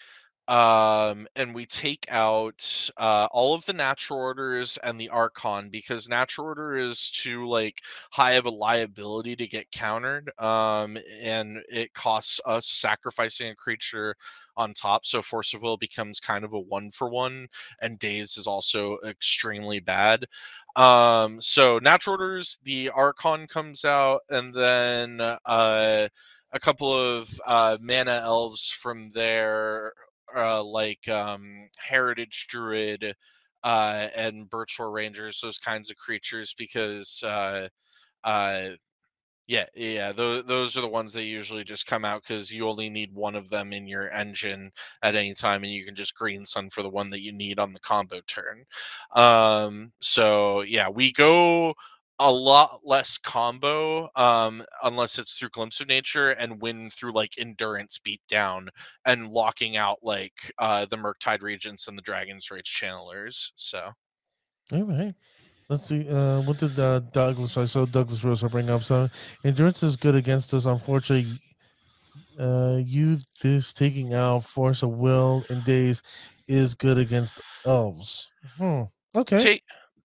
um 0.49 1.27
and 1.37 1.55
we 1.55 1.65
take 1.67 2.05
out 2.11 2.91
uh 2.99 3.29
all 3.31 3.55
of 3.55 3.65
the 3.65 3.73
natural 3.73 4.19
orders 4.21 4.77
and 4.85 5.01
the 5.01 5.09
archon 5.09 5.71
because 5.71 6.09
natural 6.09 6.49
order 6.49 6.75
is 6.75 7.11
too 7.13 7.49
like 7.49 7.81
high 8.11 8.33
of 8.33 8.45
a 8.47 8.51
liability 8.51 9.37
to 9.37 9.47
get 9.47 9.71
countered 9.71 10.31
um 10.41 10.99
and 11.23 11.59
it 11.71 11.95
costs 11.95 12.41
us 12.45 12.67
sacrificing 12.69 13.51
a 13.51 13.55
creature 13.55 14.17
on 14.57 14.75
top. 14.75 15.07
So 15.07 15.23
force 15.23 15.55
of 15.55 15.63
will 15.63 15.79
becomes 15.79 16.21
kind 16.21 16.45
of 16.45 16.53
a 16.53 16.61
one 16.61 16.91
for 16.91 17.09
one 17.09 17.49
and 17.81 17.99
Daze 17.99 18.37
is 18.37 18.47
also 18.47 18.99
extremely 19.07 19.81
bad 19.81 20.27
um 20.77 21.41
so 21.41 21.79
natural 21.83 22.15
orders 22.15 22.59
the 22.65 22.89
archon 22.91 23.47
comes 23.47 23.85
out 23.85 24.21
and 24.31 24.55
then 24.55 25.21
uh 25.21 26.09
a 26.53 26.61
couple 26.61 26.93
of 26.93 27.29
uh, 27.47 27.79
mana 27.81 28.21
elves 28.25 28.71
from 28.71 29.11
there 29.13 29.93
uh, 30.37 30.63
like 30.63 31.09
um, 31.09 31.69
heritage 31.79 32.47
druid 32.49 33.15
uh, 33.65 34.09
and 34.17 34.49
birchlore 34.51 34.93
rangers, 34.93 35.41
those 35.41 35.59
kinds 35.59 35.91
of 35.91 35.97
creatures, 35.97 36.55
because 36.59 37.23
uh, 37.25 37.69
uh, 38.25 38.71
yeah, 39.47 39.67
yeah, 39.75 40.13
those 40.13 40.45
those 40.45 40.77
are 40.77 40.83
the 40.83 40.89
ones 40.89 41.13
that 41.15 41.25
usually 41.25 41.65
just 41.65 41.87
come 41.87 42.05
out 42.05 42.23
because 42.23 42.53
you 42.53 42.69
only 42.69 42.89
need 42.91 43.13
one 43.13 43.35
of 43.35 43.51
them 43.51 43.73
in 43.73 43.89
your 43.89 44.09
engine 44.11 44.71
at 45.03 45.17
any 45.17 45.35
time, 45.35 45.65
and 45.65 45.73
you 45.73 45.85
can 45.85 45.95
just 45.95 46.15
green 46.15 46.47
sun 46.47 46.71
for 46.71 46.83
the 46.83 46.89
one 46.89 47.11
that 47.11 47.23
you 47.23 47.33
need 47.33 47.59
on 47.59 47.73
the 47.73 47.81
combo 47.81 48.21
turn. 48.27 48.65
Um, 49.15 49.93
so 50.01 50.63
yeah, 50.63 50.89
we 50.89 51.13
go 51.13 51.75
a 52.19 52.31
lot 52.31 52.81
less 52.85 53.19
combo 53.19 54.09
um, 54.15 54.63
unless 54.85 55.19
it's 55.19 55.37
through 55.37 55.49
glimpse 55.51 55.81
of 55.81 55.89
nature 55.89 56.31
and 56.31 56.63
win 56.63 56.89
through 56.91 57.13
like 57.13 57.33
endurance 57.39 57.99
beat 57.99 58.21
down 58.29 58.69
and 59.05 59.29
locking 59.29 59.77
out 59.77 59.99
like 60.03 60.53
uh, 60.59 60.87
the 60.87 60.97
Murktide 60.97 61.43
regents 61.43 61.89
and 61.89 61.99
the 61.99 62.03
Dragon's 62.03 62.49
Rage 62.51 62.73
channelers. 62.81 63.51
So, 63.57 63.91
all 64.73 64.85
right. 64.85 65.15
Let's 65.69 65.87
see. 65.87 66.09
Uh, 66.09 66.43
what 66.43 66.59
did 66.59 66.79
uh, 66.79 67.01
Douglas? 67.13 67.57
I 67.57 67.65
saw 67.65 67.87
Douglas 67.87 68.23
Rosa 68.25 68.49
bring 68.49 68.69
up. 68.69 68.83
So 68.83 69.09
endurance 69.45 69.83
is 69.83 69.97
good 69.97 70.15
against 70.15 70.53
us. 70.55 70.67
Unfortunately, 70.67 71.39
uh, 72.39 72.81
youth 72.85 73.27
is 73.45 73.73
taking 73.73 74.15
out 74.15 74.45
force 74.45 74.83
of 74.83 74.91
will 74.91 75.45
in 75.49 75.61
Daze 75.63 76.03
is 76.49 76.75
good 76.75 76.99
against 76.99 77.41
elves. 77.65 78.31
Hmm. 78.57 78.83
Okay. 79.15 79.39
Take 79.39 79.63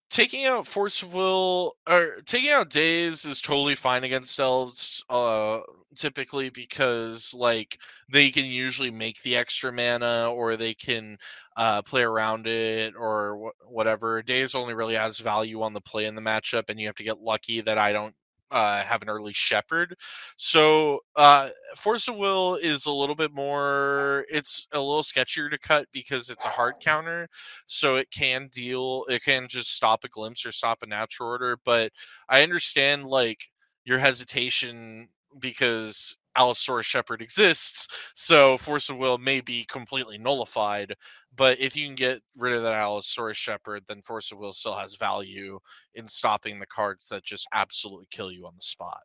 taking 0.10 0.46
out 0.46 0.66
force 0.66 1.04
will 1.04 1.76
or 1.90 2.22
taking 2.26 2.50
out 2.52 2.70
Daze 2.70 3.26
is 3.26 3.42
totally 3.42 3.76
fine 3.76 4.04
against 4.06 4.40
elves 4.40 5.04
uh 5.10 5.60
typically 5.96 6.50
because 6.50 7.34
like 7.34 7.78
they 8.10 8.30
can 8.32 8.46
usually 8.46 8.92
make 8.92 9.22
the 9.22 9.36
extra 9.36 9.72
mana 9.72 10.32
or 10.32 10.56
they 10.56 10.74
can 10.74 11.18
uh 11.58 11.82
play 11.82 12.04
around 12.04 12.48
it 12.48 12.94
or 12.98 13.52
wh- 13.52 13.72
whatever. 13.72 14.22
Daze 14.24 14.56
only 14.56 14.74
really 14.74 14.96
has 14.96 15.20
value 15.20 15.62
on 15.62 15.74
the 15.74 15.82
play 15.82 16.06
in 16.06 16.16
the 16.16 16.22
matchup 16.22 16.70
and 16.70 16.80
you 16.80 16.88
have 16.88 16.96
to 16.96 17.04
get 17.04 17.20
lucky 17.22 17.62
that 17.62 17.78
i 17.78 17.92
don't 17.92 18.16
uh, 18.52 18.82
have 18.84 19.02
an 19.02 19.10
early 19.10 19.34
shepherd. 19.34 19.96
So 20.38 21.00
uh, 21.16 21.50
Force 21.76 22.08
of 22.08 22.16
Will 22.16 22.56
is 22.56 22.86
a 22.86 22.92
little 22.92 23.16
bit 23.16 23.34
more. 23.34 24.26
It's 24.30 24.68
a 24.72 24.80
little 24.80 25.04
sketchier 25.04 25.50
to 25.52 25.58
cut 25.60 25.88
because 25.92 26.30
it's 26.30 26.46
a 26.46 26.50
hard 26.50 26.80
counter, 26.80 27.28
so 27.66 27.96
it 27.98 28.10
can 28.12 28.48
deal. 28.52 29.06
It 29.10 29.24
can 29.24 29.48
just 29.48 29.74
stop 29.76 30.04
a 30.04 30.10
glimpse 30.10 30.46
or 30.46 30.52
stop 30.52 30.84
a 30.84 30.88
natural 30.88 31.30
order. 31.30 31.58
But 31.66 31.92
I 32.30 32.44
understand 32.44 33.06
like 33.06 33.40
your 33.86 34.00
hesitation 34.00 35.08
because 35.40 36.16
Allosaurus 36.38 36.86
Shepherd 36.86 37.22
exists, 37.22 37.88
so 38.14 38.58
Force 38.58 38.90
of 38.90 38.98
Will 38.98 39.18
may 39.18 39.42
be 39.42 39.66
completely 39.66 40.18
nullified. 40.18 40.96
But 41.36 41.60
if 41.60 41.76
you 41.76 41.86
can 41.86 41.96
get 41.96 42.22
rid 42.38 42.54
of 42.54 42.64
that 42.64 42.74
Allosaurus 42.74 43.38
Shepherd, 43.38 43.84
then 43.88 44.02
Force 44.02 44.32
of 44.32 44.38
Will 44.38 44.54
still 44.54 44.76
has 44.76 44.96
value 44.96 45.60
in 45.96 46.08
stopping 46.08 46.60
the 46.60 46.66
cards 46.68 47.08
that 47.10 47.24
just 47.24 47.48
absolutely 47.54 48.08
kill 48.12 48.32
you 48.32 48.46
on 48.46 48.54
the 48.56 48.62
spot. 48.62 49.04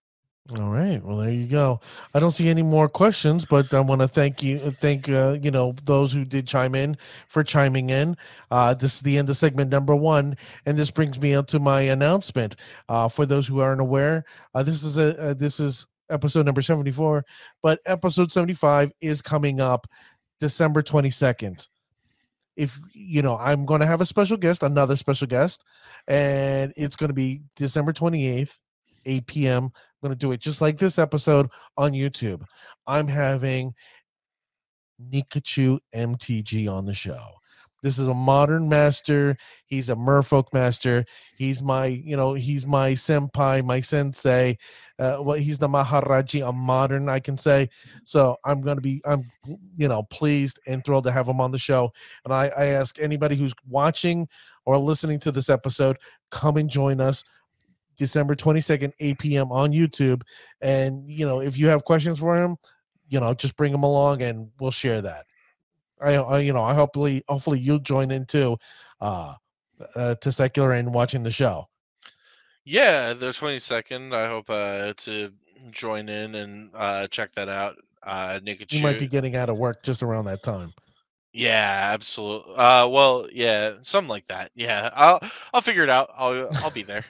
All 0.59 0.70
right. 0.70 1.01
Well, 1.01 1.18
there 1.18 1.30
you 1.30 1.47
go. 1.47 1.78
I 2.14 2.18
don't 2.18 2.35
see 2.35 2.49
any 2.49 2.62
more 2.62 2.89
questions, 2.89 3.45
but 3.45 3.72
I 3.72 3.78
want 3.78 4.01
to 4.01 4.09
thank 4.09 4.43
you, 4.43 4.59
thank 4.59 5.09
uh, 5.09 5.39
you 5.41 5.53
know 5.53 5.76
those 5.85 6.12
who 6.12 6.24
did 6.24 6.49
chime 6.49 6.74
in 6.74 6.97
for 7.28 7.45
chiming 7.45 7.91
in. 7.91 8.16
Uh, 8.51 8.74
this 8.74 8.97
is 8.97 9.03
the 9.03 9.18
end 9.18 9.30
of 9.30 9.37
segment 9.37 9.70
number 9.70 9.95
one, 9.95 10.37
and 10.66 10.76
this 10.76 10.91
brings 10.91 11.20
me 11.20 11.33
up 11.33 11.47
to 11.49 11.61
my 11.61 11.83
announcement. 11.83 12.57
Uh, 12.89 13.09
for 13.09 13.24
those 13.24 13.47
who 13.47 13.61
aren't 13.61 13.80
aware, 13.80 14.24
uh, 14.53 14.64
this 14.64 14.83
is 14.83 14.99
a 14.99 15.16
uh, 15.16 15.35
this 15.35 15.61
is 15.61 15.87
episode 16.13 16.47
number 16.47 16.63
seventy 16.63 16.93
four, 16.93 17.25
but 17.63 17.81
episode 17.87 18.31
seventy 18.31 18.55
five 18.55 18.93
is 19.01 19.23
coming 19.23 19.61
up 19.61 19.87
December 20.41 20.83
twenty 20.83 21.11
second 21.11 21.69
if 22.55 22.79
you 22.93 23.23
know 23.23 23.35
i'm 23.39 23.65
going 23.65 23.81
to 23.81 23.87
have 23.87 24.03
a 24.03 24.05
special 24.05 24.37
guest 24.37 24.63
another 24.63 24.95
special 24.95 25.27
guest 25.27 25.65
and 26.07 26.71
it's 26.77 26.97
going 26.97 27.09
to 27.09 27.15
be 27.15 27.41
december 27.57 27.95
28th 27.95 28.61
8 29.07 29.27
p.m. 29.27 29.65
I'm 29.65 29.73
going 30.09 30.13
to 30.13 30.19
do 30.19 30.33
it 30.33 30.41
just 30.41 30.61
like 30.61 30.79
this 30.79 30.99
episode 30.99 31.51
on 31.77 31.93
YouTube. 31.93 32.45
I'm 32.87 33.09
having 33.09 33.75
Nikachu 35.11 35.79
MTG 35.95 36.69
on 36.71 36.87
the 36.87 36.95
show. 36.95 37.35
This 37.83 37.99
is 37.99 38.07
a 38.07 38.14
modern 38.14 38.68
master. 38.68 39.37
He's 39.66 39.89
a 39.89 39.97
merfolk 39.97 40.53
master. 40.53 41.05
He's 41.37 41.62
my, 41.62 41.87
you 41.87 42.16
know, 42.16 42.35
he's 42.35 42.64
my 42.64 42.93
senpai, 42.93 43.64
my 43.64 43.80
sensei. 43.80 44.57
Uh, 44.99 45.18
well, 45.20 45.37
he's 45.37 45.59
the 45.59 45.68
Maharaji. 45.68 46.47
I'm 46.47 46.57
modern, 46.57 47.09
I 47.09 47.18
can 47.18 47.37
say. 47.37 47.68
So 48.05 48.37
I'm 48.45 48.62
going 48.62 48.76
to 48.76 48.83
be, 48.83 49.03
I'm, 49.05 49.24
you 49.76 49.89
know, 49.89 50.05
pleased 50.05 50.61
and 50.66 50.85
thrilled 50.85 51.05
to 51.05 51.12
have 51.12 51.28
him 51.28 51.41
on 51.41 51.51
the 51.51 51.59
show. 51.59 51.93
And 52.24 52.33
I, 52.33 52.49
I 52.57 52.66
ask 52.66 53.01
anybody 53.01 53.35
who's 53.35 53.55
watching 53.68 54.28
or 54.64 54.78
listening 54.78 55.18
to 55.20 55.33
this 55.33 55.51
episode, 55.51 55.99
come 56.30 56.57
and 56.57 56.70
join 56.70 57.01
us. 57.01 57.24
December 57.97 58.35
22nd, 58.35 58.93
8 59.01 59.18
p.m. 59.18 59.53
on 59.53 59.72
YouTube. 59.72 60.22
And, 60.61 61.09
you 61.11 61.26
know, 61.26 61.41
if 61.41 61.59
you 61.59 61.68
have 61.68 61.85
questions 61.85 62.18
for 62.18 62.37
him, 62.37 62.57
you 63.09 63.20
know, 63.20 63.35
just 63.35 63.57
bring 63.57 63.72
them 63.72 63.83
along 63.83 64.22
and 64.22 64.51
we'll 64.59 64.70
share 64.70 65.03
that. 65.03 65.26
I, 66.03 66.14
I 66.14 66.38
you 66.40 66.53
know, 66.53 66.62
I 66.62 66.74
hopefully, 66.74 67.22
hopefully 67.28 67.61
you'll 67.61 67.78
join 67.78 68.11
in 68.11 68.26
too, 68.26 68.59
uh, 69.00 69.34
uh, 69.94 70.14
to 70.16 70.32
secular 70.32 70.72
and 70.72 70.92
watching 70.92 71.22
the 71.22 71.30
show. 71.30 71.68
Yeah, 72.64 73.12
the 73.12 73.30
22nd. 73.30 74.14
I 74.14 74.28
hope 74.28 74.48
uh, 74.48 74.92
to 74.98 75.32
join 75.70 76.09
in 76.09 76.34
and 76.34 76.70
uh, 76.74 77.07
check 77.09 77.32
that 77.32 77.48
out. 77.48 77.76
Uh. 78.03 78.38
You 78.70 78.82
might 78.82 78.98
be 78.98 79.07
getting 79.07 79.36
out 79.36 79.48
of 79.48 79.59
work 79.59 79.82
just 79.82 80.03
around 80.03 80.24
that 80.26 80.42
time. 80.42 80.72
Yeah, 81.35 81.91
absolutely. 81.95 82.55
Uh, 82.57 82.87
well, 82.89 83.26
yeah, 83.33 83.74
something 83.80 84.09
like 84.09 84.26
that. 84.26 84.51
Yeah, 84.55 84.91
I'll 84.95 85.20
I'll 85.55 85.62
figure 85.62 85.83
it 85.83 85.89
out. 85.89 86.11
I'll 86.14 86.49
I'll 86.62 86.70
be 86.70 86.83
there. 86.83 87.05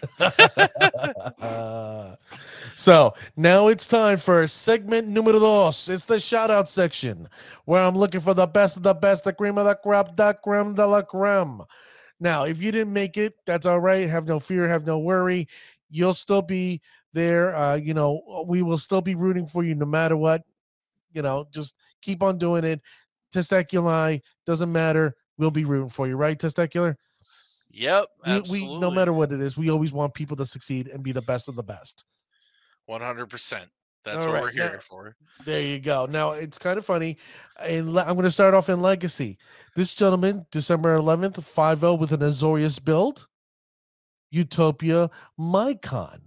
uh, 1.40 2.14
so 2.76 3.14
now 3.36 3.66
it's 3.66 3.86
time 3.86 4.18
for 4.18 4.46
segment 4.46 5.08
numero 5.08 5.40
dos. 5.40 5.88
It's 5.88 6.06
the 6.06 6.20
shout 6.20 6.50
out 6.52 6.68
section 6.68 7.28
where 7.64 7.82
I'm 7.82 7.96
looking 7.96 8.20
for 8.20 8.32
the 8.32 8.46
best 8.46 8.76
of 8.76 8.84
the 8.84 8.94
best, 8.94 9.24
the 9.24 9.32
cream 9.32 9.58
of 9.58 9.66
the 9.66 9.74
crop, 9.74 10.16
the 10.16 10.34
creme 10.44 10.74
de 10.74 10.86
la 10.86 11.02
creme. 11.02 11.62
Now, 12.20 12.44
if 12.44 12.60
you 12.62 12.70
didn't 12.72 12.92
make 12.92 13.16
it, 13.16 13.34
that's 13.46 13.66
all 13.66 13.80
right. 13.80 14.08
Have 14.08 14.28
no 14.28 14.38
fear, 14.38 14.68
have 14.68 14.86
no 14.86 14.98
worry. 15.00 15.48
You'll 15.90 16.14
still 16.14 16.42
be 16.42 16.80
there. 17.12 17.54
Uh, 17.56 17.74
you 17.76 17.94
know, 17.94 18.44
we 18.46 18.62
will 18.62 18.78
still 18.78 19.02
be 19.02 19.16
rooting 19.16 19.46
for 19.46 19.64
you 19.64 19.74
no 19.74 19.86
matter 19.86 20.16
what. 20.16 20.42
You 21.12 21.22
know, 21.22 21.46
just 21.50 21.74
keep 22.00 22.22
on 22.22 22.38
doing 22.38 22.64
it 22.64 22.80
testicular 23.32 24.20
doesn't 24.46 24.70
matter. 24.70 25.14
We'll 25.38 25.50
be 25.50 25.64
rooting 25.64 25.88
for 25.88 26.06
you, 26.06 26.16
right, 26.16 26.38
testicular? 26.38 26.96
Yep, 27.70 28.06
absolutely. 28.26 28.68
We, 28.68 28.74
we, 28.74 28.80
no 28.80 28.90
matter 28.90 29.12
what 29.12 29.32
it 29.32 29.40
is, 29.40 29.56
we 29.56 29.70
always 29.70 29.92
want 29.92 30.14
people 30.14 30.36
to 30.36 30.46
succeed 30.46 30.88
and 30.88 31.02
be 31.02 31.12
the 31.12 31.22
best 31.22 31.48
of 31.48 31.56
the 31.56 31.62
best. 31.62 32.04
One 32.86 33.00
hundred 33.00 33.30
percent. 33.30 33.70
That's 34.04 34.26
All 34.26 34.32
what 34.32 34.34
right. 34.34 34.42
we're 34.42 34.50
here 34.50 34.72
now, 34.74 34.78
for. 34.80 35.16
There 35.44 35.60
you 35.60 35.78
go. 35.78 36.06
Now 36.06 36.32
it's 36.32 36.58
kind 36.58 36.76
of 36.76 36.84
funny. 36.84 37.18
And 37.64 37.98
I'm 37.98 38.14
going 38.14 38.22
to 38.24 38.30
start 38.30 38.52
off 38.52 38.68
in 38.68 38.82
Legacy. 38.82 39.38
This 39.76 39.94
gentleman, 39.94 40.44
December 40.50 40.98
11th, 40.98 41.42
5 41.42 41.82
with 42.00 42.12
an 42.12 42.20
Azorius 42.20 42.84
build. 42.84 43.28
Utopia 44.30 45.08
Mycon. 45.38 46.22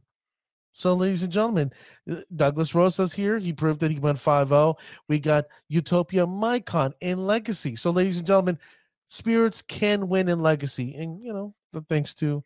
So, 0.78 0.94
ladies 0.94 1.24
and 1.24 1.32
gentlemen, 1.32 1.72
uh, 2.12 2.18
Douglas 2.36 2.76
Rosa's 2.76 3.14
here. 3.14 3.38
He 3.38 3.54
proved 3.54 3.80
that 3.80 3.92
he 3.92 4.00
went 4.00 4.20
5 4.20 4.50
0. 4.50 4.76
We 5.08 5.20
got 5.20 5.46
Utopia 5.70 6.28
Mycon 6.28 6.92
in 7.00 7.26
Legacy. 7.26 7.78
So, 7.78 7.92
ladies 7.92 8.18
and 8.18 8.28
gentlemen, 8.28 8.60
spirits 9.08 9.62
can 9.62 10.10
win 10.10 10.28
in 10.28 10.42
Legacy. 10.42 10.94
And, 10.96 11.24
you 11.24 11.32
know, 11.32 11.56
thanks 11.88 12.14
to, 12.16 12.44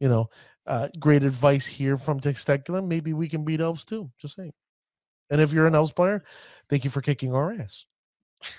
you 0.00 0.08
know, 0.08 0.30
uh, 0.66 0.88
great 0.98 1.22
advice 1.22 1.66
here 1.66 1.98
from 1.98 2.18
Testiculum, 2.18 2.86
maybe 2.88 3.12
we 3.12 3.28
can 3.28 3.44
beat 3.44 3.60
elves 3.60 3.84
too. 3.84 4.10
Just 4.18 4.36
saying. 4.36 4.54
And 5.28 5.42
if 5.42 5.52
you're 5.52 5.66
an 5.66 5.74
elves 5.74 5.92
player, 5.92 6.24
thank 6.70 6.82
you 6.82 6.88
for 6.88 7.02
kicking 7.02 7.34
our 7.34 7.52
ass. 7.52 7.84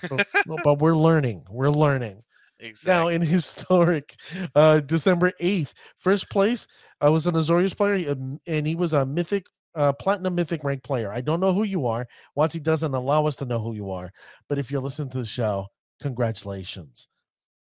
but, 0.08 0.28
but 0.62 0.78
we're 0.78 0.94
learning. 0.94 1.44
We're 1.50 1.70
learning. 1.70 2.22
Exactly. 2.60 2.92
Now, 2.92 3.08
in 3.08 3.22
historic 3.22 4.16
uh, 4.54 4.80
December 4.80 5.32
8th, 5.40 5.72
first 5.96 6.30
place 6.30 6.66
I 7.00 7.08
was 7.08 7.26
an 7.26 7.34
Azorius 7.34 7.76
player, 7.76 8.10
um, 8.10 8.40
and 8.46 8.66
he 8.66 8.74
was 8.74 8.92
a 8.92 9.06
mythic, 9.06 9.46
uh, 9.74 9.92
platinum 9.92 10.34
mythic 10.34 10.64
rank 10.64 10.82
player. 10.82 11.12
I 11.12 11.20
don't 11.20 11.40
know 11.40 11.54
who 11.54 11.62
you 11.62 11.86
are. 11.86 12.06
Watsy 12.36 12.62
doesn't 12.62 12.94
allow 12.94 13.26
us 13.26 13.36
to 13.36 13.44
know 13.44 13.60
who 13.60 13.74
you 13.74 13.90
are. 13.90 14.12
But 14.48 14.58
if 14.58 14.70
you're 14.70 14.80
listening 14.80 15.10
to 15.10 15.18
the 15.18 15.24
show, 15.24 15.68
congratulations. 16.00 17.08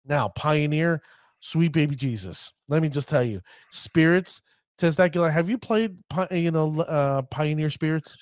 Now, 0.05 0.29
Pioneer, 0.29 1.01
sweet 1.39 1.73
baby 1.73 1.95
Jesus. 1.95 2.51
Let 2.67 2.81
me 2.81 2.89
just 2.89 3.09
tell 3.09 3.23
you, 3.23 3.41
Spirits, 3.71 4.41
Testacular, 4.79 5.31
have 5.31 5.49
you 5.49 5.57
played, 5.57 5.97
you 6.31 6.51
know, 6.51 6.81
uh, 6.81 7.23
Pioneer 7.23 7.69
Spirits? 7.69 8.17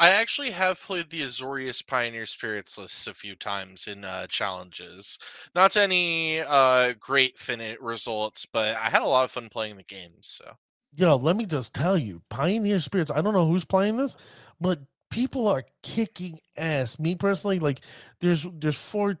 I 0.00 0.10
actually 0.10 0.50
have 0.52 0.80
played 0.80 1.10
the 1.10 1.22
Azorius 1.22 1.84
Pioneer 1.84 2.26
Spirits 2.26 2.78
lists 2.78 3.08
a 3.08 3.14
few 3.14 3.34
times 3.34 3.88
in 3.88 4.04
uh, 4.04 4.26
challenges. 4.28 5.18
Not 5.54 5.72
to 5.72 5.82
any 5.82 6.40
uh, 6.40 6.94
great 7.00 7.36
fin 7.38 7.76
results, 7.80 8.46
but 8.46 8.76
I 8.76 8.90
had 8.90 9.02
a 9.02 9.06
lot 9.08 9.24
of 9.24 9.32
fun 9.32 9.48
playing 9.48 9.76
the 9.76 9.82
games. 9.82 10.40
So 10.40 10.52
Yo, 10.94 11.16
let 11.16 11.36
me 11.36 11.46
just 11.46 11.74
tell 11.74 11.98
you, 11.98 12.22
Pioneer 12.30 12.78
Spirits. 12.78 13.10
I 13.10 13.20
don't 13.20 13.34
know 13.34 13.46
who's 13.46 13.64
playing 13.64 13.96
this, 13.96 14.16
but 14.60 14.80
people 15.10 15.48
are 15.48 15.64
kicking 15.82 16.38
ass. 16.56 16.98
Me 16.98 17.14
personally, 17.14 17.58
like 17.58 17.80
there's 18.20 18.46
there's 18.54 18.78
four 18.78 19.18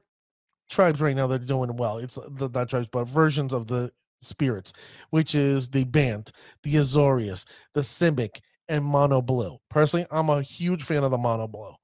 tribes 0.70 1.00
right 1.00 1.16
now 1.16 1.26
that 1.26 1.42
are 1.42 1.46
doing 1.46 1.76
well. 1.76 1.98
It's 1.98 2.18
the 2.28 2.48
not 2.48 2.70
tribes, 2.70 2.88
but 2.90 3.04
versions 3.04 3.52
of 3.52 3.66
the 3.66 3.92
spirits, 4.20 4.72
which 5.10 5.34
is 5.34 5.68
the 5.68 5.84
Bant, 5.84 6.32
the 6.62 6.76
Azorius, 6.76 7.44
the 7.74 7.80
Simic, 7.80 8.40
and 8.68 8.84
Mono 8.84 9.22
Blue. 9.22 9.58
Personally, 9.70 10.06
I'm 10.10 10.30
a 10.30 10.42
huge 10.42 10.82
fan 10.84 11.04
of 11.04 11.10
the 11.10 11.18
Mono 11.18 11.48
Blue. 11.48 11.74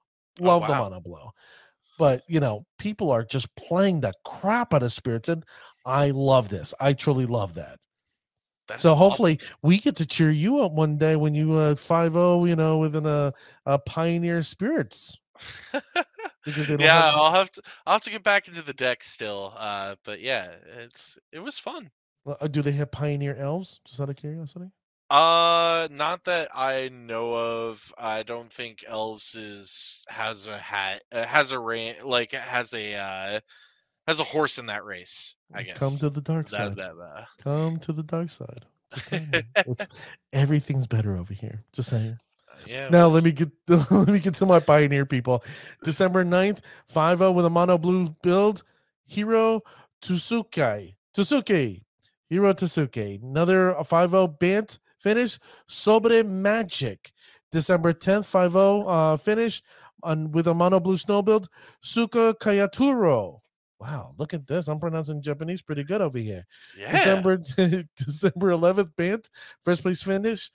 Love 0.40 0.66
the 0.66 0.72
wow. 0.72 0.84
Mono 0.84 1.00
Blue. 1.00 1.30
But 1.98 2.22
you 2.28 2.40
know, 2.40 2.66
people 2.78 3.10
are 3.10 3.24
just 3.24 3.54
playing 3.56 4.00
the 4.00 4.12
crap 4.24 4.74
out 4.74 4.82
of 4.82 4.92
spirits, 4.92 5.28
and 5.28 5.44
I 5.84 6.10
love 6.10 6.48
this. 6.48 6.74
I 6.80 6.92
truly 6.94 7.26
love 7.26 7.54
that. 7.54 7.78
that's 8.68 8.82
So 8.82 8.94
awesome. 8.94 8.98
hopefully 8.98 9.40
we 9.62 9.78
get 9.78 9.96
to 9.96 10.06
cheer 10.06 10.30
you 10.30 10.60
up 10.60 10.72
one 10.72 10.98
day 10.98 11.16
when 11.16 11.34
you 11.34 11.54
uh 11.54 11.74
five 11.76 12.12
zero, 12.12 12.44
you 12.44 12.56
know, 12.56 12.78
within 12.78 13.06
a, 13.06 13.32
a 13.66 13.78
Pioneer 13.78 14.42
Spirits 14.42 15.16
because 16.44 16.66
they 16.68 16.76
don't 16.76 16.80
yeah, 16.80 17.02
have. 17.02 17.14
I'll 17.14 17.32
have 17.32 17.50
to 17.52 17.62
I'll 17.86 17.94
have 17.94 18.02
to 18.02 18.10
get 18.10 18.22
back 18.22 18.48
into 18.48 18.62
the 18.62 18.74
deck 18.74 19.02
still. 19.02 19.54
Uh, 19.56 19.96
but 20.04 20.20
yeah, 20.20 20.52
it's 20.78 21.18
it 21.32 21.40
was 21.40 21.58
fun. 21.58 21.90
Uh, 22.26 22.46
do 22.48 22.62
they 22.62 22.72
have 22.72 22.90
Pioneer 22.90 23.34
Elves? 23.36 23.80
Just 23.84 24.00
out 24.00 24.10
of 24.10 24.16
curiosity. 24.16 24.70
Uh, 25.10 25.86
not 25.90 26.24
that 26.24 26.48
I 26.54 26.88
know 26.88 27.34
of. 27.34 27.92
I 27.98 28.22
don't 28.22 28.50
think 28.50 28.84
elves 28.88 29.34
is 29.34 30.02
has 30.08 30.46
a 30.46 30.56
hat 30.56 31.02
uh, 31.12 31.24
has 31.24 31.52
a 31.52 31.58
rain 31.58 31.94
like 32.02 32.32
has 32.32 32.72
a 32.72 32.94
uh 32.96 33.40
has 34.06 34.20
a 34.20 34.24
horse 34.24 34.58
in 34.58 34.66
that 34.66 34.84
race. 34.84 35.36
I 35.52 35.62
guess 35.62 35.78
Come 35.78 35.96
to 35.98 36.10
the 36.10 36.20
dark 36.20 36.48
that, 36.50 36.56
side. 36.56 36.76
that, 36.76 36.92
uh, 36.98 37.24
Come 37.42 37.78
to 37.80 37.92
the 37.92 38.02
dark 38.02 38.30
side. 38.30 38.64
Just 38.94 39.06
telling 39.08 39.30
you. 39.32 39.42
It's, 39.66 39.86
everything's 40.32 40.86
better 40.86 41.16
over 41.16 41.34
here. 41.34 41.64
Just 41.72 41.90
saying. 41.90 42.18
yeah. 42.66 42.88
Now 42.88 43.06
was- 43.06 43.14
let 43.14 43.24
me 43.24 43.32
get 43.32 43.50
let 43.68 44.08
me 44.08 44.18
get 44.20 44.34
to 44.34 44.46
my 44.46 44.60
pioneer 44.60 45.04
people. 45.06 45.44
December 45.84 46.24
9th, 46.24 46.60
5-0 46.94 47.34
with 47.34 47.44
a 47.44 47.50
mono 47.50 47.78
blue 47.78 48.14
build. 48.22 48.62
Hiro 49.06 49.62
Tsusuke. 50.02 50.94
Tsusuke. 51.16 51.82
Hiro 52.28 52.52
Tsusuke. 52.54 53.22
Another 53.22 53.74
5-0 53.80 54.38
Bant 54.38 54.78
finish. 55.04 55.38
Sobre 55.68 56.24
Magic. 56.24 57.12
December 57.52 57.92
10th, 57.92 58.26
5-0 58.26 58.84
uh, 58.88 59.16
finish 59.16 59.62
on 60.02 60.32
with 60.32 60.48
a 60.48 60.54
mono 60.54 60.80
blue 60.80 60.96
snow 60.96 61.22
build. 61.22 61.48
Suka 61.80 62.34
Kayaturo. 62.40 63.40
Wow, 63.78 64.14
look 64.18 64.34
at 64.34 64.46
this. 64.46 64.66
I'm 64.66 64.80
pronouncing 64.80 65.22
Japanese 65.22 65.62
pretty 65.62 65.84
good 65.84 66.00
over 66.00 66.18
here. 66.18 66.44
yeah. 66.78 66.90
December 66.90 67.36
December 67.96 68.50
11th, 68.52 68.90
Bant 68.96 69.28
first 69.62 69.82
place 69.82 70.02
finish. 70.02 70.50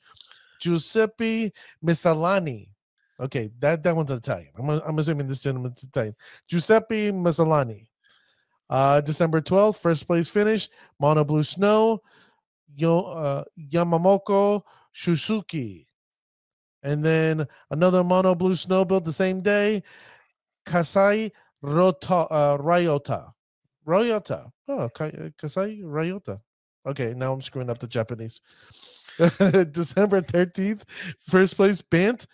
Giuseppe 0.60 1.54
Missalani. 1.84 2.70
Okay, 3.20 3.50
that 3.60 3.84
that 3.84 3.96
one's 3.96 4.12
Italian. 4.12 4.52
I'm, 4.58 4.70
I'm 4.70 5.00
assuming 5.00 5.28
this 5.28 5.40
gentleman's 5.42 5.84
Italian. 5.84 6.16
Giuseppe 6.48 7.12
Missalani. 7.12 7.88
Uh, 8.70 9.02
December 9.02 9.42
12th, 9.42 9.78
first 9.78 10.06
place 10.08 10.30
finish. 10.30 10.70
Mono 11.00 11.24
Blue 11.24 11.44
Snow. 11.44 12.02
Yo, 12.76 13.00
uh, 13.02 13.44
Yamamoko 13.72 14.64
Shusuki. 14.94 15.86
And 16.82 17.04
then 17.04 17.48
another 17.72 18.04
Mono 18.04 18.36
Blue 18.36 18.56
Snow 18.56 18.86
build 18.86 19.06
the 19.06 19.14
same 19.14 19.42
day. 19.42 19.84
Kasai 20.66 21.32
Rota, 21.62 22.16
uh, 22.16 22.58
Ryota. 22.58 23.32
Ryota. 23.86 24.52
Oh, 24.68 24.90
Kasai 24.90 25.82
Ryota. 25.84 26.40
Okay, 26.86 27.14
now 27.14 27.34
I'm 27.34 27.42
screwing 27.42 27.70
up 27.70 27.80
the 27.80 27.88
Japanese. 27.88 28.42
December 29.72 30.22
13th, 30.22 30.84
first 31.20 31.58
place 31.58 31.82
Bant, 31.82 32.26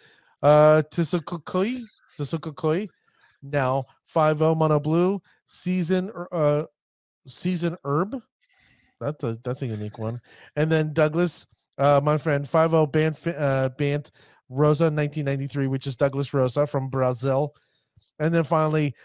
uh, 0.43 0.83
Tsukokoi. 0.91 1.81
Now 3.41 3.83
5 4.05 4.37
0 4.37 4.55
Mono 4.55 4.79
Blue, 4.79 5.21
season, 5.47 6.11
uh, 6.31 6.63
season 7.27 7.75
herb. 7.83 8.21
That's 8.99 9.23
a 9.23 9.37
that's 9.43 9.61
a 9.61 9.67
unique 9.67 9.99
one. 9.99 10.21
And 10.55 10.71
then 10.71 10.93
Douglas, 10.93 11.45
uh, 11.77 12.01
my 12.03 12.17
friend, 12.17 12.47
5 12.47 12.71
0 12.71 12.85
Bant, 12.87 13.27
uh, 13.27 13.69
Bant 13.69 14.11
Rosa 14.49 14.85
1993, 14.85 15.67
which 15.67 15.87
is 15.87 15.95
Douglas 15.95 16.33
Rosa 16.33 16.65
from 16.65 16.89
Brazil. 16.89 17.53
And 18.19 18.33
then 18.33 18.43
finally, 18.43 18.95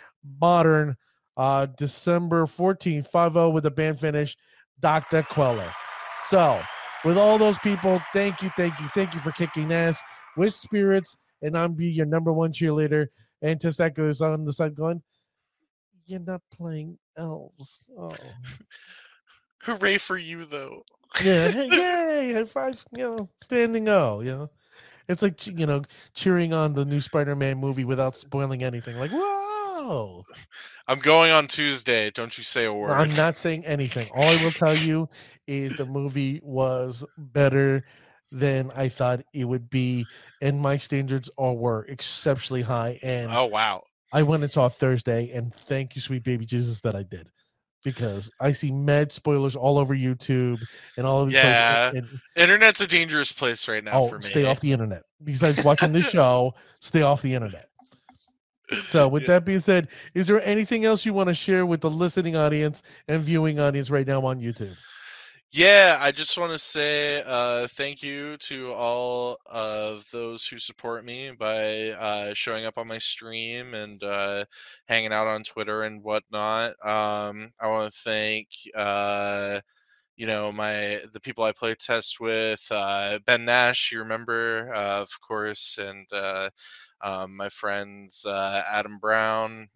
modern, 0.41 0.97
uh, 1.37 1.67
December 1.77 2.47
14th, 2.47 3.09
5 3.09 3.33
0 3.33 3.51
with 3.51 3.67
a 3.67 3.71
Bant 3.71 3.99
finish, 3.99 4.37
Dr. 4.81 5.23
Queller. 5.23 5.73
So, 6.25 6.61
with 7.05 7.19
all 7.19 7.39
those 7.39 7.59
people, 7.59 8.01
thank 8.13 8.43
you, 8.43 8.51
thank 8.57 8.79
you, 8.79 8.89
thank 8.95 9.15
you 9.15 9.21
for 9.21 9.33
kicking 9.33 9.73
ass 9.73 10.03
with 10.37 10.55
spirits. 10.55 11.17
And 11.43 11.57
I'm 11.57 11.73
be 11.73 11.91
your 11.91 12.07
number 12.07 12.33
one 12.33 12.53
cheerleader. 12.53 13.07
And 13.43 13.59
Testacular 13.59 14.09
is 14.09 14.21
on 14.21 14.45
the 14.45 14.53
side 14.53 14.75
going, 14.75 15.03
You're 16.05 16.21
not 16.21 16.43
playing 16.53 16.99
elves. 17.17 17.91
Oh. 17.99 18.15
Hooray 19.63 19.99
for 19.99 20.17
you 20.19 20.45
though. 20.45 20.85
Yeah, 21.25 21.49
yay, 21.65 22.33
high 22.35 22.45
five, 22.45 22.85
you 22.97 23.05
know, 23.05 23.29
standing 23.43 23.89
O, 23.89 24.21
you 24.21 24.33
know. 24.33 24.51
It's 25.09 25.23
like, 25.23 25.45
you 25.47 25.67
know, 25.67 25.83
cheering 26.15 26.53
on 26.53 26.75
the 26.75 26.85
new 26.85 27.01
Spider 27.01 27.35
Man 27.35 27.59
movie 27.59 27.85
without 27.85 28.15
spoiling 28.15 28.63
anything. 28.63 28.97
Like, 28.97 29.11
whoa. 29.11 30.25
I'm 30.87 31.01
going 31.01 31.33
on 31.33 31.49
Tuesday. 31.49 32.11
Don't 32.11 32.37
you 32.39 32.45
say 32.45 32.65
a 32.65 32.73
word. 32.73 32.91
I'm 32.91 33.15
not 33.17 33.37
saying 33.37 33.67
anything. 33.67 34.09
All 34.15 34.25
I 34.25 34.43
will 34.43 34.53
tell 34.53 34.77
you 34.77 35.09
is 35.49 35.77
the 35.77 35.85
movie 35.85 36.41
was 36.45 37.05
better 37.19 37.85
than 38.31 38.71
I 38.77 38.89
thought 38.89 39.23
it 39.35 39.45
would 39.45 39.69
be, 39.69 40.07
and 40.41 40.61
my 40.61 40.77
standards 40.77 41.29
are 41.37 41.55
were 41.55 41.85
exceptionally 41.87 42.63
high. 42.63 42.99
And 43.03 43.33
Oh 43.33 43.47
wow. 43.47 43.83
I 44.13 44.23
went 44.23 44.43
and 44.43 44.53
saw 44.53 44.69
Thursday, 44.69 45.31
and 45.31 45.55
thank 45.55 45.97
you, 45.97 46.03
sweet 46.03 46.23
baby 46.23 46.47
Jesus, 46.47 46.81
that 46.83 46.95
I 46.95 47.03
did. 47.03 47.29
Because 47.85 48.31
I 48.41 48.53
see 48.53 48.71
med 48.71 49.11
spoilers 49.11 49.57
all 49.57 49.79
over 49.79 49.95
YouTube 49.95 50.61
and 50.99 51.07
all 51.07 51.21
of 51.23 51.29
these 51.29 51.37
Yeah. 51.37 51.91
places. 51.91 52.11
and- 52.11 52.21
Internet's 52.43 52.81
a 52.83 52.87
dangerous 52.87 53.33
place 53.33 53.67
right 53.69 53.83
now 53.83 53.93
oh, 53.93 54.09
for 54.09 54.17
me. 54.17 54.23
stay 54.23 54.45
off 54.45 54.61
the 54.61 54.73
internet. 54.73 55.03
Besides 55.25 55.65
watching 55.65 55.93
this 55.93 56.09
show, 56.11 56.55
stay 56.81 57.03
off 57.03 57.23
the 57.23 57.35
internet. 57.35 57.69
So, 58.87 59.09
with 59.09 59.23
Yeah. 59.23 59.29
that 59.29 59.45
being 59.45 59.59
said, 59.59 59.89
is 60.15 60.27
there 60.29 60.41
anything 60.45 60.85
else 60.85 61.05
you 61.05 61.13
want 61.13 61.27
to 61.29 61.35
share 61.35 61.67
with 61.67 61.81
the 61.81 61.91
listening 61.91 62.37
audience 62.37 62.83
and 63.09 63.23
viewing 63.23 63.59
audience 63.59 63.91
right 63.91 64.07
now 64.07 64.25
on 64.25 64.41
YouTube? 64.41 64.77
Yeah, 65.53 65.99
I 66.01 66.13
just 66.13 66.39
want 66.39 66.53
to 66.53 66.59
say 66.61 67.23
uh, 67.27 67.67
thank 67.69 68.03
you 68.05 68.37
to 68.39 68.73
all 68.73 69.39
of 69.47 70.05
those 70.13 70.47
who 70.47 70.59
support 70.61 71.05
me 71.05 71.33
by 71.33 71.91
uh, 71.91 72.35
showing 72.35 72.67
up 72.67 72.79
on 72.79 72.87
my 72.87 72.99
stream 72.99 73.75
and 73.75 74.01
uh, 74.05 74.45
hanging 74.87 75.13
out 75.13 75.27
on 75.27 75.43
Twitter 75.43 75.83
and 75.83 76.05
whatnot. 76.05 76.71
Um, 76.87 77.51
I 77.61 77.67
want 77.69 77.93
to 77.93 78.01
thank 78.01 78.47
uh, 78.77 79.61
you 80.17 80.27
know 80.27 80.53
my 80.53 81.01
the 81.13 81.21
people 81.23 81.45
I 81.45 81.53
play 81.53 81.75
test 81.77 82.21
with, 82.21 82.67
uh, 82.71 83.19
Ben 83.27 83.45
Nash, 83.47 83.93
you 83.93 84.01
remember, 84.01 84.73
uh, 84.75 85.03
of 85.03 85.11
course, 85.27 85.79
and 85.79 86.07
um, 87.03 87.37
my 87.37 87.49
friends 87.51 88.27
Adam 88.27 88.99
Brown. 89.01 89.69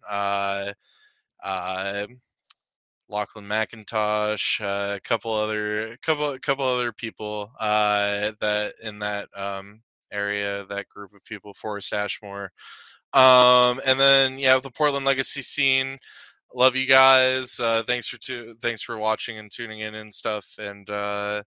Lachlan 3.09 3.45
McIntosh, 3.45 4.61
uh, 4.61 4.95
a 4.95 4.99
couple 4.99 5.33
other 5.33 5.97
couple 6.03 6.37
couple 6.39 6.65
other 6.65 6.91
people 6.91 7.51
uh, 7.59 8.31
that 8.41 8.73
in 8.83 8.99
that 8.99 9.27
um, 9.37 9.81
area, 10.11 10.65
that 10.69 10.89
group 10.89 11.13
of 11.13 11.23
people, 11.25 11.53
Forrest 11.53 11.93
Ashmore, 11.93 12.51
um, 13.13 13.81
and 13.85 13.99
then 13.99 14.37
yeah, 14.39 14.59
the 14.59 14.71
Portland 14.71 15.05
Legacy 15.05 15.41
scene. 15.41 15.97
Love 16.53 16.75
you 16.75 16.87
guys. 16.87 17.59
Uh, 17.59 17.83
thanks 17.85 18.07
for 18.07 18.17
tu- 18.17 18.55
thanks 18.61 18.81
for 18.81 18.97
watching 18.97 19.37
and 19.39 19.51
tuning 19.51 19.81
in 19.81 19.95
and 19.95 20.13
stuff. 20.13 20.45
And 20.59 20.89
uh, 20.89 21.43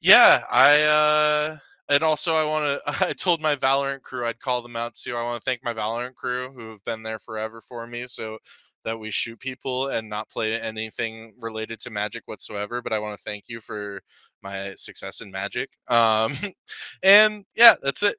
yeah, 0.00 0.44
I 0.50 0.82
uh, 0.82 1.58
and 1.88 2.02
also 2.02 2.34
I 2.36 2.44
want 2.44 2.82
to. 2.86 3.06
I 3.08 3.12
told 3.14 3.40
my 3.40 3.56
Valorant 3.56 4.02
crew 4.02 4.26
I'd 4.26 4.40
call 4.40 4.62
them 4.62 4.76
out 4.76 4.94
too. 4.94 5.16
I 5.16 5.22
want 5.22 5.42
to 5.42 5.44
thank 5.44 5.64
my 5.64 5.74
Valorant 5.74 6.14
crew 6.14 6.52
who 6.54 6.70
have 6.70 6.84
been 6.84 7.02
there 7.02 7.18
forever 7.18 7.60
for 7.68 7.86
me. 7.86 8.06
So 8.06 8.38
that 8.86 8.98
we 8.98 9.10
shoot 9.10 9.38
people 9.40 9.88
and 9.88 10.08
not 10.08 10.30
play 10.30 10.58
anything 10.58 11.34
related 11.40 11.80
to 11.80 11.90
magic 11.90 12.22
whatsoever 12.26 12.80
but 12.80 12.92
i 12.92 12.98
want 12.98 13.16
to 13.16 13.22
thank 13.22 13.44
you 13.48 13.60
for 13.60 14.00
my 14.42 14.72
success 14.76 15.20
in 15.20 15.30
magic 15.30 15.68
um 15.88 16.32
and 17.02 17.44
yeah 17.54 17.74
that's 17.82 18.02
it. 18.02 18.16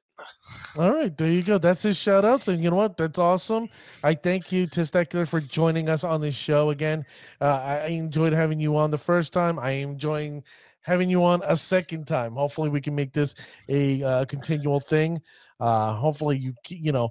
All 0.76 0.92
right 0.92 1.16
there 1.16 1.30
you 1.30 1.42
go 1.42 1.58
that's 1.58 1.82
his 1.82 1.96
shout 1.96 2.24
outs 2.24 2.48
and 2.48 2.62
you 2.62 2.70
know 2.70 2.76
what 2.76 2.96
that's 2.96 3.18
awesome. 3.18 3.68
I 4.04 4.14
thank 4.14 4.52
you 4.52 4.66
testicular 4.66 5.26
for 5.26 5.40
joining 5.40 5.88
us 5.88 6.04
on 6.04 6.20
this 6.20 6.34
show 6.34 6.70
again. 6.70 7.04
Uh, 7.40 7.78
i 7.84 7.86
enjoyed 7.86 8.32
having 8.32 8.60
you 8.60 8.76
on 8.76 8.90
the 8.90 8.98
first 8.98 9.32
time 9.32 9.58
i 9.58 9.70
am 9.70 9.90
enjoying 9.90 10.44
having 10.82 11.10
you 11.10 11.22
on 11.22 11.42
a 11.44 11.56
second 11.56 12.06
time. 12.06 12.32
Hopefully 12.34 12.70
we 12.70 12.80
can 12.80 12.94
make 12.94 13.12
this 13.12 13.34
a 13.68 14.02
uh, 14.02 14.24
continual 14.26 14.80
thing. 14.80 15.20
Uh 15.60 15.94
hopefully 15.94 16.36
you 16.38 16.54
you 16.68 16.92
know 16.92 17.10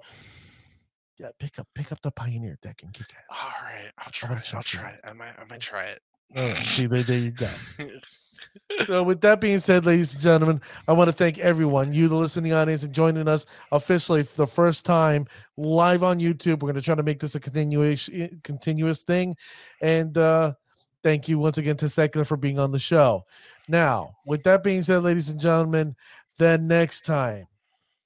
yeah, 1.19 1.29
pick 1.39 1.59
up 1.59 1.67
pick 1.73 1.91
up 1.91 2.01
the 2.01 2.11
Pioneer 2.11 2.57
deck 2.61 2.81
and 2.83 2.93
kick 2.93 3.07
ass. 3.09 3.41
All 3.43 3.49
right, 3.63 3.91
I'll 3.97 4.11
try. 4.11 4.35
It. 4.35 4.53
I'll 4.53 4.63
try 4.63 4.89
it. 4.91 5.01
I 5.03 5.13
might. 5.13 5.33
I 5.39 5.45
might 5.49 5.61
try 5.61 5.85
it. 5.85 6.01
Right, 6.35 6.57
see, 6.57 6.87
there, 6.87 7.03
there 7.03 7.17
you 7.17 7.31
go. 7.31 7.49
so, 8.85 9.01
with 9.01 9.21
that 9.21 9.39
being 9.39 9.59
said, 9.59 9.85
ladies 9.85 10.13
and 10.13 10.21
gentlemen, 10.21 10.61
I 10.87 10.91
want 10.91 11.09
to 11.09 11.15
thank 11.15 11.39
everyone, 11.39 11.93
you, 11.93 12.07
the 12.07 12.15
listening 12.15 12.53
audience, 12.53 12.83
and 12.83 12.93
joining 12.93 13.27
us 13.27 13.45
officially 13.71 14.23
for 14.23 14.37
the 14.37 14.47
first 14.47 14.85
time 14.85 15.25
live 15.55 16.03
on 16.03 16.19
YouTube. 16.19 16.61
We're 16.61 16.71
going 16.71 16.75
to 16.75 16.81
try 16.81 16.95
to 16.95 17.03
make 17.03 17.19
this 17.19 17.35
a 17.35 17.39
continuation, 17.39 18.41
continuous 18.43 19.03
thing, 19.03 19.35
and 19.81 20.17
uh, 20.17 20.53
thank 21.01 21.27
you 21.29 21.39
once 21.39 21.57
again 21.57 21.77
to 21.77 21.89
Secular 21.89 22.25
for 22.25 22.37
being 22.37 22.59
on 22.59 22.71
the 22.71 22.79
show. 22.79 23.25
Now, 23.69 24.15
with 24.25 24.43
that 24.43 24.63
being 24.63 24.81
said, 24.81 25.03
ladies 25.03 25.29
and 25.29 25.39
gentlemen, 25.39 25.95
then 26.37 26.67
next 26.67 27.05
time 27.05 27.47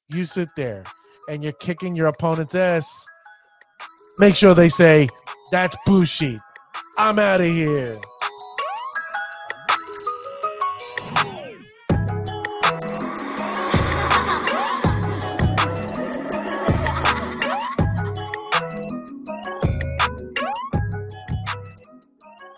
you 0.09 0.25
sit 0.25 0.49
there 0.55 0.83
and 1.31 1.41
you're 1.41 1.53
kicking 1.53 1.95
your 1.95 2.07
opponent's 2.07 2.55
ass, 2.55 3.05
make 4.19 4.35
sure 4.35 4.53
they 4.53 4.67
say, 4.67 5.07
that's 5.49 5.77
bullshit. 5.85 6.37
I'm 6.97 7.19
out 7.19 7.39
of 7.39 7.47
here. 7.47 7.95